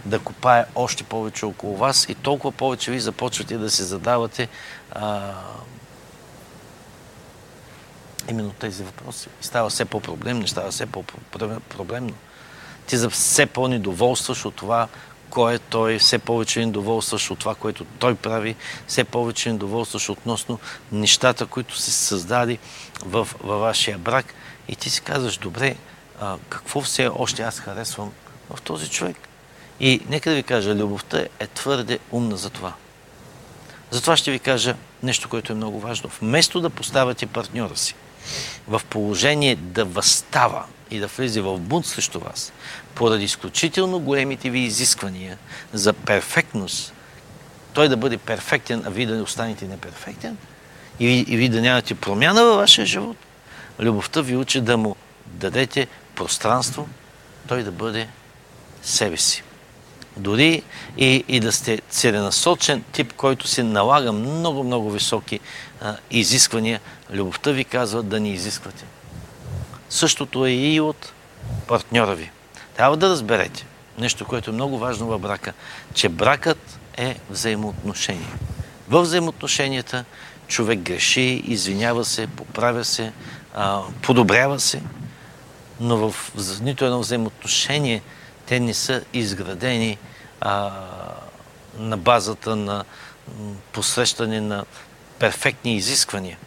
да 0.06 0.20
копае 0.20 0.66
още 0.76 1.04
повече 1.04 1.46
около 1.46 1.78
вас 1.78 2.06
и 2.10 2.16
толкова 2.16 2.52
повече 2.52 2.92
ви 2.92 3.00
започвате 3.00 3.58
да 3.58 3.70
се 3.70 3.84
задавате 3.84 4.48
а, 4.92 5.34
именно 8.30 8.52
тези 8.52 8.84
въпроси. 8.84 9.30
И 9.42 9.46
става 9.46 9.70
все 9.70 9.86
по-проблемно, 9.86 10.48
става 10.48 10.72
все 10.72 10.86
по-проблемно. 10.86 12.14
Ти 12.88 12.98
за 12.98 13.10
все 13.10 13.46
по-недоволстваш 13.46 14.46
от 14.46 14.56
това, 14.56 14.88
кой 15.30 15.54
е 15.54 15.60
той, 15.60 16.00
все 16.00 16.20
повече 16.20 16.66
недоволстваш 16.66 17.32
от 17.32 17.40
това, 17.40 17.56
което 17.56 17.86
той 18.00 18.16
прави, 18.16 18.56
все 18.88 19.04
повече 19.04 19.52
недоволстваш 19.52 20.10
относно 20.10 20.60
нещата, 20.92 21.46
които 21.46 21.78
се 21.78 21.92
създади 21.92 22.60
в, 23.06 23.28
във 23.44 23.60
вашия 23.60 23.98
брак. 23.98 24.34
И 24.68 24.76
ти 24.76 24.90
си 24.90 25.02
казваш, 25.02 25.38
добре, 25.38 25.76
а, 26.22 26.38
какво 26.50 26.82
все 26.82 27.08
още 27.08 27.44
аз 27.44 27.60
харесвам 27.60 28.12
в 28.50 28.62
този 28.62 28.90
човек? 28.90 29.18
И 29.80 30.02
нека 30.10 30.30
да 30.30 30.36
ви 30.36 30.44
кажа, 30.44 30.76
любовта 30.76 31.26
е 31.40 31.48
твърде 31.48 32.00
умна 32.12 32.38
за 32.38 32.50
това. 32.50 32.74
Затова 33.92 34.18
ще 34.18 34.32
ви 34.32 34.40
кажа 34.40 34.76
нещо, 35.04 35.30
което 35.30 35.54
е 35.54 35.56
много 35.56 35.80
важно. 35.80 36.10
Вместо 36.22 36.62
да 36.62 36.70
поставяте 36.70 37.26
партньора 37.26 37.76
си 37.76 37.96
в 38.68 38.82
положение 38.90 39.56
да 39.56 39.86
възстава 39.86 40.66
и 40.92 41.00
да 41.00 41.08
влезе 41.08 41.42
в 41.42 41.58
бунт 41.58 41.86
срещу 41.86 42.20
вас, 42.20 42.54
поради 42.96 43.24
изключително 43.24 44.00
големите 44.00 44.50
ви 44.50 44.60
изисквания 44.60 45.38
за 45.74 45.94
перфектност, 45.94 46.94
той 47.74 47.90
да 47.90 47.98
бъде 47.98 48.18
перфектен, 48.18 48.84
а 48.86 48.90
вие 48.90 49.06
да 49.06 49.16
не 49.16 49.22
останете 49.22 49.66
неперфектен, 49.66 50.38
и, 51.00 51.20
и 51.28 51.38
вие 51.38 51.50
да 51.50 51.62
нямате 51.62 51.96
промяна 51.96 52.44
във 52.44 52.56
вашия 52.58 52.86
живот, 52.86 53.18
любовта 53.80 54.22
ви 54.22 54.36
учи 54.36 54.62
да 54.62 54.78
му 54.78 54.96
дадете 55.26 55.88
пространство, 56.16 56.88
той 57.48 57.64
да 57.64 57.72
бъде 57.72 58.08
себе 58.84 59.18
си. 59.18 59.44
Дори 60.18 60.64
и, 60.98 61.24
и 61.28 61.40
да 61.40 61.52
сте 61.52 61.82
целенасочен 61.90 62.84
тип, 62.92 63.14
който 63.14 63.48
се 63.48 63.64
налага 63.64 64.12
много-много 64.12 64.92
високи 64.92 65.40
а, 65.82 65.96
изисквания, 66.12 66.80
любовта 67.12 67.51
ви 67.51 67.64
казва 67.64 68.03
да 68.03 68.20
не 68.20 68.30
изисквате. 68.30 68.86
Същото 69.89 70.45
е 70.45 70.51
и 70.51 70.80
от 70.80 71.14
партньора 71.68 72.16
ви. 72.16 72.32
Трябва 72.78 72.97
да 72.97 73.10
разберете 73.10 73.66
нещо, 73.97 74.26
което 74.26 74.49
е 74.49 74.53
много 74.53 74.78
важно 74.78 75.08
в 75.08 75.20
брака, 75.20 75.53
че 75.93 76.10
бракът 76.10 76.80
е 76.97 77.16
взаимоотношение. 77.30 78.34
В 78.89 79.01
взаимоотношенията 79.01 80.06
човек 80.47 80.80
греши, 80.80 81.43
извинява 81.45 82.06
се, 82.06 82.28
поправя 82.28 82.86
се, 82.86 83.14
подобрява 84.01 84.60
се, 84.60 84.82
но 85.80 86.10
в 86.10 86.32
нито 86.62 86.86
едно 86.86 86.99
взаимоотношение 86.99 88.01
те 88.45 88.60
не 88.60 88.74
са 88.74 89.01
изградени 89.14 89.97
а, 90.41 90.72
на 91.78 91.97
базата 91.97 92.56
на 92.56 92.84
посрещане 93.72 94.41
на 94.41 94.66
перфектни 95.20 95.76
изисквания. 95.76 96.38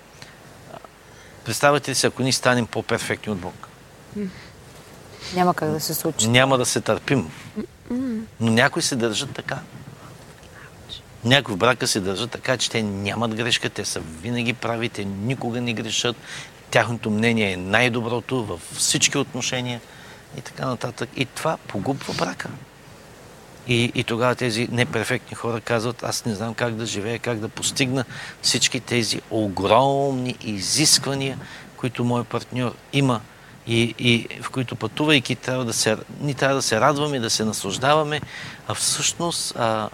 Представете 1.49 1.95
си, 1.95 2.07
ако 2.07 2.23
ние 2.23 2.33
станем 2.33 2.67
по-перфектни 2.67 3.33
от 3.33 3.39
Бог? 3.39 3.69
Няма 5.35 5.55
как 5.55 5.71
да 5.71 5.81
се 5.81 5.95
случи. 5.95 6.29
Няма 6.29 6.59
да 6.59 6.67
се 6.67 6.81
търпим. 6.81 7.31
Но 8.41 8.51
някои 8.51 8.83
се 8.83 8.97
държат 8.97 9.31
така. 9.35 9.59
Някои 11.25 11.55
в 11.55 11.59
брака 11.59 11.87
се 11.87 12.01
държат 12.01 12.31
така, 12.31 12.57
че 12.57 12.71
те 12.71 12.83
нямат 12.83 13.35
грешка, 13.35 13.71
те 13.71 13.85
са 13.85 14.01
винаги 14.01 14.53
прави, 14.53 14.89
те 14.89 15.05
никога 15.05 15.61
не 15.61 15.73
грешат. 15.73 16.17
Тяхното 16.71 17.11
мнение 17.11 17.53
е 17.53 17.57
най-доброто 17.57 18.45
във 18.45 18.61
всички 18.73 19.19
отношения 19.19 19.81
и 20.39 20.41
така 20.41 20.67
нататък. 20.67 21.09
И 21.17 21.27
това 21.27 21.57
погубва 21.69 22.15
брака. 22.15 22.49
И, 23.69 23.93
и 23.95 24.05
тогава 24.05 24.35
тези 24.35 24.69
неперфектни 24.73 25.35
хора 25.35 25.61
казват, 25.61 26.03
аз 26.03 26.25
не 26.25 26.35
знам 26.35 26.55
как 26.55 26.75
да 26.75 26.87
живея, 26.87 27.19
как 27.19 27.39
да 27.39 27.49
постигна 27.49 28.05
всички 28.43 28.81
тези 28.81 29.21
огромни 29.31 30.37
изисквания, 30.41 31.39
които 31.77 32.05
мой 32.05 32.25
партньор 32.25 32.75
има 32.93 33.21
и, 33.67 33.95
и 33.99 34.43
в 34.43 34.51
които 34.51 34.77
пътувайки 34.77 35.37
трябва 35.37 35.65
да 35.65 35.73
се, 35.73 35.97
ни 36.21 36.35
трябва 36.35 36.57
да 36.57 36.63
се 36.63 36.81
радваме, 36.81 37.21
да 37.21 37.31
се 37.31 37.45
наслаждаваме, 37.45 38.21
а 38.69 38.75
всъщност 38.75 39.57
а, 39.57 39.89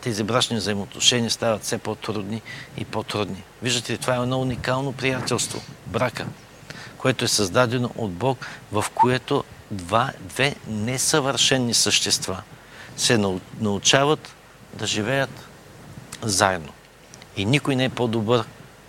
тези 0.00 0.22
брачни 0.22 0.56
взаимоотношения 0.56 1.30
стават 1.30 1.62
все 1.62 1.78
по-трудни 1.78 2.42
и 2.78 2.84
по-трудни. 2.84 3.42
Виждате 3.62 3.96
това 3.96 4.16
е 4.16 4.22
едно 4.22 4.40
уникално 4.40 4.92
приятелство, 4.92 5.62
брака, 5.86 6.26
което 6.98 7.24
е 7.24 7.28
създадено 7.28 7.90
от 7.96 8.12
Бог, 8.12 8.46
в 8.72 8.84
което 8.94 9.44
два, 9.70 10.12
две 10.20 10.54
несъвършенни 10.66 11.74
същества 11.74 12.42
се 12.96 13.38
научават 13.60 14.34
да 14.74 14.86
живеят 14.86 15.48
заедно. 16.22 16.72
И 17.36 17.44
никой 17.44 17.76
не 17.76 17.84
е 17.84 17.88
по-добър 17.88 18.44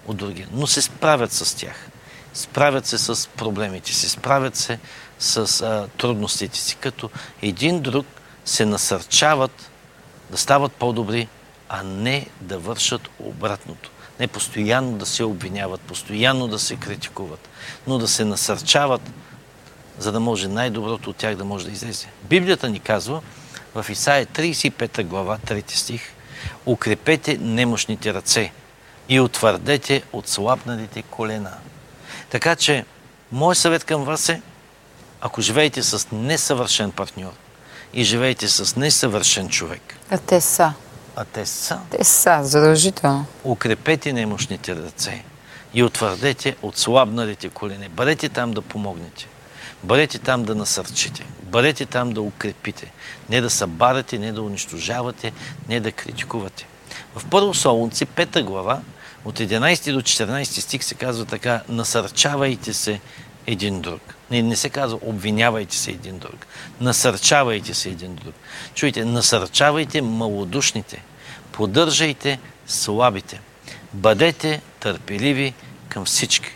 от 0.08 0.18
другия, 0.18 0.48
но 0.52 0.68
се 0.68 0.82
справят 0.82 1.32
с 1.32 1.58
тях. 1.58 1.88
Справят 2.34 2.86
се 2.86 2.98
с 2.98 3.30
проблемите 3.30 3.94
си, 3.94 4.10
справят 4.10 4.56
се 4.56 4.80
с 5.20 5.62
а, 5.62 5.88
трудностите 5.98 6.58
си, 6.60 6.76
като 6.76 7.10
един 7.42 7.82
друг 7.82 8.06
се 8.46 8.66
насърчават 8.66 9.72
да 10.32 10.38
стават 10.38 10.72
по-добри, 10.72 11.28
а 11.70 11.84
не 11.84 12.28
да 12.42 12.60
вършат 12.60 13.02
обратното. 13.20 13.92
Не 14.20 14.28
постоянно 14.28 14.98
да 14.98 15.06
се 15.06 15.24
обвиняват, 15.24 15.82
постоянно 15.82 16.48
да 16.48 16.60
се 16.60 16.76
критикуват, 16.76 17.50
но 17.88 17.98
да 17.98 18.08
се 18.08 18.26
насърчават, 18.26 19.02
за 20.00 20.12
да 20.12 20.20
може 20.20 20.48
най-доброто 20.48 21.10
от 21.10 21.16
тях 21.16 21.36
да 21.36 21.46
може 21.46 21.66
да 21.66 21.72
излезе. 21.72 22.08
Библията 22.24 22.70
ни 22.70 22.80
казва 22.80 23.22
в 23.84 23.90
Исаия 23.90 24.26
35 24.26 25.04
глава, 25.04 25.38
3 25.48 25.76
стих, 25.76 26.02
укрепете 26.66 27.38
немощните 27.38 28.14
ръце 28.14 28.52
и 29.10 29.20
утвърдете 29.20 30.04
отслабналите 30.14 31.02
колена. 31.02 31.54
Така 32.30 32.56
че, 32.56 32.86
мой 33.32 33.56
съвет 33.56 33.84
към 33.84 34.04
вас 34.04 34.30
е, 34.30 34.42
ако 35.22 35.42
живеете 35.42 35.84
с 35.84 36.08
несъвършен 36.12 36.92
партньор 36.92 37.34
и 37.94 38.04
живеете 38.04 38.48
с 38.48 38.76
несъвършен 38.76 39.50
човек. 39.50 39.96
А 40.10 40.18
те 40.18 40.42
са. 40.42 40.74
А 41.16 41.26
те 41.26 41.46
са. 41.46 41.80
Те 41.92 42.04
са, 42.04 42.40
задължително. 42.44 43.26
Укрепете 43.44 44.14
немощните 44.14 44.76
ръце 44.76 45.24
и 45.74 45.84
утвърдете 45.84 46.56
отслабналите 46.62 47.50
колени. 47.50 47.90
Бъдете 47.90 48.30
там 48.30 48.52
да 48.52 48.62
помогнете. 48.62 49.28
Бъдете 49.84 50.20
там 50.20 50.44
да 50.44 50.56
насърчите. 50.56 51.26
Бъдете 51.48 51.86
там 51.86 52.14
да 52.14 52.22
укрепите. 52.22 52.92
Не 53.30 53.42
да 53.42 53.50
събарате, 53.50 54.18
не 54.18 54.32
да 54.32 54.42
унищожавате, 54.42 55.32
не 55.70 55.80
да 55.80 55.92
критикувате. 55.92 56.68
В 57.16 57.26
Първо 57.30 57.54
Солунци, 57.54 58.06
пета 58.06 58.44
глава, 58.44 58.82
от 59.26 59.40
11 59.40 59.94
до 59.94 60.02
14 60.02 60.44
стих 60.44 60.84
се 60.84 60.96
казва 60.96 61.26
така, 61.26 61.62
насърчавайте 61.70 62.74
се 62.74 63.00
един 63.48 63.82
друг. 63.82 64.02
Не, 64.32 64.42
не 64.42 64.56
се 64.56 64.70
казва 64.70 65.00
обвинявайте 65.02 65.76
се 65.76 65.92
един 65.92 66.20
друг. 66.20 66.48
Насърчавайте 66.82 67.74
се 67.74 67.90
един 67.90 68.16
друг. 68.16 68.34
Чуйте, 68.74 69.06
насърчавайте 69.06 70.02
малодушните. 70.02 71.04
Поддържайте 71.52 72.40
слабите. 72.68 73.42
Бъдете 73.94 74.62
търпеливи 74.80 75.54
към 75.90 76.06
всички. 76.06 76.50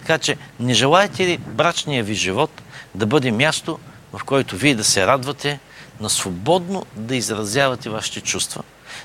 Така 0.00 0.18
че, 0.18 0.36
не 0.60 0.74
желаете 0.74 1.26
ли 1.26 1.38
брачния 1.38 2.04
ви 2.04 2.14
живот 2.14 2.62
да 2.94 3.06
бъде 3.06 3.30
място, 3.30 3.78
в 4.12 4.24
който 4.24 4.56
вие 4.56 4.74
да 4.74 4.84
се 4.84 5.06
радвате 5.06 5.60
на 6.00 6.10
свободно 6.10 6.86
да 6.96 7.16
изразявате 7.16 7.90
вашите 7.90 8.20
чувства, 8.20 8.62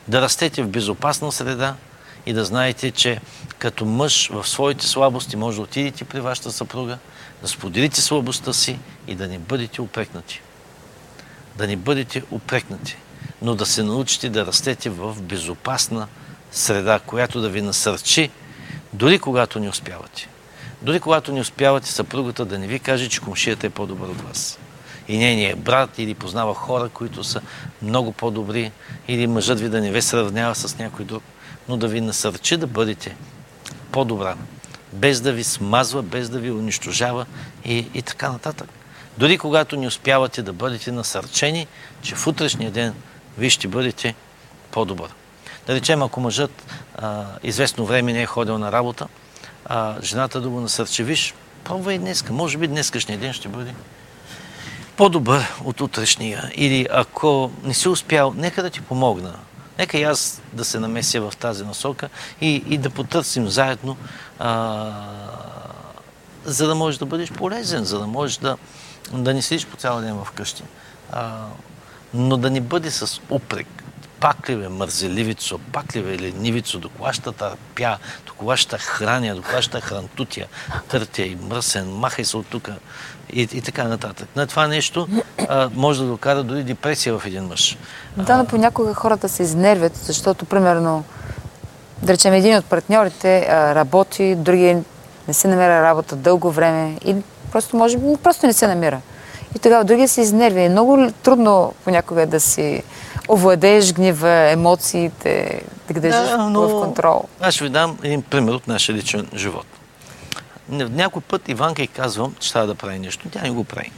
да 0.08 0.22
растете 0.22 0.64
в 0.64 0.68
безопасна 0.68 1.32
среда 1.32 1.76
и 2.26 2.34
да 2.34 2.45
знаете, 2.45 2.91
че 2.91 3.20
като 3.60 3.86
мъж 3.86 4.30
в 4.30 4.47
своите 4.47 4.88
слабости 4.88 5.36
може 5.36 5.58
да 5.58 5.64
отидете 5.64 6.05
при 6.05 6.20
вашата 6.20 6.51
съпруга, 6.51 6.97
да 7.41 7.47
споделите 7.47 8.01
слабостта 8.01 8.53
си 8.53 8.80
и 9.08 9.16
да 9.16 9.28
не 9.28 9.39
бъдете 9.39 9.82
упрекнати. 9.82 10.41
Да 11.58 11.68
не 11.68 11.76
бъдете 11.76 12.24
упрекнати, 12.32 12.97
но 13.41 13.55
да 13.55 13.66
се 13.66 13.84
научите 13.84 14.30
да 14.30 14.45
растете 14.45 14.89
в 14.89 15.22
безопасна 15.22 16.08
среда, 16.51 16.99
която 16.99 17.41
да 17.41 17.49
ви 17.49 17.62
насърчи, 17.62 18.30
дори 18.93 19.20
когато 19.20 19.60
не 19.60 19.70
успявате. 19.70 20.28
Дори 20.82 20.99
когато 20.99 21.32
не 21.32 21.39
успявате 21.39 21.91
съпругата 21.91 22.45
да 22.45 22.60
не 22.60 22.68
ви 22.68 22.80
каже, 22.80 23.10
че 23.10 23.22
комшията 23.22 23.68
е 23.68 23.70
по-добър 23.70 24.08
от 24.08 24.22
вас. 24.22 24.60
И 25.08 25.18
нейният 25.18 25.60
брат 25.60 25.99
или 25.99 26.14
познава 26.14 26.53
хора, 26.53 26.89
които 26.89 27.24
са 27.24 27.41
много 27.82 28.12
по-добри, 28.12 28.72
или 29.08 29.28
мъжът 29.28 29.60
ви 29.60 29.70
да 29.70 29.82
не 29.82 29.91
ви 29.91 30.01
сравнява 30.01 30.55
с 30.55 30.78
някой 30.78 31.05
друг, 31.05 31.24
но 31.70 31.78
да 31.78 31.88
ви 31.88 32.01
насърчи 32.01 32.58
да 32.58 32.68
бъдете 32.68 33.16
по-добра, 33.91 34.36
без 34.93 35.22
да 35.22 35.34
ви 35.34 35.43
смазва, 35.43 36.01
без 36.01 36.30
да 36.30 36.39
ви 36.39 36.51
унищожава 36.51 37.26
и, 37.66 37.88
и 37.93 38.01
така 38.01 38.32
нататък. 38.32 38.70
Дори 39.18 39.38
когато 39.38 39.78
не 39.78 39.88
успявате 39.88 40.41
да 40.41 40.53
бъдете 40.53 40.91
насърчени, 40.91 41.68
че 42.01 42.16
в 42.16 42.28
утрешния 42.28 42.72
ден 42.72 42.93
ви 43.38 43.49
ще 43.49 43.68
бъдете 43.68 44.16
по-добър. 44.72 45.10
Да 45.68 45.74
речем, 45.74 46.01
ако 46.01 46.20
мъжът 46.20 46.64
а, 46.95 47.26
известно 47.43 47.86
време 47.86 48.14
не 48.14 48.22
е 48.22 48.26
ходил 48.26 48.58
на 48.58 48.72
работа, 48.72 49.08
а, 49.66 49.95
жената 50.01 50.41
да 50.41 50.49
го 50.49 50.62
насърчи, 50.62 51.03
виж, 51.03 51.34
пробвай 51.64 51.97
днеска. 51.97 52.34
Може 52.34 52.58
би 52.58 52.68
днескашния 52.68 53.20
ден 53.20 53.34
ще 53.34 53.47
бъде 53.47 53.74
по-добър 54.97 55.53
от 55.63 55.81
утрешния. 55.81 56.51
Или 56.55 56.87
ако 56.91 57.51
не 57.63 57.73
си 57.73 57.89
успял, 57.89 58.33
нека 58.37 58.63
да 58.63 58.69
ти 58.69 58.81
помогна. 58.81 59.33
Нека 59.77 59.97
и 59.97 60.03
аз 60.03 60.41
да 60.53 60.65
се 60.65 60.79
намеся 60.79 61.21
в 61.21 61.33
тази 61.39 61.63
насока 61.63 62.09
и, 62.41 62.63
и 62.67 62.77
да 62.77 62.89
потърсим 62.89 63.47
заедно, 63.47 63.97
а, 64.39 64.91
за 66.45 66.67
да 66.67 66.75
можеш 66.75 66.97
да 66.97 67.05
бъдеш 67.05 67.31
полезен, 67.31 67.83
за 67.83 67.99
да 67.99 68.07
можеш 68.07 68.37
да, 68.37 68.57
да 69.13 69.33
не 69.33 69.41
седиш 69.41 69.65
по 69.65 69.77
цял 69.77 70.01
ден 70.01 70.23
вкъщи. 70.25 70.63
А, 71.11 71.45
но 72.13 72.37
да 72.37 72.49
не 72.49 72.61
бъде 72.61 72.91
с 72.91 73.21
упрек, 73.29 73.67
пак 74.19 74.49
ли 74.49 74.55
бе, 74.55 74.69
мързеливицо, 74.69 75.59
пак 75.71 75.95
ли 75.95 76.03
бе, 76.03 76.19
ленивицо, 76.19 76.79
до 76.79 76.89
кога 76.89 77.13
ще 77.13 77.31
търпя, 77.31 77.97
до 78.25 78.33
кога 78.33 78.57
ще 78.57 78.77
храня, 78.77 79.35
до 79.35 79.41
кога 79.41 79.61
ще 79.61 79.81
хрантутя, 79.81 80.45
търтя 80.89 81.21
и 81.21 81.35
мръсен, 81.35 81.89
махай 81.89 82.25
се 82.25 82.37
от 82.37 82.47
тук 82.47 82.69
и, 83.34 83.41
и 83.41 83.61
така 83.61 83.84
нататък. 83.84 84.28
На 84.36 84.47
това 84.47 84.67
нещо 84.67 85.07
а, 85.49 85.69
може 85.75 86.01
да 86.01 86.07
докара 86.07 86.43
дори 86.43 86.63
депресия 86.63 87.19
в 87.19 87.25
един 87.25 87.43
мъж. 87.43 87.78
Да, 88.17 88.38
но 88.38 88.45
понякога 88.45 88.93
хората 88.93 89.30
се 89.30 89.43
изнервят, 89.43 89.95
защото, 89.95 90.45
примерно, 90.45 91.03
да 92.01 92.13
речем, 92.13 92.34
един 92.34 92.57
от 92.57 92.65
партньорите 92.65 93.47
а, 93.49 93.75
работи, 93.75 94.36
другия 94.36 94.84
не 95.28 95.34
се 95.34 95.47
намира 95.47 95.82
работа 95.82 96.15
дълго 96.15 96.51
време 96.51 96.97
и 97.05 97.15
просто, 97.51 97.78
може 97.78 97.97
би, 97.97 98.17
просто 98.23 98.45
не 98.45 98.53
се 98.53 98.67
намира. 98.67 99.01
И 99.55 99.59
тогава 99.59 99.84
другия 99.84 100.07
се 100.07 100.21
изнерви. 100.21 100.63
Е 100.63 100.69
много 100.69 101.11
трудно 101.23 101.73
понякога 101.84 102.25
да 102.25 102.39
си 102.39 102.84
овладееш 103.30 103.93
гнева, 103.93 104.51
емоциите, 104.51 105.61
да 105.88 105.93
ги 105.93 105.99
държиш 105.99 106.30
да, 106.30 106.38
но... 106.38 106.61
в 106.61 106.82
контрол. 106.82 107.23
Аз 107.41 107.53
ще 107.53 107.63
ви 107.63 107.69
дам 107.69 107.97
един 108.03 108.21
пример 108.21 108.53
от 108.53 108.67
нашия 108.67 108.95
личен 108.95 109.28
живот. 109.36 109.65
Някой 110.70 111.22
път 111.22 111.49
Иванка 111.49 111.84
и 111.84 111.88
казвам, 111.88 112.36
че 112.39 112.53
трябва 112.53 112.68
да 112.68 112.76
прави 112.76 112.99
нещо. 112.99 113.30
Тя 113.30 113.41
не 113.41 113.49
го 113.49 113.63
прави. 113.63 113.91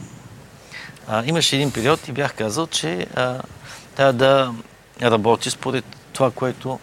А, 1.08 1.24
имаше 1.26 1.56
един 1.56 1.72
период 1.72 2.08
и 2.08 2.12
бях 2.12 2.34
казал, 2.34 2.68
че 2.68 3.08
а, 3.16 3.42
трябва 3.96 4.14
да 4.14 4.54
работи 5.02 5.50
според 5.50 5.86
това, 6.14 6.32
което 6.32 6.80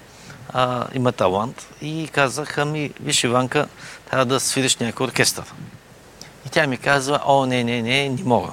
а, 0.52 0.86
има 0.94 1.12
талант. 1.12 1.68
И 1.82 2.08
казах, 2.12 2.58
ами, 2.58 2.92
виж 3.00 3.24
Иванка, 3.24 3.68
трябва 4.10 4.26
да 4.26 4.40
свириш 4.40 4.76
някой 4.76 5.06
оркестър. 5.06 5.44
И 6.46 6.48
тя 6.48 6.66
ми 6.66 6.76
казва, 6.76 7.20
о, 7.26 7.46
не, 7.46 7.64
не, 7.64 7.82
не, 7.82 8.08
не 8.08 8.24
мога. 8.24 8.52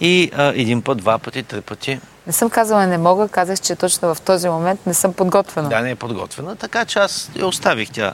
И 0.00 0.30
а, 0.36 0.42
един 0.44 0.82
път, 0.82 0.98
два 0.98 1.18
пъти, 1.18 1.42
три 1.42 1.60
пъти 1.60 2.00
не 2.26 2.32
съм 2.32 2.50
казала 2.50 2.86
не 2.86 2.98
мога, 2.98 3.28
казах, 3.28 3.60
че 3.60 3.76
точно 3.76 4.14
в 4.14 4.20
този 4.20 4.48
момент 4.48 4.86
не 4.86 4.94
съм 4.94 5.12
подготвена. 5.12 5.68
Да, 5.68 5.80
не 5.80 5.90
е 5.90 5.96
подготвена, 5.96 6.56
така 6.56 6.84
че 6.84 6.98
аз 6.98 7.30
я 7.36 7.46
оставих 7.46 7.90
тя 7.90 8.12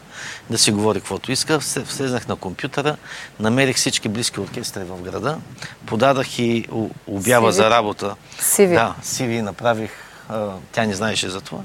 да 0.51 0.59
си 0.59 0.73
говори 0.73 1.01
каквото 1.01 1.33
иска. 1.33 1.61
Слезнах 1.61 2.29
на 2.29 2.37
компютъра, 2.37 2.97
намерих 3.41 3.77
всички 3.77 4.09
близки 4.09 4.41
оркестри 4.41 4.85
в 4.85 5.03
града, 5.03 5.39
подадах 5.87 6.39
и 6.39 6.67
обява 7.07 7.53
за 7.53 7.71
работа. 7.71 8.17
Сиви. 8.41 8.75
Да, 8.75 8.95
Сиви 9.03 9.43
направих, 9.43 9.91
тя 10.73 10.87
не 10.87 10.95
знаеше 10.95 11.29
за 11.29 11.41
това. 11.41 11.61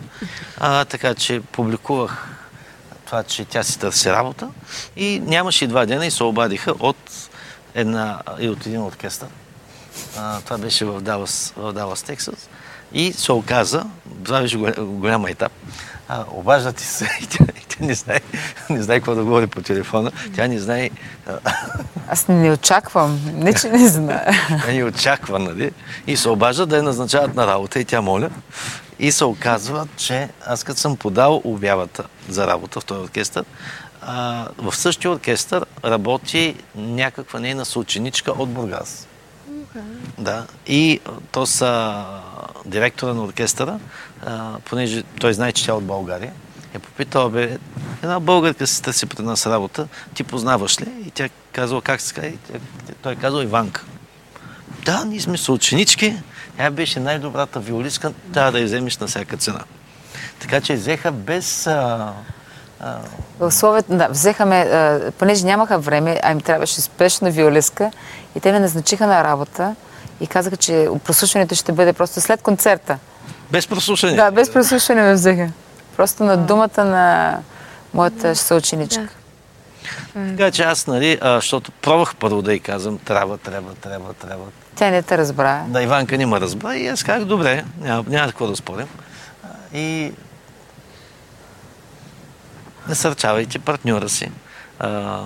А, 0.60 0.86
така 0.86 1.16
че 1.16 1.42
публикувах 1.42 2.28
това, 3.06 3.24
че 3.24 3.46
тя 3.46 3.64
си 3.64 3.80
търси 3.80 4.12
работа 4.12 4.50
и 4.96 5.22
нямаше 5.26 5.66
и 5.66 5.68
два 5.68 5.86
дена 5.86 6.06
и 6.06 6.12
се 6.12 6.24
обадиха 6.24 6.74
от, 6.80 6.98
една, 7.76 8.22
и 8.40 8.50
от 8.50 8.66
един 8.66 8.82
оркестър 8.82 9.30
а, 10.18 10.42
това 10.42 10.58
беше 10.58 10.86
в 10.86 11.02
Далас, 11.02 11.54
в 11.58 11.74
Далас, 11.74 12.04
Тексас. 12.04 12.50
И 12.94 13.14
се 13.14 13.32
оказа, 13.32 13.86
това 14.24 14.42
беше 14.42 14.58
голям 14.78 15.26
етап, 15.26 15.52
а, 16.08 16.26
обажда 16.32 16.74
ти 16.74 16.84
се 16.84 17.06
и 17.22 17.26
тя, 17.26 17.44
и 17.44 17.66
тя 17.68 17.86
не, 17.86 17.94
знае, 17.94 18.20
не 18.70 18.84
знае 18.84 18.98
какво 18.98 19.16
да 19.16 19.24
говори 19.24 19.48
по 19.48 19.62
телефона. 19.62 20.12
Тя 20.36 20.48
не 20.48 20.60
знае... 20.60 20.90
Аз 22.10 22.28
не 22.28 22.52
очаквам. 22.52 23.22
Не, 23.34 23.54
че 23.54 23.70
не 23.70 23.88
знае. 23.88 24.32
Тя 24.66 24.72
не 24.72 24.84
очаква, 24.84 25.40
нали? 25.40 25.72
И 26.08 26.18
се 26.18 26.30
обажда 26.30 26.66
да 26.66 26.78
я 26.78 26.84
назначават 26.84 27.36
на 27.36 27.48
работа 27.48 27.80
и 27.80 27.86
тя 27.86 28.02
моля. 28.02 28.30
И 29.00 29.12
се 29.12 29.26
оказва, 29.26 29.88
че 29.98 30.30
аз 30.46 30.64
като 30.64 30.80
съм 30.80 30.98
подал 30.98 31.42
обявата 31.44 32.04
за 32.30 32.48
работа 32.48 32.80
в 32.80 32.86
този 32.86 33.02
оркестър, 33.02 33.46
а, 34.02 34.48
в 34.58 34.76
същия 34.76 35.12
оркестър 35.12 35.66
работи 35.86 36.56
някаква 36.76 37.40
нейна 37.40 37.66
съученичка 37.66 38.32
от 38.32 38.50
Бургас. 38.50 39.08
Да. 40.18 40.48
И 40.68 41.00
то 41.32 41.46
са 41.46 42.04
директора 42.66 43.14
на 43.14 43.24
оркестъра, 43.24 43.80
понеже 44.66 45.04
той 45.04 45.34
знае, 45.34 45.52
че 45.52 45.66
тя 45.66 45.72
е 45.72 45.76
от 45.76 45.84
България, 45.84 46.34
е 46.74 46.80
попитал, 46.80 47.30
бе, 47.30 47.58
една 48.04 48.20
българка 48.20 48.68
си 48.68 48.82
търси 48.82 49.06
при 49.06 49.24
нас 49.24 49.46
работа, 49.46 49.88
ти 50.14 50.24
познаваш 50.24 50.82
ли? 50.82 50.88
И 51.08 51.12
тя 51.12 51.30
казала, 51.52 51.82
как 51.82 52.02
се 52.02 52.14
казва? 52.14 52.32
Той 53.02 53.14
е 53.14 53.16
казал 53.16 53.42
Иванка. 53.42 53.84
Да, 54.86 55.06
ние 55.06 55.22
сме 55.22 55.38
съученички. 55.38 56.16
Тя 56.58 56.72
беше 56.72 57.00
най-добрата 57.00 57.60
виолистка, 57.60 58.14
трябва 58.34 58.52
да 58.52 58.60
я 58.60 58.66
вземеш 58.66 58.98
на 58.98 59.08
всяка 59.08 59.38
цена. 59.38 59.64
Така 60.40 60.62
че 60.62 60.74
взеха 60.74 61.12
без... 61.12 61.68
А, 61.68 61.72
а... 61.72 62.14
В 63.40 63.48
условията, 63.48 63.98
да, 63.98 64.08
взехаме, 64.08 64.56
а, 64.56 65.12
понеже 65.12 65.46
нямаха 65.46 65.80
време, 65.80 66.20
а 66.24 66.32
им 66.32 66.42
трябваше 66.42 66.82
спешна 66.82 67.32
виолистка, 67.32 67.92
и 68.36 68.40
те 68.40 68.52
ме 68.52 68.60
назначиха 68.60 69.08
на 69.08 69.24
работа 69.24 69.76
и 70.20 70.28
казаха, 70.28 70.58
че 70.58 70.88
прослушването 71.04 71.56
ще 71.56 71.72
бъде 71.72 71.94
просто 71.94 72.22
след 72.22 72.42
концерта. 72.42 72.98
Без 73.52 73.68
прослушване? 73.68 74.16
Да, 74.16 74.32
без 74.32 74.54
прослушване 74.54 75.02
ме 75.02 75.14
взеха. 75.14 75.50
Просто 75.98 76.24
на 76.24 76.38
думата 76.38 76.86
на 76.86 77.38
моята 77.94 78.36
съученичка. 78.36 79.08
Да. 80.16 80.30
Така 80.30 80.52
че 80.52 80.64
аз, 80.64 80.88
нали, 80.88 81.18
а, 81.22 81.36
защото 81.36 81.72
пробвах 81.72 82.16
първо 82.16 82.42
да 82.42 82.54
й 82.54 82.60
казвам, 82.60 82.98
трябва, 82.98 83.38
трябва, 83.38 83.74
трябва, 83.74 84.14
трябва. 84.14 84.46
Тя 84.76 84.90
не 84.90 85.02
те 85.02 85.18
разбра. 85.18 85.64
Да, 85.68 85.84
Иванка 85.84 86.18
не 86.18 86.26
ме 86.26 86.40
разбра 86.40 86.76
и 86.76 86.88
аз 86.88 87.04
казах, 87.04 87.26
добре, 87.26 87.66
няма, 87.82 88.06
няма 88.08 88.28
какво 88.28 88.48
да 88.48 88.56
спорим. 88.56 88.88
И 89.74 90.12
насърчавайте 92.90 93.60
партньора 93.60 94.10
си. 94.10 94.32
А, 94.80 95.22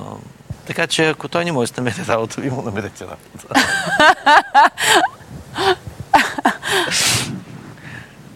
така 0.67 0.87
че 0.87 1.09
ако 1.09 1.27
той 1.27 1.45
не 1.45 1.51
може 1.51 1.73
да 1.73 1.81
намери 1.81 2.07
работа, 2.07 2.41
ви 2.41 2.49
му 2.49 2.61
намерете 2.61 3.05
работа. 3.05 3.65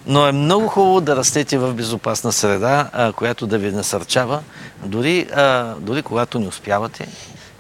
Но 0.06 0.28
е 0.28 0.32
много 0.32 0.68
хубаво 0.68 1.02
да 1.02 1.16
растете 1.16 1.58
в 1.58 1.74
безопасна 1.74 2.32
среда, 2.32 2.90
а, 2.94 3.14
която 3.14 3.48
да 3.48 3.58
ви 3.58 3.72
насърчава, 3.72 4.44
дори, 4.84 5.28
а, 5.36 5.76
дори 5.80 6.04
когато 6.04 6.40
не 6.40 6.48
успявате, 6.48 7.08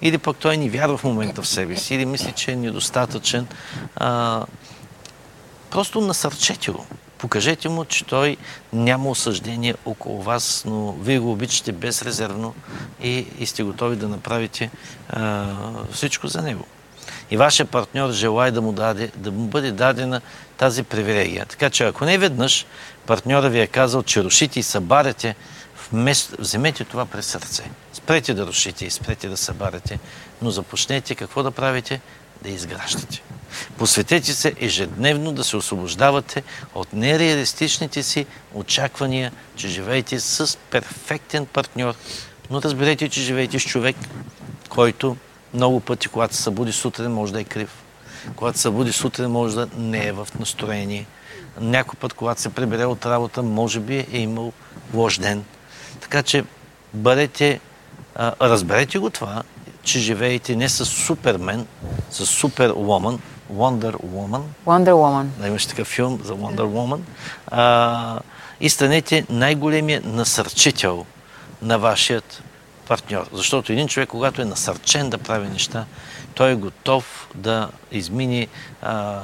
или 0.01 0.17
пък 0.17 0.37
той 0.37 0.57
не 0.57 0.69
вярва 0.69 0.97
в 0.97 1.03
момента 1.03 1.41
в 1.41 1.47
себе 1.47 1.75
си, 1.75 1.95
или 1.95 2.05
мисли, 2.05 2.31
че 2.31 2.51
е 2.51 2.55
недостатъчен. 2.55 3.47
А, 3.95 4.41
просто 5.69 6.01
насърчете 6.01 6.71
го. 6.71 6.85
Покажете 7.21 7.69
му, 7.69 7.85
че 7.85 8.05
той 8.05 8.37
няма 8.73 9.09
осъждение 9.09 9.75
около 9.85 10.21
вас, 10.21 10.63
но 10.65 10.91
вие 10.91 11.19
го 11.19 11.31
обичате 11.31 11.71
безрезервно 11.71 12.55
и, 13.03 13.27
и 13.39 13.45
сте 13.45 13.63
готови 13.63 13.95
да 13.95 14.07
направите 14.07 14.69
а, 15.09 15.45
всичко 15.91 16.27
за 16.27 16.41
него. 16.41 16.65
И 17.31 17.37
вашия 17.37 17.65
партньор 17.65 18.11
желая 18.11 18.51
да 18.51 18.61
му, 18.61 18.71
даде, 18.71 19.11
да 19.15 19.31
му 19.31 19.47
бъде 19.47 19.71
дадена 19.71 20.21
тази 20.57 20.83
привилегия. 20.83 21.45
Така 21.45 21.69
че 21.69 21.83
ако 21.83 22.05
не 22.05 22.17
веднъж 22.17 22.65
партньора 23.05 23.49
ви 23.49 23.59
е 23.59 23.67
казал, 23.67 24.03
че 24.03 24.23
рушите 24.23 24.59
и 24.59 24.63
събаряте, 24.63 25.35
вземете 26.39 26.83
това 26.83 27.05
през 27.05 27.25
сърце. 27.25 27.63
Спрете 27.93 28.33
да 28.33 28.47
рушите 28.47 28.85
и 28.85 28.91
спрете 28.91 29.29
да 29.29 29.37
събаряте, 29.37 29.99
но 30.41 30.51
започнете 30.51 31.15
какво 31.15 31.43
да 31.43 31.51
правите? 31.51 32.01
да 32.43 32.49
изграждате. 32.49 33.21
Посветете 33.77 34.33
се 34.33 34.53
ежедневно 34.59 35.31
да 35.31 35.43
се 35.43 35.57
освобождавате 35.57 36.43
от 36.75 36.93
нереалистичните 36.93 38.03
си 38.03 38.25
очаквания, 38.53 39.31
че 39.55 39.67
живеете 39.67 40.19
с 40.19 40.57
перфектен 40.69 41.45
партньор, 41.45 41.93
но 42.49 42.61
разберете, 42.61 43.09
че 43.09 43.21
живеете 43.21 43.59
с 43.59 43.63
човек, 43.63 43.95
който 44.69 45.17
много 45.53 45.79
пъти, 45.79 46.07
когато 46.07 46.35
се 46.35 46.43
събуди 46.43 46.71
сутрин, 46.71 47.11
може 47.11 47.33
да 47.33 47.41
е 47.41 47.43
крив. 47.43 47.69
Когато 48.35 48.57
се 48.57 48.61
събуди 48.61 48.91
сутрин, 48.91 49.29
може 49.29 49.55
да 49.55 49.67
не 49.77 50.07
е 50.07 50.11
в 50.11 50.27
настроение. 50.39 51.05
Някой 51.59 51.99
път, 51.99 52.13
когато 52.13 52.41
се 52.41 52.49
прибере 52.49 52.85
от 52.85 53.05
работа, 53.05 53.43
може 53.43 53.79
би 53.79 53.97
е 54.11 54.19
имал 54.19 54.53
лош 54.93 55.17
ден. 55.17 55.43
Така 55.99 56.23
че 56.23 56.43
бъдете, 56.93 57.59
а, 58.15 58.33
разберете 58.41 58.99
го 58.99 59.09
това, 59.09 59.43
че 59.83 59.99
живеете 59.99 60.55
не 60.55 60.69
с 60.69 60.85
супермен, 60.85 61.67
с 62.11 62.25
супервомен, 62.25 63.19
Wonder 63.53 63.93
Woman. 63.93 64.41
Wonder 64.65 64.91
Woman. 64.91 65.23
Да, 65.23 65.47
имаш 65.47 65.65
такъв 65.65 65.87
филм 65.87 66.19
за 66.23 66.33
Wonder 66.33 66.61
Woman. 66.61 66.99
А, 67.47 68.19
и 68.59 68.69
станете 68.69 69.25
най-големия 69.29 70.01
насърчител 70.05 71.05
на 71.61 71.79
вашият 71.79 72.43
партньор. 72.87 73.27
Защото 73.33 73.71
един 73.71 73.87
човек, 73.87 74.09
когато 74.09 74.41
е 74.41 74.45
насърчен 74.45 75.09
да 75.09 75.17
прави 75.17 75.47
неща, 75.47 75.85
той 76.33 76.51
е 76.51 76.55
готов 76.55 77.27
да 77.35 77.69
измини 77.91 78.47
а, 78.81 79.19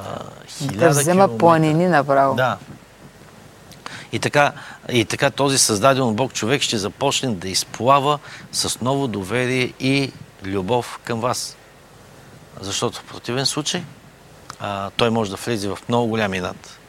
хиляда 0.48 0.78
Да 0.78 0.90
взема 0.90 1.14
километра. 1.24 1.38
планини 1.38 1.88
направо. 1.88 2.36
Да. 2.36 2.58
И 4.12 4.20
така, 4.20 4.52
и 4.92 5.06
така 5.06 5.30
този 5.30 5.58
създаден 5.58 6.04
от 6.04 6.16
Бог 6.16 6.34
човек 6.34 6.62
ще 6.62 6.78
започне 6.78 7.30
да 7.30 7.50
изплава 7.50 8.20
с 8.52 8.82
ново 8.82 9.08
доверие 9.08 9.74
и 9.80 10.12
любов 10.44 11.00
към 11.04 11.20
вас. 11.20 11.58
Защото 12.62 13.00
в 13.00 13.04
противен 13.04 13.46
случай 13.46 13.84
а, 14.60 14.90
той 14.90 15.10
може 15.10 15.32
да 15.32 15.38
влезе 15.38 15.70
в 15.70 15.80
много 15.90 16.08
голям 16.08 16.34
инат. 16.34 16.80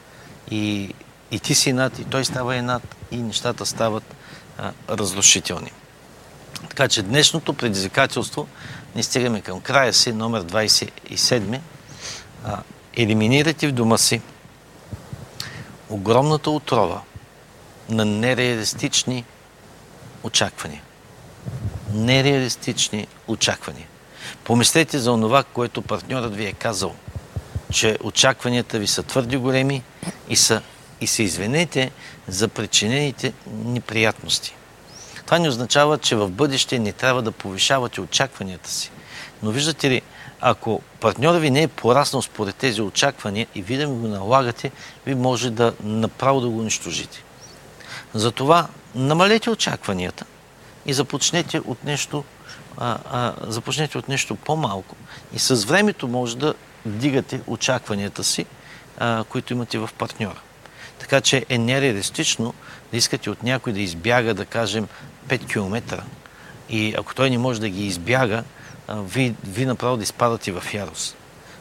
И, 0.51 0.93
и 1.31 1.39
ти 1.39 1.55
си 1.55 1.73
над, 1.73 1.99
и 1.99 2.03
той 2.03 2.25
става 2.25 2.55
инат, 2.55 2.95
и 3.11 3.17
нещата 3.17 3.65
стават 3.65 4.15
а, 4.57 4.71
разрушителни. 4.89 5.71
Така 6.69 6.87
че 6.87 7.03
днешното 7.03 7.53
предизвикателство, 7.53 8.47
не 8.95 9.03
стигаме 9.03 9.41
към 9.41 9.61
края 9.61 9.93
си, 9.93 10.13
номер 10.13 10.43
27, 10.43 11.59
а, 12.45 12.57
елиминирайте 12.97 13.67
в 13.67 13.71
дома 13.71 13.97
си 13.97 14.21
огромната 15.89 16.51
отрова 16.51 17.01
на 17.89 18.05
нереалистични 18.05 19.25
очаквания. 20.23 20.81
Нереалистични 21.93 23.07
очаквания. 23.27 23.87
Помислете 24.43 24.99
за 24.99 25.11
онова, 25.11 25.43
което 25.43 25.81
партньорът 25.81 26.35
ви 26.35 26.45
е 26.45 26.53
казал, 26.53 26.95
че 27.73 27.97
очакванията 28.03 28.79
ви 28.79 28.87
са 28.87 29.03
твърди 29.03 29.37
големи 29.37 29.83
и, 30.29 30.35
са, 30.35 30.61
и 31.01 31.07
се 31.07 31.23
извинете 31.23 31.91
за 32.27 32.47
причинените 32.47 33.33
неприятности. 33.47 34.55
Това 35.25 35.39
не 35.39 35.49
означава, 35.49 35.97
че 35.97 36.15
в 36.15 36.29
бъдеще 36.29 36.79
не 36.79 36.91
трябва 36.91 37.21
да 37.21 37.31
повишавате 37.31 38.01
очакванията 38.01 38.69
си. 38.69 38.91
Но 39.43 39.51
виждате 39.51 39.89
ли, 39.89 40.01
ако 40.41 40.81
партньора 40.99 41.39
ви 41.39 41.51
не 41.51 41.63
е 41.63 41.67
пораснал 41.67 42.21
според 42.21 42.55
тези 42.55 42.81
очаквания 42.81 43.47
и 43.55 43.61
вие 43.61 43.77
да 43.77 43.87
ми 43.87 43.99
го 43.99 44.07
налагате, 44.07 44.71
ви 45.05 45.15
може 45.15 45.49
да 45.49 45.73
направо 45.83 46.41
да 46.41 46.49
го 46.49 46.59
унищожите. 46.59 47.23
Затова 48.13 48.67
намалете 48.95 49.49
очакванията 49.49 50.25
и 50.85 50.93
започнете 50.93 51.59
от 51.59 51.83
нещо, 51.83 52.23
а, 52.77 52.97
а, 53.11 53.33
започнете 53.47 53.97
от 53.97 54.07
нещо 54.07 54.35
по-малко. 54.35 54.95
И 55.33 55.39
с 55.39 55.65
времето 55.65 56.07
може 56.07 56.37
да 56.37 56.53
вдигате 56.85 57.41
очакванията 57.47 58.23
си, 58.23 58.45
а, 58.97 59.23
които 59.29 59.53
имате 59.53 59.77
в 59.77 59.89
партньора. 59.97 60.39
Така 60.99 61.21
че 61.21 61.45
е 61.49 61.57
нереалистично 61.57 62.53
да 62.91 62.97
искате 62.97 63.29
от 63.29 63.43
някой 63.43 63.73
да 63.73 63.79
избяга, 63.79 64.33
да 64.33 64.45
кажем, 64.45 64.87
5 65.27 65.47
км. 65.47 66.03
И 66.69 66.95
ако 66.97 67.15
той 67.15 67.29
не 67.29 67.37
може 67.37 67.61
да 67.61 67.69
ги 67.69 67.87
избяга, 67.87 68.43
ви, 68.89 69.35
ви 69.43 69.65
направо 69.65 69.97
да 69.97 70.03
изпадате 70.03 70.51
в 70.51 70.63
ярост. 70.73 71.15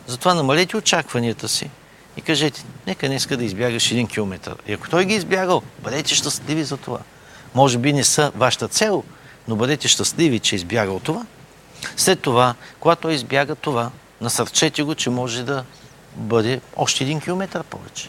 Затова 0.06 0.34
намалете 0.34 0.76
очакванията 0.76 1.48
си 1.48 1.70
и 2.16 2.20
кажете, 2.20 2.64
нека 2.86 3.08
днеска 3.08 3.36
да 3.36 3.44
избягаш 3.44 3.90
един 3.90 4.06
километър. 4.06 4.56
И 4.66 4.72
ако 4.72 4.90
той 4.90 5.04
ги 5.04 5.14
е 5.14 5.16
избягал, 5.16 5.62
бъдете 5.78 6.14
щастливи 6.14 6.64
за 6.64 6.76
това. 6.76 6.98
Може 7.54 7.78
би 7.78 7.92
не 7.92 8.04
са 8.04 8.32
вашата 8.36 8.68
цел, 8.68 9.04
но 9.48 9.56
бъдете 9.56 9.88
щастливи, 9.88 10.40
че 10.40 10.54
е 10.54 10.56
избягал 10.56 11.00
това. 11.00 11.26
След 11.96 12.20
това, 12.20 12.54
когато 12.80 13.10
избяга 13.10 13.54
това, 13.54 13.90
насърчете 14.20 14.82
го, 14.82 14.94
че 14.94 15.10
може 15.10 15.42
да 15.42 15.64
бъде 16.16 16.60
още 16.76 17.04
един 17.04 17.20
километър 17.20 17.62
повече. 17.62 18.08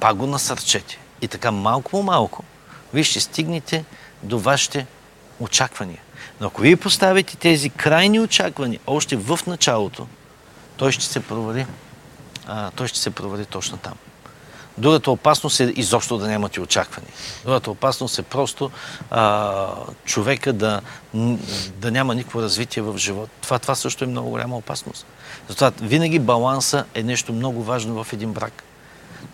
Пак 0.00 0.16
го 0.16 0.26
насърчете. 0.26 0.98
И 1.20 1.28
така 1.28 1.50
малко 1.50 1.90
по 1.90 2.02
малко, 2.02 2.44
вие 2.94 3.04
ще 3.04 3.20
стигнете 3.20 3.84
до 4.22 4.38
вашите 4.38 4.86
очаквания. 5.40 6.00
Но 6.40 6.46
ако 6.46 6.60
вие 6.60 6.76
поставите 6.76 7.36
тези 7.36 7.70
крайни 7.70 8.20
очаквания 8.20 8.80
още 8.86 9.16
в 9.16 9.38
началото, 9.46 10.06
той 10.76 10.92
ще 10.92 11.04
се 11.04 11.20
провали. 11.20 11.66
А, 12.46 12.70
той 12.70 12.88
ще 12.88 12.98
се 12.98 13.10
провали 13.10 13.44
точно 13.44 13.76
там. 13.76 13.94
Другата 14.78 15.10
опасност 15.10 15.60
е 15.60 15.72
изобщо 15.76 16.18
да 16.18 16.28
нямате 16.28 16.60
очаквания. 16.60 17.12
Другата 17.44 17.70
опасност 17.70 18.18
е 18.18 18.22
просто 18.22 18.70
а, 19.10 19.66
човека 20.04 20.52
да, 20.52 20.80
да 21.76 21.90
няма 21.90 22.14
никакво 22.14 22.42
развитие 22.42 22.82
в 22.82 22.98
живота. 22.98 23.30
Това, 23.40 23.58
това 23.58 23.74
също 23.74 24.04
е 24.04 24.06
много 24.06 24.30
голяма 24.30 24.56
опасност. 24.56 25.06
Затова 25.48 25.72
винаги 25.80 26.18
баланса 26.18 26.84
е 26.94 27.02
нещо 27.02 27.32
много 27.32 27.62
важно 27.62 28.04
в 28.04 28.12
един 28.12 28.32
брак. 28.32 28.62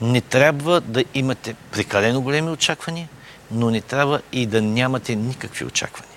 Не 0.01 0.21
трябва 0.21 0.81
да 0.81 1.05
имате 1.15 1.55
прекалено 1.73 2.23
големи 2.23 2.51
очаквания, 2.51 3.09
но 3.51 3.71
не 3.71 3.81
трябва 3.81 4.21
и 4.33 4.47
да 4.47 4.63
нямате 4.63 5.17
никакви 5.17 5.65
очаквания. 5.65 6.11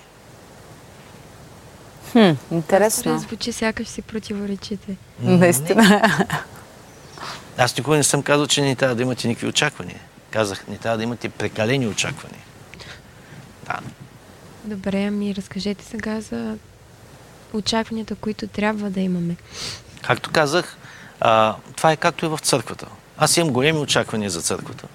Хм, 2.12 2.54
интересно. 2.54 3.18
Звучи 3.18 3.52
сякаш 3.52 3.88
си 3.88 4.02
противоречите. 4.02 4.96
Наистина. 5.20 6.12
Аз 7.58 7.76
никога 7.76 7.96
не 7.96 8.02
съм 8.02 8.22
казал, 8.22 8.46
че 8.46 8.62
не 8.62 8.76
трябва 8.76 8.96
да 8.96 9.02
имате 9.02 9.28
никакви 9.28 9.48
очаквания. 9.48 10.00
Казах, 10.30 10.68
не 10.68 10.78
трябва 10.78 10.98
да 10.98 11.04
имате 11.04 11.28
прекалени 11.28 11.86
очаквания. 11.86 12.42
Да. 13.66 13.78
Добре, 14.64 15.04
ами 15.04 15.34
разкажете 15.34 15.84
сега 15.84 16.20
за 16.20 16.56
очакванията, 17.52 18.14
които 18.14 18.46
трябва 18.46 18.90
да 18.90 19.00
имаме. 19.00 19.36
Както 20.02 20.30
казах, 20.30 20.76
а, 21.20 21.56
това 21.76 21.92
е 21.92 21.96
както 21.96 22.24
и 22.24 22.28
в 22.28 22.38
църквата. 22.42 22.86
Аз 23.18 23.36
имам 23.36 23.52
големи 23.52 23.78
очаквания 23.78 24.30
за 24.30 24.42
църквата. 24.42 24.88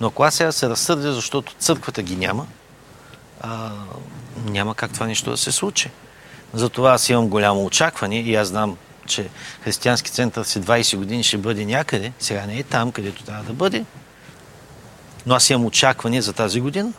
Но 0.00 0.06
ако 0.06 0.22
аз 0.22 0.34
сега 0.34 0.52
се 0.52 0.68
разсърдя, 0.68 1.12
защото 1.12 1.54
църквата 1.58 2.02
ги 2.02 2.16
няма, 2.16 2.46
а, 3.40 3.70
няма 4.44 4.74
как 4.74 4.92
това 4.92 5.06
нещо 5.06 5.30
да 5.30 5.36
се 5.36 5.52
случи. 5.52 5.90
Затова 6.54 6.92
аз 6.92 7.08
имам 7.08 7.28
голямо 7.28 7.64
очакване 7.64 8.20
и 8.20 8.34
аз 8.34 8.48
знам, 8.48 8.76
че 9.10 9.28
християнски 9.64 10.10
център 10.10 10.44
си 10.44 10.60
20 10.60 10.96
години 10.96 11.22
ще 11.22 11.38
бъде 11.38 11.64
някъде. 11.64 12.12
Сега 12.18 12.46
не 12.46 12.58
е 12.58 12.62
там, 12.62 12.92
където 12.92 13.22
трябва 13.22 13.44
да 13.44 13.52
бъде. 13.52 13.84
Но 15.26 15.34
аз 15.34 15.50
имам 15.50 15.66
очаквания 15.66 16.22
за 16.22 16.32
тази 16.32 16.60
година. 16.60 16.92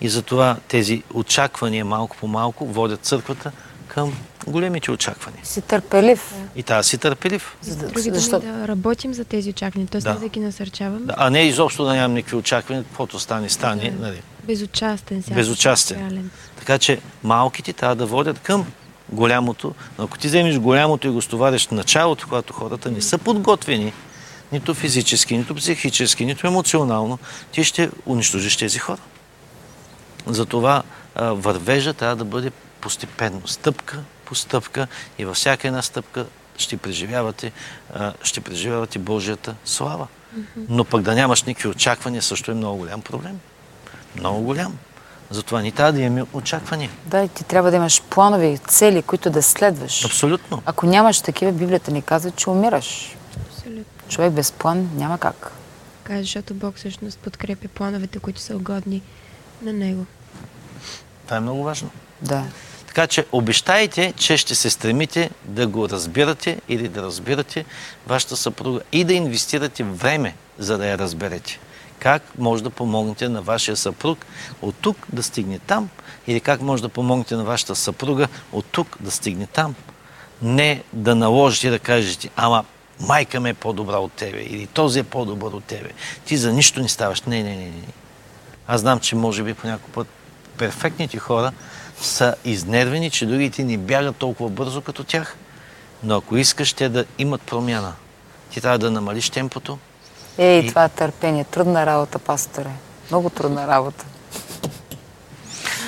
И 0.00 0.08
затова 0.08 0.56
тези 0.68 1.02
очаквания 1.14 1.84
малко 1.84 2.16
по 2.16 2.26
малко 2.26 2.66
водят 2.66 3.00
църквата 3.00 3.52
към 3.88 4.12
големите 4.46 4.90
очаквания. 4.90 5.46
Си 5.46 5.60
търпелив. 5.60 6.34
И 6.56 6.62
тази 6.62 6.88
си 6.88 6.98
търпелив. 6.98 7.56
За 7.60 7.76
други 7.76 8.10
думи 8.10 8.28
да 8.28 8.68
работим 8.68 9.14
за 9.14 9.24
тези 9.24 9.50
очаквания, 9.50 9.88
т.е. 9.88 10.00
Да. 10.00 10.14
да 10.14 10.28
ги 10.28 10.40
насърчаваме. 10.40 11.06
Да, 11.06 11.14
а 11.16 11.30
не 11.30 11.42
изобщо 11.42 11.84
да 11.84 11.94
нямам 11.94 12.14
никакви 12.14 12.36
очаквания, 12.36 12.84
каквото 12.84 13.20
стане, 13.20 13.48
стане. 13.48 13.90
Да. 13.90 14.06
Нали. 14.06 14.22
Безучастен 14.44 15.22
сега. 15.22 15.34
Безучастен. 15.34 15.98
реален. 15.98 16.30
Така 16.58 16.78
че 16.78 17.00
малките 17.22 17.72
трябва 17.72 17.96
да 17.96 18.06
водят 18.06 18.38
към 18.38 18.66
голямото. 19.12 19.74
Но 19.98 20.04
ако 20.04 20.18
ти 20.18 20.26
вземеш 20.26 20.58
голямото 20.58 21.06
и 21.06 21.10
го 21.10 21.22
стовариш 21.22 21.68
в 21.68 21.70
началото, 21.70 22.26
когато 22.28 22.52
хората 22.52 22.90
не 22.90 23.00
са 23.00 23.18
подготвени, 23.18 23.92
нито 24.52 24.74
физически, 24.74 25.36
нито 25.36 25.54
психически, 25.54 26.26
нито 26.26 26.46
емоционално, 26.46 27.18
ти 27.52 27.64
ще 27.64 27.90
унищожиш 28.06 28.56
тези 28.56 28.78
хора. 28.78 29.00
Затова 30.26 30.82
а, 31.14 31.32
вървежа 31.32 31.94
трябва 31.94 32.16
да 32.16 32.24
бъде 32.24 32.50
постепенно, 32.80 33.48
стъпка 33.48 34.02
по 34.24 34.34
стъпка 34.34 34.86
и 35.18 35.24
във 35.24 35.36
всяка 35.36 35.68
една 35.68 35.82
стъпка 35.82 36.26
ще 36.56 36.76
преживявате, 36.76 37.52
а, 37.94 38.12
ще 38.22 38.40
преживявате 38.40 38.98
Божията 38.98 39.54
слава. 39.64 40.06
Но 40.68 40.84
пък 40.84 41.02
да 41.02 41.14
нямаш 41.14 41.42
никакви 41.42 41.68
очаквания 41.68 42.22
също 42.22 42.50
е 42.50 42.54
много 42.54 42.78
голям 42.78 43.02
проблем. 43.02 43.40
Много 44.16 44.40
голям. 44.42 44.78
Затова 45.30 45.62
ни 45.62 45.72
трябва 45.72 45.92
да 45.92 46.00
имаме 46.00 46.24
очаквания. 46.32 46.90
Да, 47.06 47.22
и 47.22 47.28
ти 47.28 47.44
трябва 47.44 47.70
да 47.70 47.76
имаш 47.76 48.02
планови, 48.02 48.58
цели, 48.58 49.02
които 49.02 49.30
да 49.30 49.42
следваш. 49.42 50.04
Абсолютно. 50.04 50.62
Ако 50.66 50.86
нямаш 50.86 51.20
такива, 51.20 51.52
Библията 51.52 51.90
ни 51.90 52.02
казва, 52.02 52.30
че 52.30 52.50
умираш. 52.50 53.16
Абсолютно. 53.46 54.08
Човек 54.08 54.32
без 54.32 54.52
план 54.52 54.90
няма 54.96 55.18
как. 55.18 55.52
Така, 56.04 56.20
защото 56.20 56.54
Бог 56.54 56.76
всъщност 56.76 57.18
подкрепя 57.18 57.68
плановете, 57.68 58.18
които 58.18 58.40
са 58.40 58.56
угодни 58.56 59.02
на 59.62 59.72
Него. 59.72 60.06
Това 61.24 61.36
е 61.36 61.40
много 61.40 61.64
важно. 61.64 61.90
Да. 62.22 62.44
Така 62.86 63.06
че 63.06 63.26
обещайте, 63.32 64.12
че 64.16 64.36
ще 64.36 64.54
се 64.54 64.70
стремите 64.70 65.30
да 65.44 65.66
го 65.66 65.88
разбирате 65.88 66.60
или 66.68 66.88
да 66.88 67.02
разбирате 67.02 67.64
вашата 68.06 68.36
съпруга 68.36 68.80
и 68.92 69.04
да 69.04 69.12
инвестирате 69.12 69.84
време, 69.84 70.34
за 70.58 70.78
да 70.78 70.86
я 70.86 70.98
разберете. 70.98 71.58
Как 72.00 72.22
може 72.38 72.62
да 72.62 72.70
помогнете 72.70 73.28
на 73.28 73.42
вашия 73.42 73.76
съпруг 73.76 74.26
от 74.62 74.74
тук 74.80 75.06
да 75.12 75.22
стигне 75.22 75.58
там 75.58 75.88
или 76.26 76.40
как 76.40 76.60
може 76.60 76.82
да 76.82 76.88
помогнете 76.88 77.36
на 77.36 77.44
вашата 77.44 77.76
съпруга 77.76 78.28
от 78.52 78.66
тук 78.66 78.96
да 79.00 79.10
стигне 79.10 79.46
там. 79.46 79.74
Не 80.42 80.82
да 80.92 81.14
наложите 81.14 81.66
и 81.66 81.70
да 81.70 81.78
кажете, 81.78 82.30
ама 82.36 82.64
майка 83.00 83.40
ме 83.40 83.48
е 83.48 83.54
по-добра 83.54 83.96
от 83.98 84.12
тебе 84.12 84.40
или 84.40 84.66
този 84.66 84.98
е 84.98 85.04
по-добър 85.04 85.52
от 85.52 85.64
тебе. 85.64 85.90
Ти 86.24 86.36
за 86.36 86.52
нищо 86.52 86.80
не 86.80 86.88
ставаш. 86.88 87.22
Не, 87.22 87.42
не, 87.42 87.56
не, 87.56 87.64
не. 87.64 87.88
Аз 88.66 88.80
знам, 88.80 89.00
че 89.00 89.16
може 89.16 89.42
би 89.42 89.54
по 89.54 89.66
някой 89.66 89.92
път 89.92 90.06
перфектните 90.58 91.18
хора 91.18 91.52
са 92.00 92.34
изнервени, 92.44 93.10
че 93.10 93.26
другите 93.26 93.64
ни 93.64 93.78
бягат 93.78 94.16
толкова 94.16 94.50
бързо 94.50 94.82
като 94.82 95.04
тях. 95.04 95.36
Но 96.02 96.16
ако 96.16 96.36
искаш 96.36 96.72
те 96.72 96.88
да 96.88 97.04
имат 97.18 97.42
промяна, 97.42 97.92
ти 98.50 98.60
трябва 98.60 98.78
да 98.78 98.90
намалиш 98.90 99.30
темпото. 99.30 99.78
Ей, 100.40 100.58
и... 100.58 100.68
това 100.68 100.84
е 100.84 100.88
търпение. 100.88 101.44
Трудна 101.44 101.86
работа, 101.86 102.18
пасторе. 102.18 102.70
Много 103.10 103.30
трудна 103.30 103.66
работа. 103.66 104.04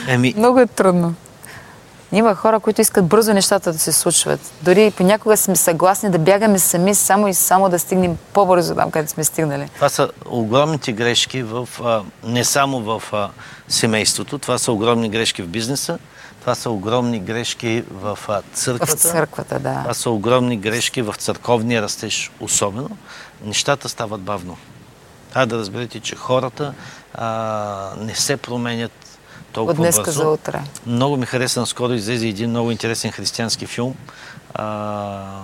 Еми... 0.09 0.35
Много 0.37 0.59
е 0.59 0.67
трудно. 0.67 1.15
Има 2.13 2.35
хора, 2.35 2.61
които 2.61 2.81
искат 2.81 3.07
бързо 3.07 3.33
нещата 3.33 3.73
да 3.73 3.79
се 3.79 3.93
случват. 3.93 4.41
Дори 4.63 4.93
понякога 4.97 5.37
сме 5.37 5.57
съгласни 5.57 6.11
да 6.11 6.19
бягаме 6.19 6.59
сами, 6.59 6.95
само 6.95 7.29
и 7.29 7.35
само 7.35 7.69
да 7.69 7.79
стигнем 7.79 8.19
по-бързо 8.33 8.75
там, 8.75 8.91
където 8.91 9.13
сме 9.13 9.25
стигнали. 9.25 9.69
Това 9.75 9.89
са 9.89 10.11
огромните 10.27 10.93
грешки 10.93 11.43
в, 11.43 11.69
а, 11.85 12.03
не 12.25 12.45
само 12.45 12.81
в 12.81 13.03
а, 13.13 13.31
семейството, 13.69 14.39
това 14.39 14.59
са 14.59 14.73
огромни 14.73 15.09
грешки 15.09 15.43
в 15.43 15.49
бизнеса, 15.49 15.99
това 16.43 16.55
са 16.55 16.71
огромни 16.71 17.21
грешки 17.21 17.85
в 17.91 18.19
църквата. 18.55 18.97
В 18.97 19.01
църквата, 19.01 19.59
да. 19.59 19.81
Това 19.83 19.95
са 19.95 20.11
огромни 20.11 20.57
грешки 20.57 21.03
в 21.03 21.15
църковния 21.19 21.83
растеж, 21.83 22.31
особено. 22.41 22.97
Нещата 23.45 23.89
стават 23.89 24.21
бавно. 24.21 24.57
Трябва 25.33 25.47
да 25.47 25.59
разберете, 25.59 26.01
че 26.01 26.17
хората 26.17 26.75
а, 27.15 27.91
не 27.99 28.15
се 28.15 28.37
променят 28.37 29.19
толкова 29.53 29.73
От 29.73 29.77
днеска 29.77 30.03
бързо. 30.03 30.21
за 30.21 30.29
утре. 30.29 30.63
Много 30.87 31.17
ми 31.17 31.27
хареса, 31.27 31.61
наскоро 31.61 31.93
излезе 31.93 32.27
един 32.27 32.51
много 32.51 32.71
интересен 32.71 33.13
християнски 33.13 33.67
филм 33.67 33.95
а, 34.55 35.41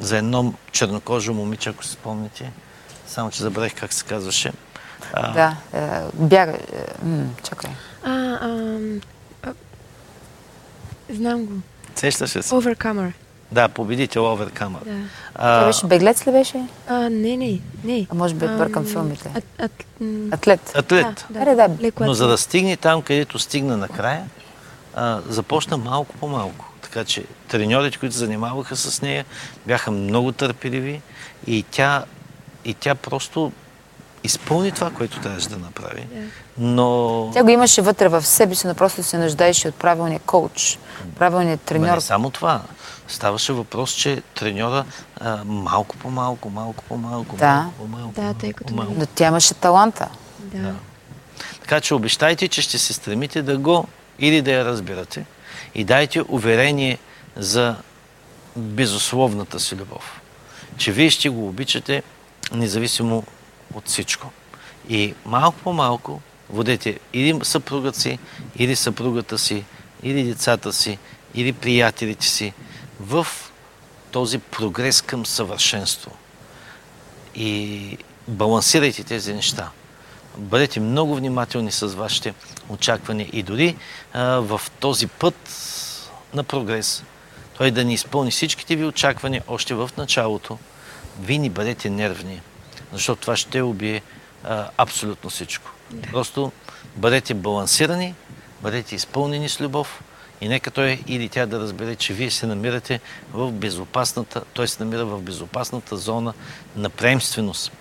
за 0.00 0.18
едно 0.18 0.54
чернокожо 0.72 1.34
момиче, 1.34 1.68
ако 1.68 1.84
се 1.84 1.92
спомните. 1.92 2.52
Само, 3.06 3.30
че 3.30 3.42
забравих 3.42 3.74
как 3.74 3.92
се 3.92 4.04
казваше. 4.04 4.52
А, 5.12 5.32
Да, 5.32 5.56
е, 5.78 6.00
бяга. 6.14 6.52
Е, 6.52 7.06
м, 7.06 7.24
чакай. 7.42 7.70
А, 8.04 8.10
а, 8.10 8.78
знам 11.10 11.44
го. 11.44 11.52
Сещаш 11.94 12.36
ли 12.36 12.42
се? 12.42 12.54
Overcomer. 12.54 13.12
Да, 13.52 13.68
победител 13.68 14.32
Оверкамър. 14.32 14.80
Да. 14.84 15.60
Той 15.60 15.66
беше 15.66 15.86
беглец 15.86 16.26
ли 16.26 16.32
беше? 16.32 16.64
А, 16.88 16.94
не, 17.10 17.36
не, 17.36 17.60
не. 17.84 18.06
А 18.10 18.14
може 18.14 18.34
би 18.34 18.44
Ам, 18.46 18.56
бъркам 18.58 18.84
филмите. 18.84 19.30
Ат, 19.34 19.44
ат, 19.58 19.84
м, 20.00 20.28
Атлет. 20.32 20.72
Атлет. 20.74 21.26
Да, 21.30 21.40
Аре, 21.40 21.54
да. 21.54 21.68
Леко 21.80 22.04
Но 22.04 22.14
за 22.14 22.28
да 22.28 22.38
стигне 22.38 22.76
там, 22.76 23.02
където 23.02 23.38
стигна 23.38 23.76
накрая, 23.76 24.24
а, 24.94 25.20
започна 25.28 25.76
малко 25.76 26.14
по 26.16 26.28
малко. 26.28 26.72
Така 26.82 27.04
че 27.04 27.24
треньорите, 27.48 27.98
които 27.98 28.16
занимаваха 28.16 28.76
с 28.76 29.02
нея, 29.02 29.24
бяха 29.66 29.90
много 29.90 30.32
търпеливи 30.32 31.02
и 31.46 31.64
тя, 31.70 32.04
и 32.64 32.74
тя 32.74 32.94
просто 32.94 33.52
изпълни 34.24 34.72
това, 34.72 34.90
което 34.90 35.20
трябваше 35.20 35.48
да 35.48 35.58
направи. 35.58 36.06
Но... 36.58 37.30
Тя 37.34 37.42
го 37.42 37.50
имаше 37.50 37.82
вътре 37.82 38.08
в 38.08 38.22
себе 38.26 38.54
си, 38.54 38.66
но 38.66 38.74
просто 38.74 39.02
се 39.02 39.18
нуждаеше 39.18 39.68
от 39.68 39.74
правилния 39.74 40.20
коуч, 40.20 40.78
правилния 41.18 41.56
треньор. 41.56 41.94
не 41.94 42.00
само 42.00 42.30
това. 42.30 42.62
Ставаше 43.08 43.52
въпрос, 43.52 43.90
че 43.90 44.22
треньора 44.34 44.84
а, 45.20 45.44
малко 45.44 45.96
по 45.96 46.10
малко, 46.10 46.50
малко 46.50 46.84
по 46.84 46.96
малко, 46.96 47.36
Да. 47.36 47.54
малко 47.54 47.72
по 47.78 47.86
малко. 47.86 48.20
Да, 48.20 48.34
тъй 48.34 48.52
като 48.52 48.74
малко. 48.74 48.92
Но 48.96 49.06
тя 49.06 49.26
имаше 49.26 49.54
таланта. 49.54 50.08
Да. 50.38 50.74
Така 51.60 51.80
че 51.80 51.94
обещайте, 51.94 52.48
че 52.48 52.62
ще 52.62 52.78
се 52.78 52.92
стремите 52.92 53.42
да 53.42 53.58
го 53.58 53.86
или 54.18 54.42
да 54.42 54.52
я 54.52 54.64
разбирате 54.64 55.26
и 55.74 55.84
дайте 55.84 56.22
уверение 56.28 56.98
за 57.36 57.76
безусловната 58.56 59.60
си 59.60 59.76
любов. 59.76 60.20
Че 60.76 60.92
вие 60.92 61.10
ще 61.10 61.28
го 61.28 61.48
обичате 61.48 62.02
независимо 62.52 63.22
от 63.74 63.88
всичко. 63.88 64.30
И 64.88 65.14
малко 65.26 65.58
по 65.64 65.72
малко 65.72 66.20
водете 66.50 66.98
или 67.12 67.38
съпругът 67.42 67.96
си, 67.96 68.18
или 68.56 68.76
съпругата 68.76 69.38
си, 69.38 69.64
или 70.02 70.22
децата 70.22 70.72
си, 70.72 70.98
или 71.34 71.52
приятелите 71.52 72.26
си 72.26 72.52
в 73.00 73.26
този 74.10 74.38
прогрес 74.38 75.02
към 75.02 75.26
съвършенство. 75.26 76.10
И 77.34 77.98
балансирайте 78.28 79.04
тези 79.04 79.34
неща. 79.34 79.70
Бъдете 80.36 80.80
много 80.80 81.16
внимателни 81.16 81.72
с 81.72 81.86
вашите 81.86 82.34
очаквания 82.68 83.28
и 83.32 83.42
дори 83.42 83.76
а, 84.12 84.24
в 84.24 84.60
този 84.80 85.06
път 85.06 85.34
на 86.34 86.44
прогрес, 86.44 87.02
той 87.56 87.70
да 87.70 87.84
ни 87.84 87.94
изпълни 87.94 88.30
всичките 88.30 88.76
ви 88.76 88.84
очаквания 88.84 89.42
още 89.48 89.74
в 89.74 89.90
началото. 89.96 90.58
Вие 91.20 91.38
ни 91.38 91.50
бъдете 91.50 91.90
нервни, 91.90 92.40
защото 92.92 93.20
това 93.20 93.36
ще 93.36 93.62
убие 93.62 94.02
а, 94.44 94.68
абсолютно 94.76 95.30
всичко. 95.30 95.70
Просто 96.12 96.52
бъдете 96.96 97.34
балансирани, 97.34 98.14
бъдете 98.62 98.94
изпълнени 98.94 99.48
с 99.48 99.60
любов 99.60 100.02
и 100.40 100.48
нека 100.48 100.70
той 100.70 101.02
или 101.06 101.28
тя 101.28 101.46
да 101.46 101.60
разбере, 101.60 101.96
че 101.96 102.12
вие 102.12 102.30
се 102.30 102.46
намирате 102.46 103.00
в 103.32 103.52
безопасната, 103.52 104.42
той 104.52 104.68
се 104.68 104.84
намира 104.84 105.04
в 105.04 105.20
безопасната 105.20 105.96
зона 105.96 106.34
на 106.76 106.90
преемственост 106.90 107.72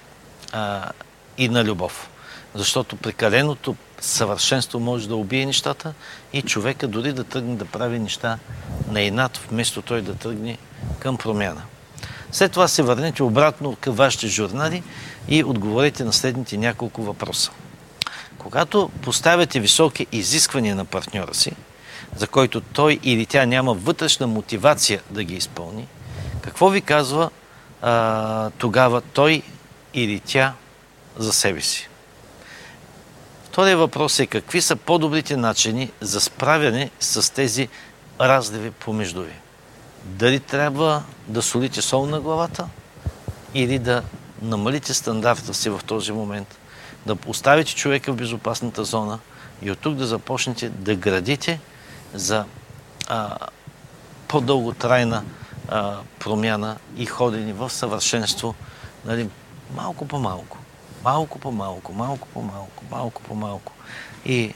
а, 0.52 0.92
и 1.38 1.50
на 1.50 1.64
любов. 1.64 2.10
Защото 2.56 2.96
прекаленото 2.96 3.76
съвършенство 4.02 4.80
може 4.80 5.08
да 5.08 5.16
убие 5.16 5.46
нещата 5.46 5.94
и 6.34 6.42
човека 6.42 6.88
дори 6.88 7.14
да 7.14 7.24
тръгне 7.24 7.56
да 7.56 7.66
прави 7.66 8.00
неща 8.00 8.40
на 8.88 9.02
инат, 9.02 9.38
вместо 9.38 9.82
той 9.82 10.02
да 10.02 10.16
тръгне 10.16 10.58
към 11.00 11.18
промяна. 11.18 11.62
След 12.32 12.52
това 12.52 12.68
се 12.68 12.84
върнете 12.84 13.24
обратно 13.24 13.78
към 13.82 13.96
вашите 13.96 14.28
журнали 14.28 14.84
и 15.28 15.44
отговорете 15.44 16.04
на 16.04 16.14
следните 16.14 16.58
няколко 16.58 17.02
въпроса. 17.02 17.52
Когато 18.48 18.90
поставяте 19.02 19.60
високи 19.60 20.08
изисквания 20.12 20.76
на 20.76 20.86
партньора 20.86 21.34
си, 21.34 21.52
за 22.16 22.28
който 22.28 22.62
той 22.62 23.00
или 23.04 23.26
тя 23.26 23.46
няма 23.46 23.74
вътрешна 23.74 24.28
мотивация 24.28 25.02
да 25.10 25.24
ги 25.24 25.36
изпълни, 25.36 25.88
какво 26.42 26.70
ви 26.70 26.82
казва 26.82 27.30
а, 27.82 28.50
тогава 28.50 29.02
той 29.02 29.42
или 29.94 30.20
тя 30.20 30.54
за 31.18 31.34
себе 31.34 31.62
си? 31.62 31.90
Втория 33.44 33.78
въпрос 33.78 34.20
е 34.20 34.28
какви 34.28 34.62
са 34.62 34.76
по-добрите 34.76 35.38
начини 35.38 35.92
за 36.02 36.22
справяне 36.22 36.92
с 37.00 37.34
тези 37.34 37.70
разливи 38.22 38.72
помежду 38.72 39.22
ви? 39.22 39.36
Дали 40.04 40.40
трябва 40.40 41.04
да 41.28 41.42
солите 41.42 41.82
сол 41.82 42.06
на 42.06 42.22
главата 42.22 42.68
или 43.54 43.80
да 43.80 44.04
намалите 44.42 44.94
стандарта 44.94 45.54
си 45.54 45.70
в 45.70 45.82
този 45.86 46.12
момент, 46.12 46.58
да 47.06 47.18
оставите 47.28 47.76
човека 47.76 48.14
в 48.14 48.16
безопасната 48.16 48.84
зона 48.84 49.20
и 49.62 49.72
от 49.72 49.80
тук 49.80 49.96
да 49.96 50.08
започнете 50.08 50.70
да 50.70 50.96
градите 50.96 51.60
за 52.14 52.46
а, 53.08 53.38
по-дълготрайна 54.28 55.24
а, 55.70 55.98
промяна 56.20 56.78
и 56.98 57.06
ходени 57.06 57.54
в 57.54 57.70
съвършенство, 57.70 58.56
нали, 59.06 59.30
малко 59.76 60.08
по 60.08 60.20
малко, 60.20 60.58
малко 61.04 61.40
по 61.40 61.52
малко, 61.52 61.94
малко 61.94 62.28
по 62.28 62.42
малко, 62.42 62.84
малко 62.92 63.22
по 63.22 63.36
малко. 63.36 63.74
И, 64.26 64.54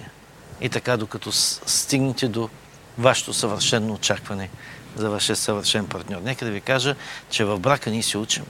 и 0.62 0.70
така, 0.70 0.98
докато 0.98 1.32
стигнете 1.32 2.28
до 2.28 2.50
вашето 2.98 3.34
съвършено 3.34 3.94
очакване 3.94 4.50
за 4.96 5.10
вашия 5.10 5.36
съвършен 5.36 5.88
партньор. 5.88 6.22
Нека 6.22 6.46
да 6.46 6.52
ви 6.52 6.62
кажа, 6.62 6.96
че 7.30 7.46
в 7.46 7.60
брака 7.60 7.90
ние 7.90 8.04
се 8.04 8.18
учим. 8.18 8.46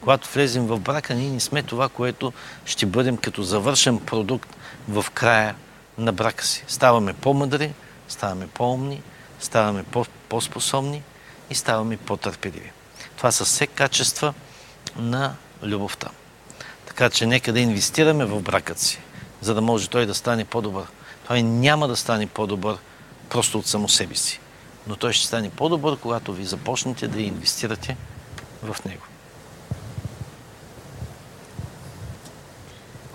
Когато 0.00 0.28
влезем 0.32 0.66
в 0.66 0.80
брака, 0.80 1.14
ние 1.14 1.30
не 1.30 1.40
сме 1.40 1.62
това, 1.62 1.88
което 1.88 2.32
ще 2.64 2.86
бъдем 2.86 3.16
като 3.16 3.42
завършен 3.42 3.98
продукт 3.98 4.56
в 4.88 5.06
края 5.14 5.54
на 5.98 6.12
брака 6.12 6.44
си. 6.44 6.64
Ставаме 6.68 7.12
по-мъдри, 7.12 7.72
ставаме 8.08 8.46
по-умни, 8.46 9.02
ставаме 9.40 9.82
по- 9.82 10.06
по-способни 10.28 11.02
и 11.50 11.54
ставаме 11.54 11.96
по-търпеливи. 11.96 12.72
Това 13.16 13.32
са 13.32 13.44
все 13.44 13.66
качества 13.66 14.34
на 14.96 15.34
любовта. 15.62 16.08
Така 16.86 17.10
че 17.10 17.26
нека 17.26 17.52
да 17.52 17.60
инвестираме 17.60 18.24
в 18.24 18.42
бракът 18.42 18.78
си, 18.78 19.00
за 19.40 19.54
да 19.54 19.60
може 19.60 19.88
той 19.88 20.06
да 20.06 20.14
стане 20.14 20.44
по-добър. 20.44 20.84
Той 21.26 21.42
няма 21.42 21.88
да 21.88 21.96
стане 21.96 22.26
по-добър 22.26 22.76
просто 23.28 23.58
от 23.58 23.66
само 23.66 23.88
себе 23.88 24.14
си. 24.14 24.40
Но 24.86 24.96
той 24.96 25.12
ще 25.12 25.26
стане 25.26 25.50
по-добър, 25.50 25.96
когато 25.96 26.32
ви 26.32 26.44
започнете 26.44 27.08
да 27.08 27.22
инвестирате 27.22 27.96
в 28.62 28.76
него. 28.84 29.02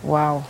Вау! 0.06 0.42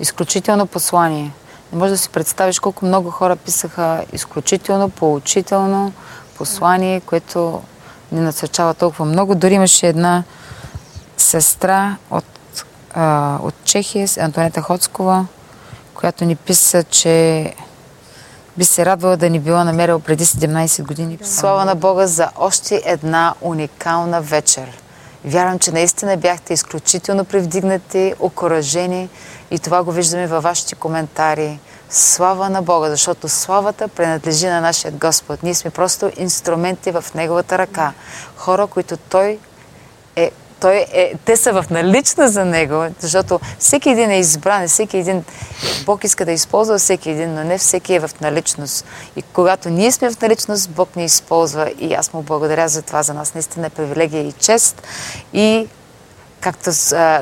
Изключително 0.00 0.66
послание. 0.66 1.32
Не 1.72 1.78
можеш 1.78 1.90
да 1.90 1.98
си 1.98 2.10
представиш 2.10 2.60
колко 2.60 2.86
много 2.86 3.10
хора 3.10 3.36
писаха 3.36 4.04
изключително, 4.12 4.90
поучително 4.90 5.92
послание, 6.36 7.00
което 7.00 7.62
ни 8.12 8.20
насърчава 8.20 8.74
толкова 8.74 9.04
много. 9.04 9.34
Дори 9.34 9.54
имаше 9.54 9.86
една 9.86 10.24
сестра 11.16 11.96
от, 12.10 12.24
а, 12.94 13.38
от 13.42 13.54
Чехия, 13.64 14.08
Антонета 14.20 14.62
Хоцкова, 14.62 15.26
която 15.94 16.24
ни 16.24 16.36
писа, 16.36 16.84
че 16.84 17.54
би 18.56 18.64
се 18.64 18.86
радвала 18.86 19.16
да 19.16 19.30
ни 19.30 19.40
била 19.40 19.64
намерила 19.64 20.00
преди 20.00 20.24
17 20.24 20.82
години. 20.82 21.18
Слава 21.22 21.64
на 21.64 21.74
Бога 21.74 22.06
за 22.06 22.30
още 22.36 22.82
една 22.84 23.34
уникална 23.40 24.20
вечер. 24.20 24.82
Вярвам, 25.24 25.58
че 25.58 25.72
наистина 25.72 26.16
бяхте 26.16 26.54
изключително 26.54 27.24
привдигнати, 27.24 28.14
окоръжени 28.18 29.08
и 29.50 29.58
това 29.58 29.82
го 29.82 29.92
виждаме 29.92 30.26
във 30.26 30.42
вашите 30.42 30.74
коментари. 30.74 31.58
Слава 31.90 32.50
на 32.50 32.62
Бога, 32.62 32.90
защото 32.90 33.28
славата 33.28 33.88
принадлежи 33.88 34.46
на 34.46 34.60
нашия 34.60 34.92
Господ. 34.92 35.42
Ние 35.42 35.54
сме 35.54 35.70
просто 35.70 36.10
инструменти 36.16 36.90
в 36.90 37.04
Неговата 37.14 37.58
ръка. 37.58 37.92
Хора, 38.36 38.66
които 38.66 38.96
Той 38.96 39.38
е 40.16 40.30
той 40.60 40.86
е, 40.92 41.12
те 41.24 41.36
са 41.36 41.62
в 41.62 41.70
налична 41.70 42.28
за 42.28 42.44
него, 42.44 42.86
защото 43.00 43.40
всеки 43.58 43.90
един 43.90 44.10
е 44.10 44.18
избран, 44.18 44.68
всеки 44.68 44.96
един, 44.96 45.24
Бог 45.86 46.04
иска 46.04 46.24
да 46.24 46.32
използва 46.32 46.78
всеки 46.78 47.10
един, 47.10 47.34
но 47.34 47.44
не 47.44 47.58
всеки 47.58 47.94
е 47.94 48.00
в 48.00 48.10
наличност. 48.20 48.84
И 49.16 49.22
когато 49.22 49.70
ние 49.70 49.92
сме 49.92 50.10
в 50.10 50.20
наличност, 50.20 50.70
Бог 50.70 50.96
ни 50.96 51.04
използва 51.04 51.70
и 51.78 51.94
аз 51.94 52.12
му 52.12 52.22
благодаря 52.22 52.68
за 52.68 52.82
това. 52.82 53.02
За 53.02 53.14
нас 53.14 53.34
наистина 53.34 53.66
е 53.66 53.70
привилегия 53.70 54.22
и 54.22 54.32
чест. 54.32 54.82
И 55.32 55.68
както 56.40 56.70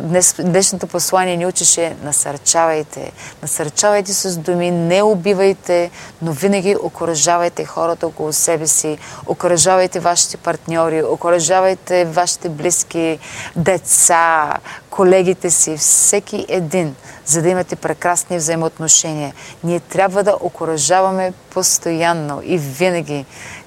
днес, 0.03 0.35
днешното 0.39 0.87
послание 0.87 1.37
ни 1.37 1.47
учеше, 1.47 1.97
насърчавайте. 2.03 3.13
Насърчавайте 3.43 4.15
с 4.15 4.37
думи, 4.37 4.71
не 4.71 5.03
убивайте, 5.03 5.91
но 6.23 6.33
винаги 6.33 6.77
окоръжавайте 6.83 7.65
хората 7.65 8.07
около 8.07 8.33
себе 8.33 8.67
си, 8.67 8.99
окоръжавайте 9.27 10.01
вашите 10.01 10.37
партньори, 10.37 11.03
окоръжавайте 11.03 12.05
вашите 12.05 12.49
близки, 12.49 13.19
деца, 13.57 14.53
колегите 14.91 15.51
си, 15.51 15.77
всеки 15.77 16.47
един, 16.49 16.95
за 17.25 17.43
да 17.43 17.49
имате 17.49 17.77
прекрасни 17.77 18.37
взаимоотношения. 18.37 19.35
Ние 19.65 19.81
трябва 19.81 20.23
да 20.23 20.37
окоръжаваме 20.41 21.33
постоянно 21.51 22.43
и 22.45 22.59
винаги 22.59 23.25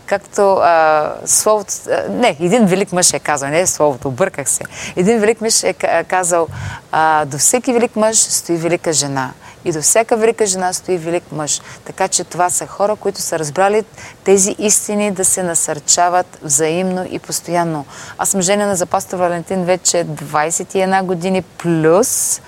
както 0.10 0.41
а, 0.41 1.14
словото... 1.26 1.74
Не, 2.10 2.38
един 2.39 2.66
велик 2.66 2.91
мъж 2.91 3.14
е 3.14 3.20
казал, 3.20 3.49
не 3.49 3.60
е 3.60 3.68
словото, 3.68 4.07
обърках 4.07 4.49
се. 4.49 4.64
Един 4.95 5.20
велик 5.20 5.41
мъж 5.41 5.64
е 5.64 5.74
казал, 6.07 6.47
а, 6.91 7.26
до 7.26 7.38
всеки 7.38 7.74
велик 7.74 7.95
мъж 7.95 8.18
стои 8.18 8.57
велика 8.57 8.93
жена. 8.93 9.34
И 9.66 9.72
до 9.72 9.82
всяка 9.82 10.18
велика 10.18 10.45
жена 10.45 10.74
стои 10.74 10.97
велик 10.97 11.24
мъж. 11.32 11.62
Така 11.86 12.07
че 12.07 12.24
това 12.24 12.49
са 12.49 12.68
хора, 12.68 12.95
които 12.95 13.22
са 13.22 13.39
разбрали 13.39 13.84
тези 14.24 14.55
истини 14.60 15.12
да 15.12 15.26
се 15.26 15.43
насърчават 15.43 16.39
взаимно 16.41 17.07
и 17.10 17.20
постоянно. 17.20 17.86
Аз 18.18 18.30
съм 18.30 18.41
женена 18.41 18.76
за 18.76 18.86
пастор 18.86 19.18
Валентин 19.18 19.66
вече 19.66 20.05
21 20.05 21.03
години 21.03 21.41
плюс 21.41 22.41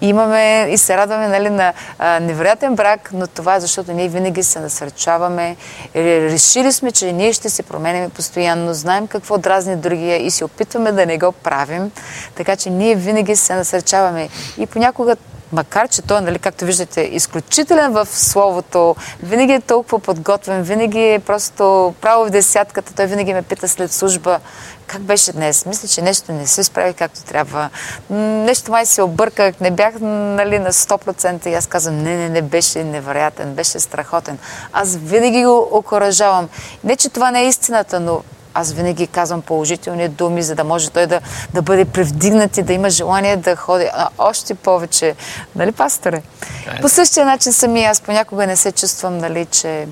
имаме 0.00 0.68
и 0.70 0.78
се 0.78 0.96
радваме 0.96 1.28
нали, 1.28 1.50
на 1.50 1.72
а, 1.98 2.20
невероятен 2.20 2.74
брак, 2.74 3.10
но 3.12 3.26
това 3.26 3.56
е 3.56 3.60
защото 3.60 3.92
ние 3.92 4.08
винаги 4.08 4.42
се 4.42 4.60
насърчаваме. 4.60 5.56
Решили 5.96 6.72
сме, 6.72 6.92
че 6.92 7.12
ние 7.12 7.32
ще 7.32 7.50
се 7.50 7.62
променяме 7.62 8.08
постоянно, 8.08 8.74
знаем 8.74 9.06
какво 9.06 9.38
дразни 9.38 9.76
другия 9.76 10.26
и 10.26 10.30
се 10.30 10.44
опитваме 10.44 10.92
да 10.92 11.06
не 11.06 11.18
го 11.18 11.32
правим. 11.32 11.90
Така 12.34 12.56
че 12.56 12.70
ние 12.70 12.94
винаги 12.94 13.36
се 13.36 13.54
насърчаваме. 13.54 14.28
И 14.58 14.66
понякога 14.66 15.16
макар 15.52 15.88
че 15.88 16.02
той, 16.02 16.20
нали, 16.20 16.38
както 16.38 16.64
виждате, 16.64 17.00
изключителен 17.00 17.92
в 17.92 18.06
словото, 18.06 18.96
винаги 19.22 19.52
е 19.52 19.60
толкова 19.60 19.98
подготвен, 19.98 20.62
винаги 20.62 21.12
е 21.12 21.18
просто 21.18 21.94
право 22.00 22.26
в 22.26 22.30
десятката, 22.30 22.94
той 22.94 23.06
винаги 23.06 23.34
ме 23.34 23.42
пита 23.42 23.68
след 23.68 23.92
служба, 23.92 24.40
как 24.86 25.02
беше 25.02 25.32
днес? 25.32 25.66
Мисля, 25.66 25.88
че 25.88 26.02
нещо 26.02 26.32
не 26.32 26.46
се 26.46 26.64
справи 26.64 26.94
както 26.94 27.24
трябва. 27.24 27.70
Нещо 28.10 28.70
май 28.70 28.86
се 28.86 29.02
обърках, 29.02 29.60
не 29.60 29.70
бях 29.70 29.94
нали, 30.00 30.58
на 30.58 30.72
100% 30.72 31.46
и 31.46 31.54
аз 31.54 31.66
казвам, 31.66 31.98
не, 31.98 32.16
не, 32.16 32.28
не, 32.28 32.42
беше 32.42 32.84
невероятен, 32.84 33.54
беше 33.54 33.80
страхотен. 33.80 34.38
Аз 34.72 34.96
винаги 34.96 35.44
го 35.44 35.68
окоръжавам. 35.70 36.48
Не, 36.84 36.96
че 36.96 37.08
това 37.08 37.30
не 37.30 37.42
е 37.42 37.48
истината, 37.48 38.00
но 38.00 38.22
аз 38.56 38.72
винаги 38.72 39.06
казвам 39.06 39.42
положителни 39.42 40.08
думи, 40.08 40.42
за 40.42 40.54
да 40.54 40.64
може 40.64 40.90
той 40.90 41.06
да, 41.06 41.20
да 41.54 41.62
бъде 41.62 41.84
превдигнат 41.84 42.56
и 42.56 42.62
да 42.62 42.72
има 42.72 42.90
желание 42.90 43.36
да 43.36 43.56
ходи 43.56 43.88
а, 43.92 44.08
още 44.18 44.54
повече. 44.54 45.14
Нали, 45.56 45.72
пасторе? 45.72 46.22
Е. 46.66 46.80
По 46.80 46.88
същия 46.88 47.26
начин 47.26 47.52
съм 47.52 47.76
и 47.76 47.84
аз. 47.84 48.00
Понякога 48.00 48.46
не 48.46 48.56
се 48.56 48.72
чувствам, 48.72 49.18
нали, 49.18 49.46
че 49.46 49.88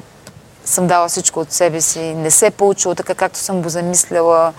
съм 0.65 0.87
дала 0.87 1.09
всичко 1.09 1.41
от 1.41 1.53
себе 1.53 1.81
си, 1.81 2.01
не 2.01 2.31
се 2.31 2.47
е 2.47 2.51
получило 2.51 2.95
така, 2.95 3.15
както 3.15 3.39
съм 3.39 3.63
го 3.63 3.69
замисляла. 3.69 4.53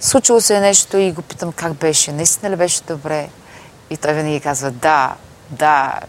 Случило 0.00 0.40
се 0.40 0.60
нещо 0.60 0.96
и 0.96 1.12
го 1.12 1.22
питам 1.22 1.52
как 1.52 1.74
беше, 1.74 2.12
наистина 2.12 2.50
ли 2.50 2.56
беше 2.56 2.82
добре? 2.88 3.28
И 3.90 3.96
той 3.96 4.12
винаги 4.12 4.40
казва 4.40 4.70
да, 4.70 5.14
да, 5.50 6.00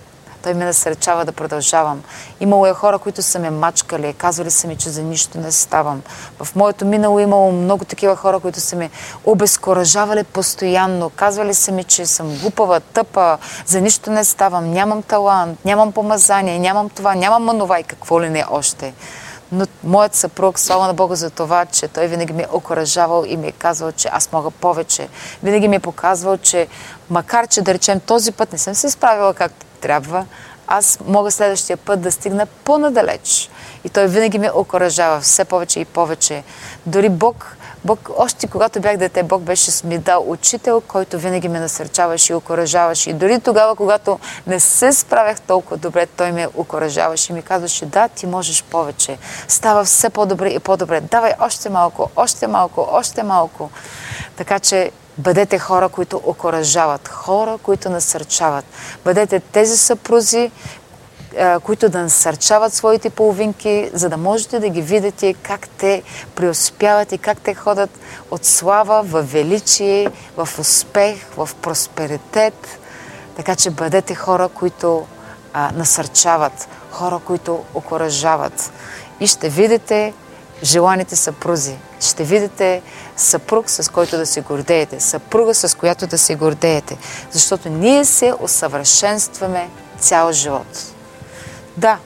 той 0.44 0.54
ме 0.54 0.66
насърчава 0.66 1.26
да 1.26 1.32
продължавам. 1.32 2.04
Имало 2.40 2.66
е 2.66 2.74
хора, 2.74 3.00
които 3.00 3.22
са 3.22 3.40
ме 3.40 3.50
мачкали, 3.50 4.14
казвали 4.14 4.52
са 4.52 4.68
ми, 4.68 4.76
че 4.76 4.90
за 4.90 5.04
нищо 5.04 5.38
не 5.38 5.52
ставам. 5.52 6.02
В 6.44 6.56
моето 6.56 6.86
минало 6.86 7.20
имало 7.20 7.52
много 7.52 7.86
такива 7.86 8.16
хора, 8.16 8.40
които 8.40 8.60
са 8.60 8.76
ме 8.76 8.90
обезкуражавали 9.26 10.24
постоянно. 10.24 11.10
Казвали 11.10 11.54
са 11.54 11.72
ми, 11.72 11.84
че 11.84 12.06
съм 12.06 12.38
глупава, 12.38 12.80
тъпа, 12.80 13.38
за 13.66 13.82
нищо 13.82 14.12
не 14.12 14.24
ставам, 14.24 14.72
нямам 14.72 15.04
талант, 15.04 15.66
нямам 15.66 15.92
помазание, 15.92 16.60
нямам 16.60 16.90
това, 16.90 17.16
нямам 17.16 17.50
онова 17.50 17.80
и 17.80 17.84
какво 17.84 18.22
ли 18.22 18.30
не 18.30 18.46
още. 18.52 18.94
Но 19.52 19.66
моят 19.84 20.16
съпруг, 20.16 20.60
слава 20.60 20.88
на 20.88 20.94
Бога 20.94 21.16
за 21.16 21.30
това, 21.30 21.66
че 21.66 21.88
той 21.88 22.08
винаги 22.08 22.34
ми 22.34 22.42
е 22.42 22.48
окоръжавал 22.52 23.24
и 23.28 23.38
ми 23.38 23.48
е 23.48 23.52
казвал, 23.52 23.92
че 23.92 24.10
аз 24.12 24.32
мога 24.32 24.52
повече. 24.52 25.08
Винаги 25.44 25.68
ми 25.68 25.76
е 25.76 25.80
показвал, 25.80 26.38
че 26.38 26.68
макар, 27.10 27.48
че 27.48 27.62
да 27.62 27.74
речем 27.74 28.00
този 28.00 28.32
път 28.32 28.52
не 28.52 28.58
съм 28.58 28.76
се 28.76 28.90
справила 28.90 29.34
както 29.34 29.66
трябва, 29.82 30.26
аз 30.68 31.00
мога 31.08 31.32
следващия 31.32 31.78
път 31.78 32.02
да 32.02 32.12
стигна 32.12 32.46
по-надалеч. 32.46 33.50
И 33.84 33.90
той 33.90 34.08
винаги 34.08 34.40
ме 34.40 34.52
окоръжава 34.52 35.20
все 35.20 35.46
повече 35.46 35.80
и 35.80 35.86
повече. 35.86 36.44
Дори 36.86 37.10
Бог, 37.10 37.58
Бог, 37.86 38.10
още 38.18 38.48
когато 38.48 38.80
бях 38.80 38.98
дете, 38.98 39.24
Бог 39.24 39.42
беше 39.42 39.72
ми 39.84 39.98
дал 39.98 40.24
учител, 40.28 40.82
който 40.82 41.20
винаги 41.20 41.48
ме 41.48 41.60
насърчаваше 41.60 42.34
и 42.34 42.36
окоръжаваше. 42.36 43.10
И 43.10 43.14
дори 43.14 43.40
тогава, 43.40 43.76
когато 43.76 44.20
не 44.48 44.60
се 44.60 44.94
справях 44.94 45.42
толкова 45.42 45.78
добре, 45.78 46.06
той 46.06 46.32
ме 46.32 46.48
окоръжаваше 46.56 47.32
и 47.32 47.36
ми 47.36 47.42
казваше, 47.42 47.86
да, 47.86 48.08
ти 48.08 48.26
можеш 48.26 48.64
повече. 48.64 49.18
Става 49.48 49.84
все 49.84 50.10
по-добре 50.10 50.50
и 50.50 50.60
по-добре. 50.60 51.02
Давай 51.02 51.34
още 51.40 51.70
малко, 51.70 52.10
още 52.16 52.48
малко, 52.48 52.88
още 52.92 53.24
малко. 53.24 53.70
Така 54.38 54.60
че 54.60 54.92
Бъдете 55.22 55.60
хора, 55.60 55.90
които 55.90 56.22
окоръжават, 56.26 57.08
хора, 57.08 57.58
които 57.64 57.90
насърчават. 57.90 58.66
Бъдете 59.06 59.40
тези 59.40 59.78
съпрузи, 59.78 60.52
които 61.64 61.90
да 61.90 62.02
насърчават 62.02 62.74
своите 62.74 63.10
половинки, 63.10 63.90
за 63.94 64.10
да 64.10 64.18
можете 64.18 64.60
да 64.60 64.70
ги 64.70 64.82
видите 64.82 65.34
как 65.34 65.70
те 65.70 66.04
преуспяват 66.36 67.12
и 67.12 67.18
как 67.18 67.42
те 67.42 67.54
ходят 67.54 67.90
от 68.32 68.46
слава 68.46 69.04
в 69.04 69.22
величие, 69.22 70.12
в 70.38 70.50
успех, 70.60 71.26
в 71.38 71.50
просперитет. 71.62 72.80
Така 73.36 73.56
че 73.56 73.72
бъдете 73.72 74.16
хора, 74.16 74.50
които 74.50 75.06
а, 75.54 75.72
насърчават, 75.72 76.68
хора, 76.92 77.20
които 77.26 77.64
окоръжават. 77.74 78.72
И 79.20 79.28
ще 79.28 79.50
видите 79.50 80.14
желаните 80.64 81.16
съпрузи. 81.16 81.76
Ще 82.00 82.24
видите 82.24 82.82
съпруг, 83.18 83.70
с 83.70 83.92
който 83.92 84.18
да 84.18 84.26
се 84.26 84.42
гордеете, 84.42 85.00
съпруга, 85.00 85.54
с 85.54 85.78
която 85.78 86.08
да 86.08 86.18
се 86.18 86.36
гордеете. 86.36 86.98
Защото 87.32 87.70
ние 87.70 88.06
се 88.06 88.34
усъвършенстваме 88.40 89.70
цял 90.00 90.32
живот. 90.32 90.94
Да, 91.78 91.98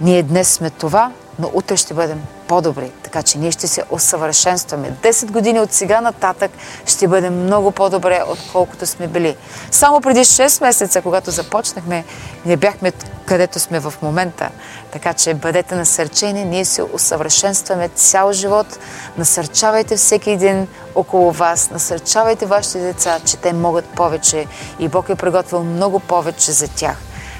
ние 0.00 0.22
днес 0.22 0.52
сме 0.52 0.70
това, 0.70 1.12
но 1.38 1.50
утре 1.54 1.76
ще 1.76 1.94
бъдем 1.94 2.22
по-добри. 2.48 2.92
Така 3.02 3.22
че 3.22 3.38
ние 3.38 3.50
ще 3.50 3.68
се 3.68 3.82
усъвършенстваме. 3.90 4.92
10 5.02 5.30
години 5.30 5.60
от 5.60 5.72
сега 5.72 6.00
нататък 6.00 6.50
ще 6.86 7.08
бъдем 7.08 7.44
много 7.44 7.70
по-добре, 7.70 8.22
отколкото 8.28 8.86
сме 8.86 9.06
били. 9.06 9.36
Само 9.70 10.00
преди 10.00 10.20
6 10.20 10.62
месеца, 10.62 11.02
когато 11.02 11.30
започнахме, 11.30 12.04
не 12.46 12.56
бяхме 12.56 12.92
където 13.26 13.60
сме 13.60 13.80
в 13.80 13.94
момента. 14.02 14.50
Така 14.92 15.14
че 15.14 15.34
бъдете 15.34 15.74
насърчени, 15.74 16.44
ние 16.44 16.64
се 16.64 16.82
усъвършенстваме 16.82 17.88
цял 17.88 18.32
живот. 18.32 18.78
Насърчавайте 19.18 19.96
всеки 19.96 20.30
един 20.30 20.68
около 20.94 21.32
вас, 21.32 21.70
насърчавайте 21.70 22.46
вашите 22.46 22.78
деца, 22.78 23.20
че 23.26 23.36
те 23.36 23.52
могат 23.52 23.84
повече 23.84 24.46
и 24.78 24.88
Бог 24.88 25.08
е 25.08 25.14
приготвил 25.14 25.64
много 25.64 26.00
повече 26.00 26.52
за 26.52 26.68
тях. 26.68 26.96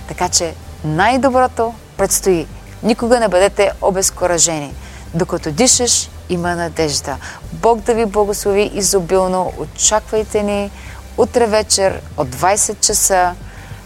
Така 0.08 0.28
че 0.28 0.54
най-доброто 0.84 1.74
предстои. 1.96 2.46
Никога 2.84 3.20
не 3.20 3.28
бъдете 3.28 3.72
обезкуражени. 3.82 4.74
Докато 5.14 5.50
дишаш, 5.50 6.10
има 6.28 6.54
надежда. 6.54 7.16
Бог 7.52 7.80
да 7.80 7.94
ви 7.94 8.06
благослови 8.06 8.70
изобилно. 8.74 9.52
Очаквайте 9.58 10.42
ни 10.42 10.70
утре 11.16 11.46
вечер 11.46 12.00
от 12.16 12.28
20 12.28 12.80
часа 12.80 13.34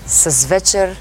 с 0.06 0.46
вечер 0.46 0.96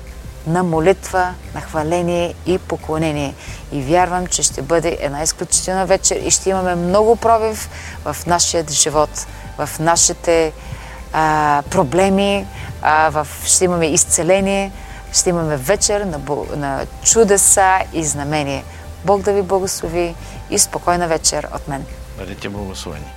на 0.47 0.63
молитва, 0.63 1.33
на 1.55 1.61
хваление 1.61 2.33
и 2.45 2.57
поклонение. 2.57 3.33
И 3.71 3.81
вярвам, 3.81 4.27
че 4.27 4.43
ще 4.43 4.61
бъде 4.61 4.97
една 5.01 5.23
изключителна 5.23 5.85
вечер 5.85 6.15
и 6.15 6.31
ще 6.31 6.49
имаме 6.49 6.75
много 6.75 7.15
пробив 7.15 7.69
в 8.05 8.17
нашия 8.27 8.65
живот, 8.69 9.27
в 9.57 9.69
нашите 9.79 10.53
а, 11.13 11.63
проблеми, 11.69 12.47
а, 12.81 13.09
в, 13.09 13.27
ще 13.45 13.65
имаме 13.65 13.85
изцеление, 13.85 14.71
ще 15.13 15.29
имаме 15.29 15.57
вечер 15.57 16.01
на, 16.01 16.19
на 16.55 16.85
чудеса 17.03 17.79
и 17.93 18.05
знамение. 18.05 18.63
Бог 19.05 19.21
да 19.21 19.33
ви 19.33 19.41
благослови 19.41 20.15
и 20.49 20.59
спокойна 20.59 21.07
вечер 21.07 21.47
от 21.55 21.67
мен. 21.67 21.85
Бъдете 22.17 22.49
благословени. 22.49 23.13